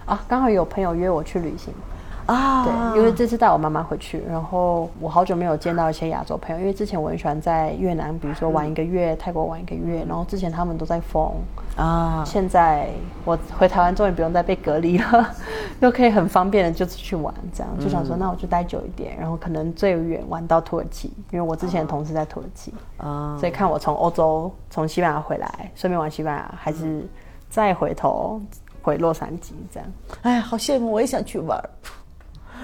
[0.05, 1.75] 啊，刚好有朋友约我去旅行，
[2.27, 2.65] 啊。
[2.65, 11.33] 对，因为这次带我妈妈回去，然后我好久没有见到一些亚洲朋友，因为之前我很喜欢在越南，比如说玩一个月，泰国玩一个月，然后之前他们都在疯，
[11.77, 12.89] 啊，现在
[13.25, 15.31] 我回台湾终于不用再被隔离了，
[15.81, 27.07] 又可以很方便的就出去玩，这样就想说那我就待久一点，然后可能最远玩到土耳其，因为我之前的同事在土耳其，啊，所以看我从欧洲从西班牙回来，顺便玩西班牙，还是
[27.49, 28.41] 再回头
[28.83, 29.89] 回洛杉矶这样。
[30.23, 31.71] 哎，好羡慕，我也想去玩儿。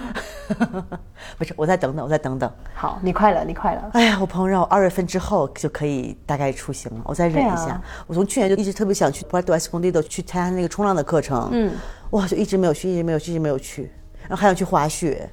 [1.38, 2.50] 不是，我再等等，我再等等。
[2.74, 3.90] 好，你快了，你快了。
[3.94, 7.70] 哎呀，我朋友让我二月份之后就可以大概出行了，我再忍一下。
[7.70, 11.72] 啊我从去年就一直特别想去 Puerto Escondido 去参加那个冲浪的课程，嗯，
[12.10, 13.90] 哇，就一直没有去，一直没有去，一直没有去。
[14.28, 15.28] 然后还想去滑雪，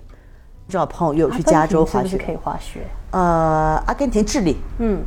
[0.67, 2.81] 正好朋友约我去加州滑雪，可以滑雪？
[3.11, 5.01] 呃，阿根廷、智利，嗯，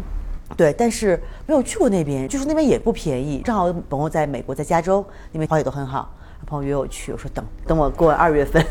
[0.56, 3.40] 对，但是没有去过那边，据说那边也不便宜。
[3.42, 6.14] 正好朋友在美国，在加州那边滑雪都很好，
[6.46, 8.64] 朋友约我去，我说等等我过二月份。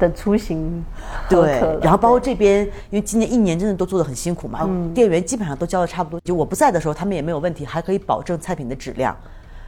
[0.00, 0.82] 等出行
[1.28, 6.18] 对，然后包括这边，因为今年一年真的都做的很辛苦嘛，店员基本上都交的差不多。
[6.24, 9.14] 就我不在的时候，他们也没有问题，还可以保证菜品的质量，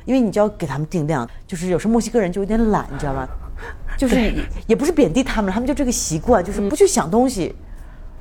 [0.07, 1.29] 因为你就要给他们定量。
[1.47, 3.29] 就是有时候墨西哥人就有点懒，你知道吗？
[3.97, 4.35] 就是也
[4.69, 7.55] 也不是贬低他们，他们就这个习惯，就是不去想东西，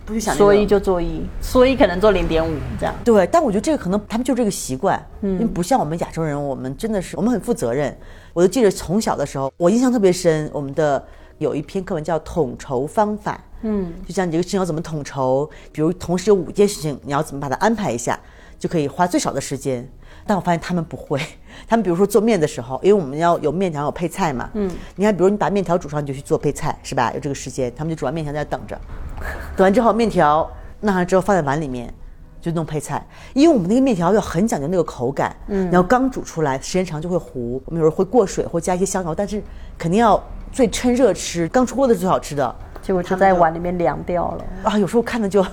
[0.05, 0.45] 不去想、那个。
[0.45, 2.93] 说一就做一，说一可能做零点五这样。
[3.03, 7.95] 对，但我觉得这个可能他们就这个习惯，因为不像我们亚洲人，我们真的是我们很负责任。
[8.33, 11.03] 我就记得从小的时候，我印象特别深，我们的
[11.41, 18.17] 有一篇课文叫统筹方法，嗯，就像你这个事情要怎么统筹，比如同时有五件事情，你要怎么把它安排一下，
[18.59, 19.89] 就可以花最少的时间。
[20.23, 21.19] 但我发现他们不会，
[21.67, 27.11] 他们比如说做面的时候，因为我们要有面条有配菜嘛，嗯，你看，比如你把面条煮上，你就去做配菜，是吧？
[27.15, 28.79] 有这个时间，他们就煮完面条在那等着，
[29.57, 30.47] 等完之后面条
[30.81, 31.91] 弄上之后放在碗里面，
[32.39, 33.03] 就弄配菜。
[33.33, 39.41] 因为我们那个面条要很讲究那个口感，嗯，然后刚煮出来时间长就会糊，我们有时候会过水或加一些香油，但是
[39.75, 42.55] 肯定要最趁热吃，刚出锅的是最好吃的。
[42.81, 45.45] 结果就在碗里面凉掉了，啊，有时候看的就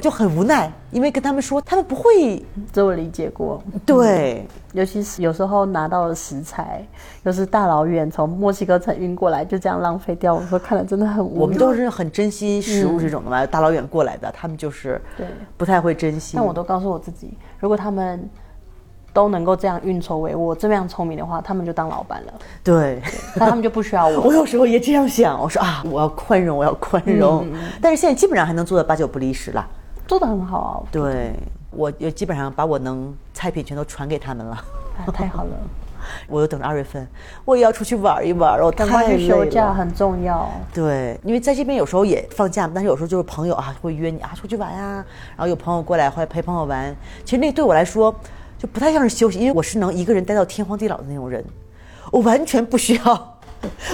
[0.00, 3.62] 就很无奈，因为跟他们说他们不会，这我理解过。
[3.84, 6.82] 对，尤其是有时候拿到了食材，
[7.24, 11.38] 又是大老远从墨西哥城运过来，就这样浪费掉，我说看了真的很无语。
[11.40, 15.26] 我们都是很珍惜食物这种的嘛，大老远过来的，他们就是对
[15.58, 16.38] 不太会珍惜。
[16.38, 18.26] 但我都告诉我自己，如果他们
[19.12, 22.32] 都能够这样运筹帷幄，这样聪明的话，他们就当老板了，
[22.62, 23.02] 对。
[23.34, 24.20] 那他们就不需要我。
[24.28, 27.46] 我有时候也这样想，我说啊，我要宽容，我要宽容。
[27.80, 29.66] 但是现在基本上还能做到八九不离十了。
[30.06, 31.32] 做的很好啊，对，
[31.70, 34.52] 我也基本上把我能菜品全都传给他们了。
[34.52, 35.50] 啊太好了，
[36.28, 37.06] 我又等着二月份，
[37.44, 39.44] 我也要出去玩一玩，我赶快太去休。
[39.46, 40.50] 假很重要。
[40.74, 45.04] 对，因为在这边有时候也放假，但是有时候就是朋友啊会约你啊出去玩啊，
[45.36, 46.94] 然后有朋友过来或者陪朋友玩。
[47.24, 48.14] 其实那对我来说
[48.60, 51.42] 就不太像是休息，因为我是能一个人待到天荒地老的那种人，
[52.12, 53.40] 我完全不需要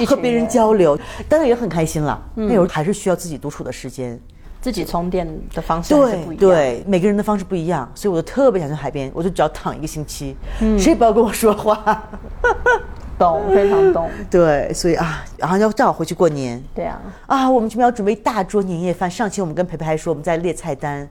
[0.04, 0.98] 和别人人交流，
[1.28, 2.20] 当然也很开心了。
[2.34, 4.20] 那有时候还是需要自己独处的时间。
[4.58, 5.24] 自己充电
[5.54, 10.36] 的方式是不一样。，对对，每个人的方式不一样，所以我就特别想去海边，我就只要躺一个星期，
[10.76, 12.02] 谁也不要跟我说话。
[13.16, 14.10] 懂，非常懂。
[14.28, 19.08] 对，所以啊，然后要正好回去过年对啊，啊，我们这边要准备一大桌年夜饭。
[19.08, 21.08] 上期我们跟培培还说我们在列菜单，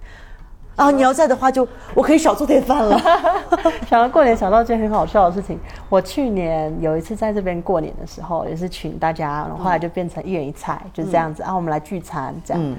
[0.75, 2.99] 啊，你要在的话就我可以少做点饭了。
[3.87, 5.57] 想到过年，想到一件很好笑的事情。
[5.87, 12.75] 我去年有一次在这边过年的时候，也是请大家，然后后来就变成一人一菜，就是这样子、啊，我们来聚餐这样。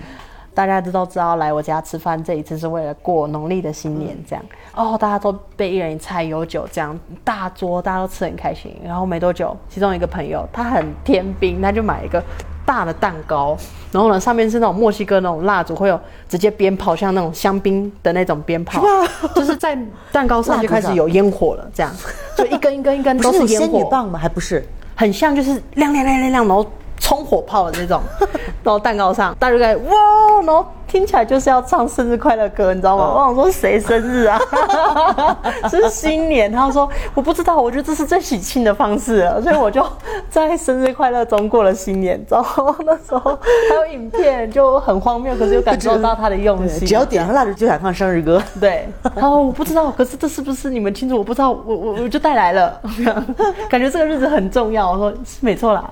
[0.52, 4.44] 大家都知道来我家吃饭，这一次是为了过农历的新年，这样。
[4.74, 8.74] 哦，大家都备一人一菜有酒，这样大桌大家都吃很开心。
[8.82, 12.22] 然后没多久，其中一个朋友他很天兵，他就买一个
[12.66, 13.56] 大的蛋糕，
[13.92, 15.98] 然后呢上面是那种墨西哥那种蜡烛，会有
[16.28, 18.84] 直接鞭炮，像那种香槟的那种鞭炮，
[19.34, 19.78] 就是在
[20.12, 21.90] 蛋糕上就开始有烟火了，这样
[22.36, 24.18] 就一根一根一根都不是烟火 仙女，棒吗？
[24.18, 24.62] 还不是？
[24.96, 26.66] 很像就是亮亮亮亮亮，然后
[26.98, 28.00] 冲火炮的那种，
[28.62, 29.92] 然后蛋糕上大家就在哇，
[30.44, 33.12] 然后听起来就是要唱生日快乐歌，你知道吗？
[33.14, 34.40] 我想说谁生日啊？
[35.70, 39.84] 这 是新年，他说我不知道，我觉得这是最喜庆的方式了，所以我就
[40.30, 42.24] 在生日快乐中过了新年。
[42.28, 46.86] 然后那时候还有影片，就很荒谬，可是又感受到他的用心。
[46.86, 48.40] 只要点上蜡烛就想唱生日歌。
[48.60, 51.16] 对，然后我不知道，可是这是不是你们清楚？
[51.16, 52.80] 我不知道，我我我就带来了，
[53.68, 54.90] 感觉这个日子很重要。
[54.90, 55.90] 我说是没错啦，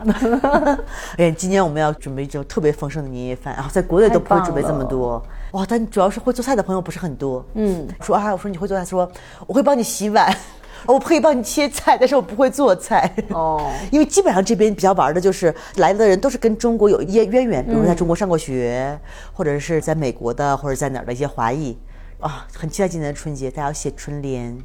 [1.16, 5.22] 哎，今年我们要准备一种特别丰盛的年夜饭，然后在国内都不会准备这么多。
[5.52, 7.44] 哇，但主要是会做菜的朋友不是很多。
[7.54, 9.10] 嗯，说啊，我说你会做菜，说
[9.46, 10.34] 我会帮你洗碗，
[10.86, 13.10] 我可以帮你切菜，但是我不会做菜。
[13.30, 18.98] 哦， 因为基本上这边比较玩的就是来的人都是跟中国有一些渊源，比如说在中国上过学，
[19.32, 21.76] 或者是在美国的，或者在哪儿的一些华裔。
[22.20, 24.56] 啊，很期待今年的春节，大家要写春联，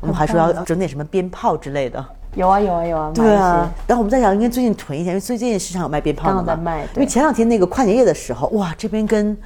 [0.00, 2.02] 我们还说要整点什么鞭炮之类的。
[2.34, 6.42] 有啊有啊有啊，对啊，然后我们在想，应该最近囤一下，因为最近市场有卖鞭炮的嘛。
[6.46, 9.36] 在卖因为前两天那个跨年夜的时候，哇，这边跟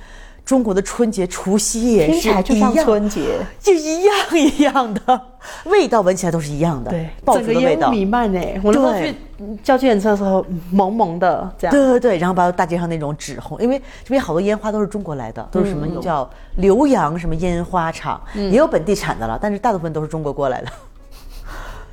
[0.45, 5.21] 中国的春节除夕夜是一样，春节，就一样一样的，
[5.65, 7.91] 味道闻起来都是一样的，对爆竹的味道。
[7.91, 8.61] 弥漫哎！
[8.63, 9.19] 我那时候对去
[9.65, 11.73] 叫计程车的时候，萌萌的这样。
[11.75, 16.31] 对对对，然后把大街上那种纸红，因为这边好多烟花都是中国来的，都是什么嗯叫
[16.61, 20.69] 浏阳什么烟花厂，也有本地产的了，但是大部分都是中国过来的。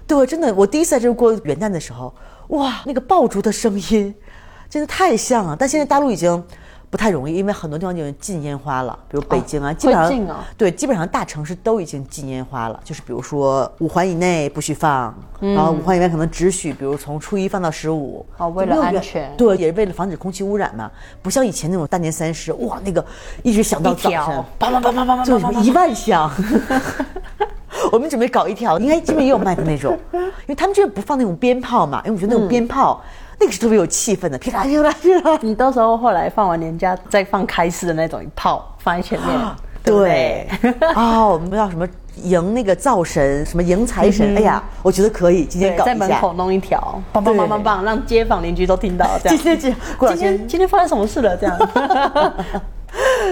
[0.07, 2.13] 对真的我第一次在这过元旦的时候
[2.49, 4.13] 哇那个爆竹的声音
[4.69, 6.43] 真的太像了但现在大陆已经
[6.89, 19.31] 不太容易因为很多地方已经禁烟花了比如北京啊基本上对基本上大城市都已经禁烟花了就是比如说五环以内不许放然后五环以外可能只许比如从初一放到十五哦为了安全。
[19.35, 23.03] 对也是为了防止空气污染嘛不像以前那种大年三十哇那个
[23.41, 26.29] 一直响到跳叭叭叭叭叭一万响。
[27.91, 33.01] 我们准备搞一条，应该这边也有卖的那种，因为他们这边不放那种鞭炮嘛，因为我觉得那种鞭炮、
[33.39, 35.37] 那个是特别有气氛的，噼啦噼啦噼啦。
[35.41, 39.39] 你到时候后来放完年假再放开市的那种一炮放在前面，
[39.83, 40.47] 对？
[40.93, 45.83] 啊，我们叫什么迎那个灶神，什么迎财神，哎呀，我觉得可以，今天，搞。
[45.83, 49.19] 在门口弄一条，棒棒棒棒棒，让街坊邻居都听到。
[49.23, 51.35] 这样， 今天今天天今天发生什么事了？
[51.35, 51.57] 这样，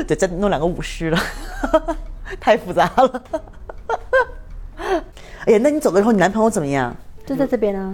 [0.08, 1.20] 对，再弄两个舞狮了，
[2.40, 3.24] 太复杂了。
[5.46, 6.96] 哎呀，那你走了以后，你男朋友怎么样？
[7.26, 7.94] 就在这边啊。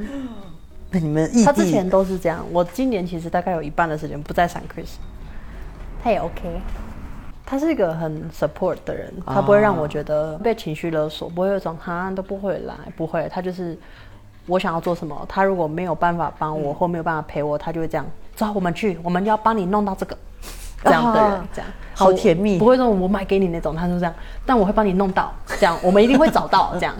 [0.92, 1.46] 那你们异地？
[1.46, 4.96] 他之前都是这样，我今年其实大概有一半的时间不在闪 Chris，
[6.04, 6.62] 他也 OK。
[7.46, 13.30] 他是一个很 support 的人，他不会让我觉得被情绪勒索，不会有一种他都不会来，不会。
[13.32, 13.78] 他就是
[14.46, 18.06] 我想要做什么，他如果没有办法帮我或没有办法陪我，他就会这样，
[18.36, 20.18] 走，我们去，我们要帮你弄到这个。
[20.84, 24.14] 这样的人啊，这样好甜蜜不会说我买给你那种，他是这样，
[24.46, 26.96] 但我会帮你弄到， 这样我们一定会找到， 这样。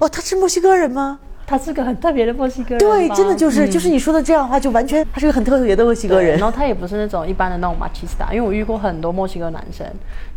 [0.00, 1.18] 哦，他是墨西哥人吗？
[1.46, 6.50] 他是个很特别的墨西哥人吧，对，真的就是、嗯就是你说的这样的话，就完全他是个很特别的墨西哥人然。
[6.50, 9.86] 后他也不是那种一般的那种马奇斯达，因为我遇过很多墨西哥男生，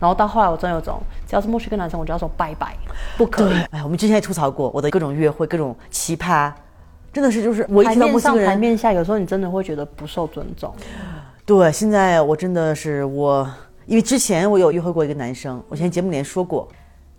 [0.01, 2.75] 然后到后来我真有种，只要是墨西哥男生，我就要说拜拜，
[3.17, 3.55] 不可以。
[3.71, 6.51] 哎，我们之前也吐槽过我的各种约会，各种奇葩，
[7.13, 10.73] 真的是就是我一到墨面上西哥人，台面下，有时候你真的会觉得不受尊重。
[11.47, 13.49] 对，现在我真的是我，
[13.85, 16.67] 因为之前我有约会过一个男生，我以前节目里面说过，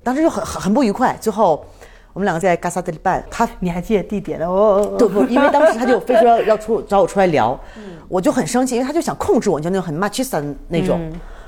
[0.02, 1.64] 当时就很很很不愉快，最后
[2.12, 4.96] 我们两个在嘎萨德里办，他你还记得地点哦？
[4.98, 5.24] 对不？
[5.24, 7.58] 因为当时他就 非说要要出找我出来聊，
[8.06, 11.00] 我就很生气，因为他就想控制我，就那种很 machista 的那种。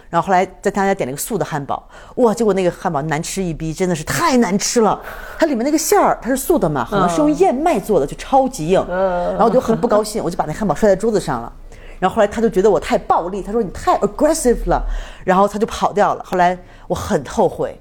[0.08, 2.32] 然后后来在他家点了一个素的汉堡，哇！
[2.32, 4.98] 结果那个汉堡难吃一逼，真的是太难吃了。
[5.38, 8.82] 它里面那个馅儿它是素的嘛，好像是用燕麦做的，就超级硬。
[8.88, 11.52] 然后我就很不高兴，我就把那汉堡摔在桌子上了。
[12.00, 14.84] 然后后来他就觉得我太暴力，他说你太 aggressive 了，
[15.24, 16.24] 然后他就跑掉了。
[16.24, 16.58] 后来
[16.88, 17.80] 我很后悔。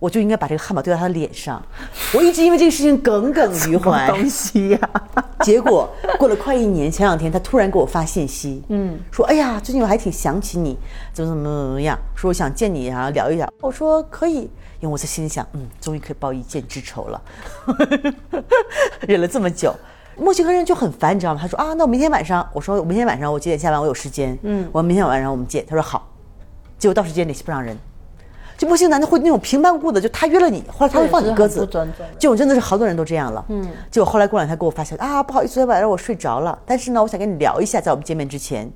[0.00, 1.62] 我就应该把这个汉堡丢在他的脸上，
[2.12, 4.06] 我一直因为这个事情耿耿于怀。
[4.08, 4.78] 东西呀、
[5.40, 10.76] 结果过了快一年，前两天他突然给我发信息，嗯，说哎呀，最近我还挺想起你，
[11.14, 13.50] 怎么怎么怎么样，说我想见你啊，聊一聊。
[13.62, 14.40] 我说可以，
[14.80, 17.22] 因为我在心里想，嗯，终于可以报一箭之仇了，
[19.08, 19.74] 忍了这么久。
[20.16, 21.40] 墨西哥人就很烦，你知道吗？
[21.40, 23.80] 他说啊，那我明天晚上，我说我明天晚上我几点下班？
[23.80, 25.64] 我有时间，嗯，我明天晚上我们见。
[25.66, 26.08] 他说好，
[26.78, 27.76] 结果到时间联系不上人。
[28.56, 33.44] 就墨西哥男的会那种平白无故的，就他约了你，后来他会放你鸽子，对是很不尊重的这种真的是好多人都这样了。
[33.48, 38.70] 嗯，结果后来过两天给我发消息啊，不好意思，昨天晚上我睡着了，但是呢，我想跟你聊一下，在我们见面之前，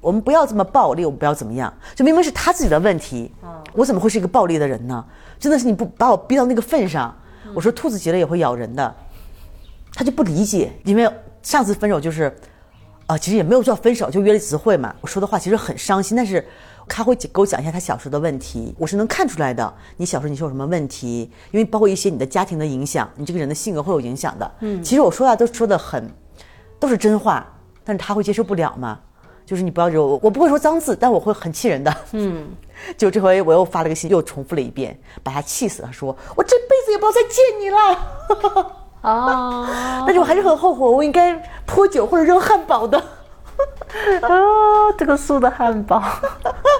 [0.00, 3.32] 我们不要这么暴力，我们不要怎么样，就明明是他自己的问题，
[3.74, 5.04] 我怎么会是一个暴力的人呢？
[5.40, 7.12] 真的是你不把我逼到那个份上，
[7.52, 8.94] 我说兔子急了也会咬人的，
[9.96, 11.10] 他就不理解，因为
[11.42, 12.30] 上次分手就是，
[13.06, 14.94] 啊、其实也没有叫分手，就约了几次会嘛。
[15.00, 16.46] 我说的话其实很伤心，但是
[16.86, 19.74] 他会给我讲一下他小时候的问题，我是能看出来的。
[19.96, 21.30] 你小时候你是有什么问题？
[21.50, 24.52] 因为包括一些你的家庭的影响，你这个人的性格会有影响的。
[24.60, 26.06] 嗯，其实我说话都说的很，
[26.78, 27.46] 都是真话，
[27.82, 29.00] 但是他会接受不了嘛。
[29.46, 31.96] 就是你不要惹我，我不会说脏字，但我会很气人的。
[32.12, 32.48] 嗯，
[32.98, 38.82] 就这回我又发了个信，又重复了一遍，把他气死了，说我这辈子也不要再见你了。
[39.10, 39.64] 哦，
[40.04, 41.32] 但是我还是很后悔，我应该
[41.64, 42.98] 泼酒或者扔汉堡的。
[42.98, 44.28] 啊，
[44.98, 46.02] 这个素的汉堡。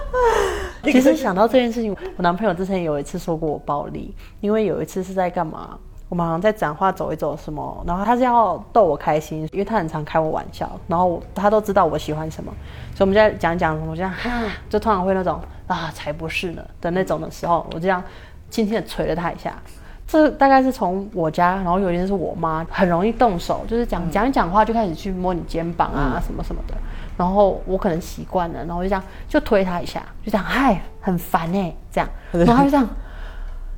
[0.83, 5.79] 其实想到这件事情，我男朋友之前有一次说过我暴力，因为有一次是在干嘛？
[6.09, 12.53] 我们好像在讲话走一走什么，然后他是要逗我开心，因为他很常开我玩笑，然后他都知道我喜欢什么，
[12.95, 14.31] 所以我们在讲讲我这样哈，
[14.69, 18.03] 就通常会那种啊才不是呢的那种的时候，我这样
[18.51, 19.57] 轻轻的捶了他一下。
[20.07, 26.75] 这大概是从我家，然后有一天是我妈很容易动手，就是讲讲一讲话就开始去摸你肩膀啊什么什么的，
[27.17, 32.89] 然后我可能习惯了，然后我就这样就推他一下，就这样嗨很烦哎、这样， 然后他就这样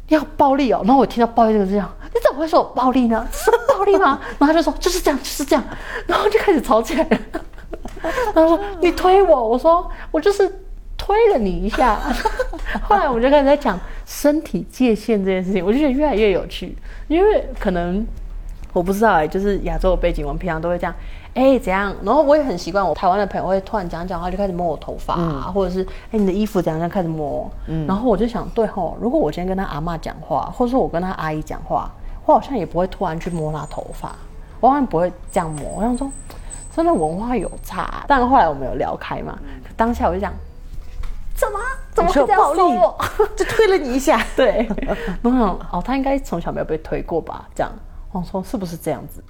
[0.09, 3.27] 要暴力哦，然后我听到暴力这个字，这样你怎么会说我暴力呢？
[3.33, 4.21] 是暴力吗？
[4.39, 5.65] 然后他就说就是这样就是这样，
[6.07, 7.19] 然后就开始吵起来了。
[8.35, 10.47] 然后说你推我，我说我就是
[10.99, 11.99] 推了你一下。
[12.83, 16.77] 后来我们就开始在讲身体界限这件事情，我就觉得越来越有趣，
[17.07, 18.07] 因为可能
[18.75, 20.95] 我不知道哎、就是亚洲的背景，我们平常都会这样，
[21.35, 21.95] 哎、怎样？
[22.03, 27.51] 然后我也很习惯，我台湾的朋友会突然讲讲话就开始摸我头发、啊，或者是哎、你的衣服怎样，这样开始摸。
[27.87, 31.91] 然后我就想，对吼，如果我今天跟他阿妈讲话，或者说我跟他阿姨讲话，
[32.27, 34.15] 我好像也不会突然去摸他头发，
[34.61, 35.77] 我好像不会这样摸。
[35.77, 36.11] 我想说，
[36.75, 38.05] 真的文化有差。
[38.07, 40.33] 但后来我们有聊开嘛，可当下我就讲，
[41.39, 41.59] 怎么
[41.95, 42.99] 怎么会这样暴力说我？，
[43.37, 44.21] 就推了你一下。
[44.35, 44.69] 对，
[45.23, 45.41] 我想
[45.71, 47.49] 哦，他应该从小没有被推过吧？
[47.55, 47.73] 这样，
[48.13, 49.23] 我说是不是这样子？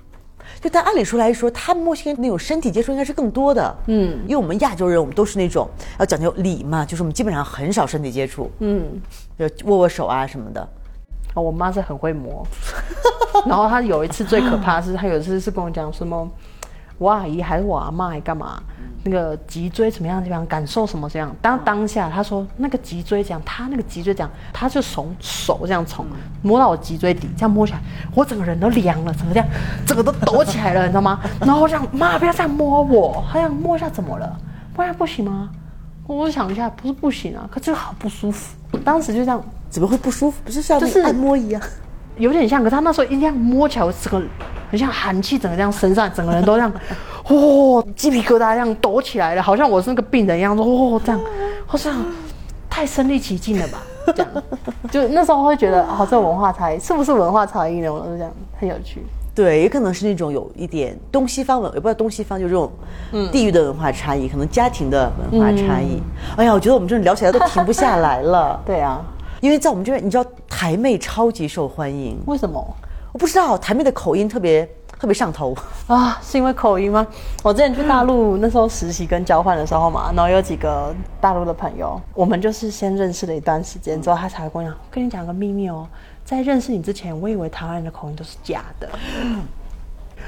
[0.62, 3.76] 就但按理说来说，他们墨西哥那种身体接触应该是更多的。
[3.86, 5.68] 嗯，因为我们亚洲人，我们都是那种
[5.98, 8.98] 要讲究礼嘛，就是我们基本上很少身体接触，嗯，
[9.39, 10.66] 就握握手啊什么的。
[11.35, 12.44] 哦，我妈是很会磨，
[13.47, 16.26] 然后她有一次最可怕的是，她有一次是跟我讲什么，
[16.99, 18.61] 我阿姨还是我阿妈还干嘛，
[19.05, 21.35] 那个脊椎怎么样怎么样，感受什么这样。
[21.41, 26.05] 当当下他说那个脊椎这样，她那个脊椎这样，她就从手这样从
[26.43, 27.81] 摸到我脊椎底，这样摸起来，
[28.15, 29.49] 我整个人都凉了，整个这样，
[29.87, 31.20] 整个都抖起来了，你知道吗？
[31.41, 34.37] 然后我这样妈不要这样摸我，她这样摸一下怎么了？
[34.77, 35.51] 摸一下不行吗？
[36.07, 38.57] 我想一下，不是不行啊，可这个好不舒服。
[38.85, 40.41] 当时就这样怎么会不舒服？
[40.45, 41.62] 不是像就是按摩一样？
[42.19, 44.23] 有点像，可是他那时候一这样摸起来，我整个
[44.70, 46.73] 很像寒气，整个这样身上整个人都这样，
[47.28, 51.20] 哦，鸡皮疙瘩这样抖起来了，好像我是那个病人一样，哦，这样，
[51.66, 51.95] 好像
[52.69, 53.78] 太身临其境了吧？
[54.15, 54.31] 这样，
[54.90, 57.93] 就那时候会觉得，哦，这文化差异是不是文化差异呢？
[57.93, 59.03] 我就这样很有趣。
[59.35, 62.69] 对，也可能是那种有一点东西方文，也不知道东西方，就这种
[63.31, 66.03] 地域的文化差异，可能家庭的文化差异。
[66.36, 68.61] 哎呀，我觉得我们这聊起来都停不下来了。
[68.66, 69.01] 对啊，
[69.40, 72.62] 因为在我们这边，你知道台妹超级受欢迎，为什么？
[73.12, 75.56] 我不知道台妹的口音特别特别上头。
[75.86, 77.06] 啊，是因为口音吗？
[77.43, 85.89] 我之前去大陆那时候实习跟交换的时候嘛， 然后有几个大陆的朋友，我们就是先认识了一段时间之后，他才会跟我讲，跟你讲个秘密哦，
[86.24, 88.89] 在认识你之前，我以为台湾人的口音都是假的。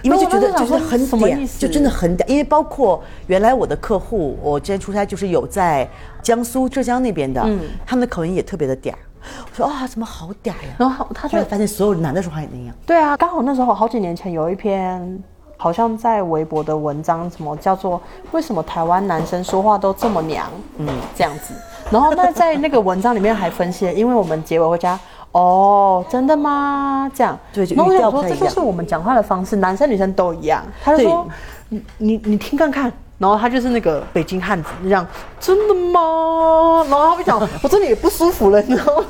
[0.02, 2.26] 因为就觉得就是很嗲，就真的很嗲。
[2.26, 5.88] 因为包括原来我的客户，我之前出差就是有在
[6.22, 7.46] 江苏、浙江那边的，
[7.86, 8.92] 他们的口音也特别的嗲。
[9.22, 10.54] 我说啊，怎么好嗲呀？
[10.78, 12.74] 然后他就发现所有男的说话也那样。
[12.86, 15.22] 对啊，刚好那时候好几年前有一篇，
[15.58, 18.00] 好像在微博的文章，什么叫做
[18.32, 20.46] “为什么台湾男生说话都这么娘”，
[20.78, 21.52] 嗯，这样子。
[21.90, 24.98] 然后那在那个文章里面还分析了，因为我们结尾会加
[25.32, 30.64] “哦，真的吗？”这样，对就然后我语想说这就调不太一样是我们讲话的方式，男生女生都一样。
[30.82, 31.26] 他就说
[31.70, 35.06] ：“你你你听看看。”然后他就是那个北京汉子，这样
[35.38, 36.82] 真的吗？
[36.88, 39.04] 然后他就讲， 我真的也不舒服了，你知道吗？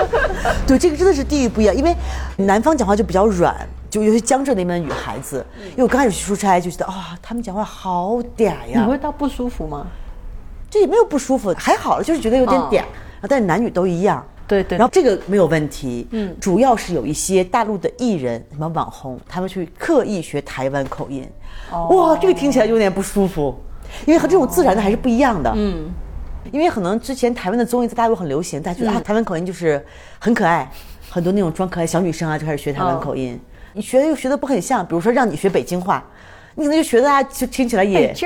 [0.66, 1.94] 对，这个真的是地域不一样，因为
[2.36, 3.54] 南方讲话就比较软，
[3.90, 5.44] 就尤其江浙那边的女孩子。
[5.72, 9.86] 因为我刚开始去出差就觉得啊、他们讲话好嗲呀你呀，会到不舒服吗？
[10.70, 12.82] 这也没有不舒服，还好了，就是觉得有点嗯嗲。
[13.28, 14.24] 但是男女都一样。
[14.52, 16.28] 对对然后这个没有问题，嗯。
[16.28, 21.26] 嗯，主要是有一些大陆的艺人，什么网红，他们去刻意学台湾口音，
[21.70, 21.88] 哦。
[21.88, 23.58] 哇，这个听起来有点不舒服，
[24.04, 25.88] 因为和这种自然的还是不一样的，嗯，
[26.50, 29.82] 因为可能之前台湾的综艺在大陆很流行，大家觉得、啊，台湾口音就是
[30.18, 30.70] 很可爱，
[31.08, 33.40] 很多那种装可爱小女生啊就开始学台湾哦口音，
[33.72, 36.04] 你学的又学的不很像，比如说让你学北京话，
[36.54, 38.12] 你可能就学的啊，就听起来也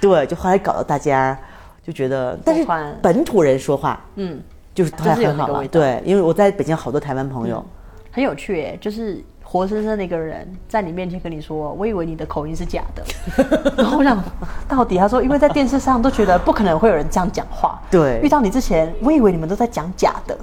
[0.00, 1.38] 对，就后来搞得大家
[1.84, 2.66] 就觉得，但是
[3.00, 4.40] 本土人说话嗯，
[4.74, 5.66] 就是都还很好了。
[5.68, 7.64] 对，因为我在北京好多台湾朋友，
[8.10, 13.02] 很有趣耶，就是活生生的一个人在你面前跟你说，我以为你的口音是假的，
[13.76, 14.22] 然后我想
[14.68, 18.20] 到底他说，因为在电视上都觉得不可能会有人这样讲话，对。
[18.22, 20.38] 遇到你之前，我以为你们都在讲假的，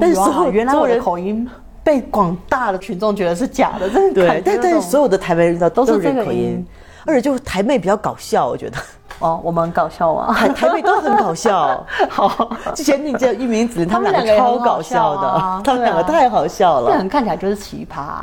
[0.00, 1.48] 但是原来我的口音
[1.82, 6.64] 被广大的群众觉得是假的，真的对，感觉但但是所有的台湾人都都是是这个口音，
[7.06, 8.76] 而且就是台妹比较搞笑，我觉得
[9.20, 11.84] 哦，我们很搞笑啊，台台北都很搞笑。
[12.10, 17.08] 好，之前你叫玉明子，他们两个超搞笑笑的啊， 他们两个太好笑了。
[17.08, 18.20] 看起来就是奇葩。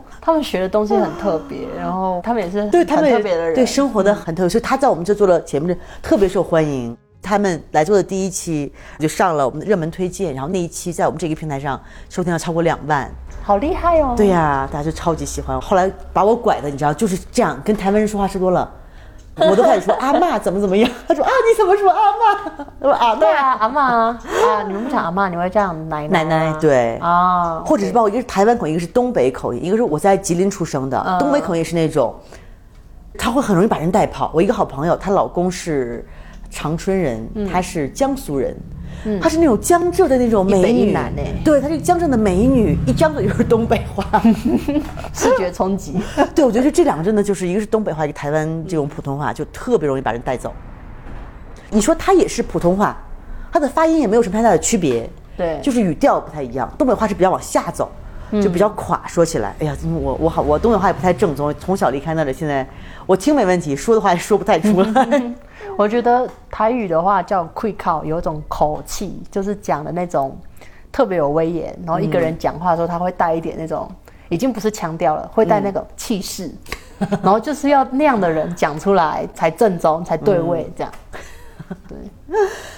[0.20, 6.96] 他们学的东西很特别，然后他们也是很对他们特别的人，嗯对生活的很特别，所以他在我们这做的节目里特别受欢迎。
[7.20, 11.78] 他们来做的第一期就上了我们的热门推荐，然后那一期在我们这个平台上
[12.08, 13.10] 收听量超过两万。
[13.42, 14.14] 好厉害哦。
[14.16, 15.60] 对呀、大家就超级喜欢。
[15.60, 18.70] 后来把我拐的，你知道，就是这样，跟台湾人说话说多了，
[19.38, 20.90] 我都开始说阿嬷怎么怎么样。
[21.06, 22.66] 他说啊，你怎么说阿嬷？
[22.80, 23.18] 我说阿嬷。
[23.18, 32.14] 对啊，阿妈啊，啊你们不讲阿妈，你会叫奶奶奶奶对啊，或者是包括一个是台湾口音，一个是东北口音，一个是我在吉林出生的，嗯东北口音是那种，
[33.18, 34.30] 他会很容易把人带跑。
[34.34, 36.06] 我一个好朋友，她老公是
[36.50, 38.56] 长春人，嗯她是江苏人。
[39.20, 40.96] 她是那种江浙的那种美女，
[41.44, 44.04] 对，她是江浙的美女，一张嘴就是东北话。
[45.14, 45.94] 视觉冲击。
[46.34, 50.52] 对，我觉得这两个真的就是一个是东北话，一个台湾这种普通话，就特别容易把人带走。
[51.70, 52.96] 你说她也是普通话，
[53.52, 56.70] 她的发音也没有什么太大的区别，对就是语调不太一样。
[56.78, 57.90] 东北话是比较往下走，
[58.42, 62.66] 就比较垮，说起来，哎呀，我我好，我东北话也不太正宗，从小离开那里，现在
[63.06, 65.22] 我听没问题，说的话也说不太出来。
[65.76, 70.36] 我觉得台语的话叫 quick call，有一种口气，就是讲的那种
[70.90, 73.90] 特别有威严，然后一个人讲话的时候，他会带一点那种，
[74.28, 76.50] 已经不是腔调了，会带那个气势，
[77.22, 80.92] 然后就是要那样的人讲出来才正宗，才对味，这样。
[81.86, 81.98] 对。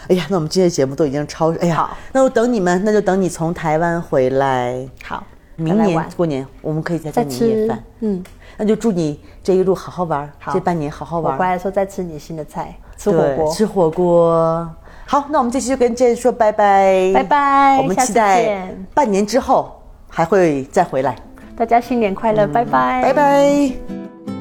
[0.09, 5.25] 哎呀，那我们今天的节目都已经超，哎呀好，那我等你们，那就等你从台湾回来，好，
[5.57, 8.25] 明年过年我们可以再做再年夜吃饭。，嗯，
[8.57, 11.33] 那就祝你这一路好好玩，好这半年好好玩。
[11.33, 13.53] 我回来的时候再吃你新的菜，吃火对锅。
[13.53, 14.71] 吃火锅。
[15.07, 21.17] 好，那我们这期就跟 Jane 说拜拜，拜拜我们期待半年之后还会再回来，
[21.57, 24.40] 大家新年快乐，拜拜，拜拜。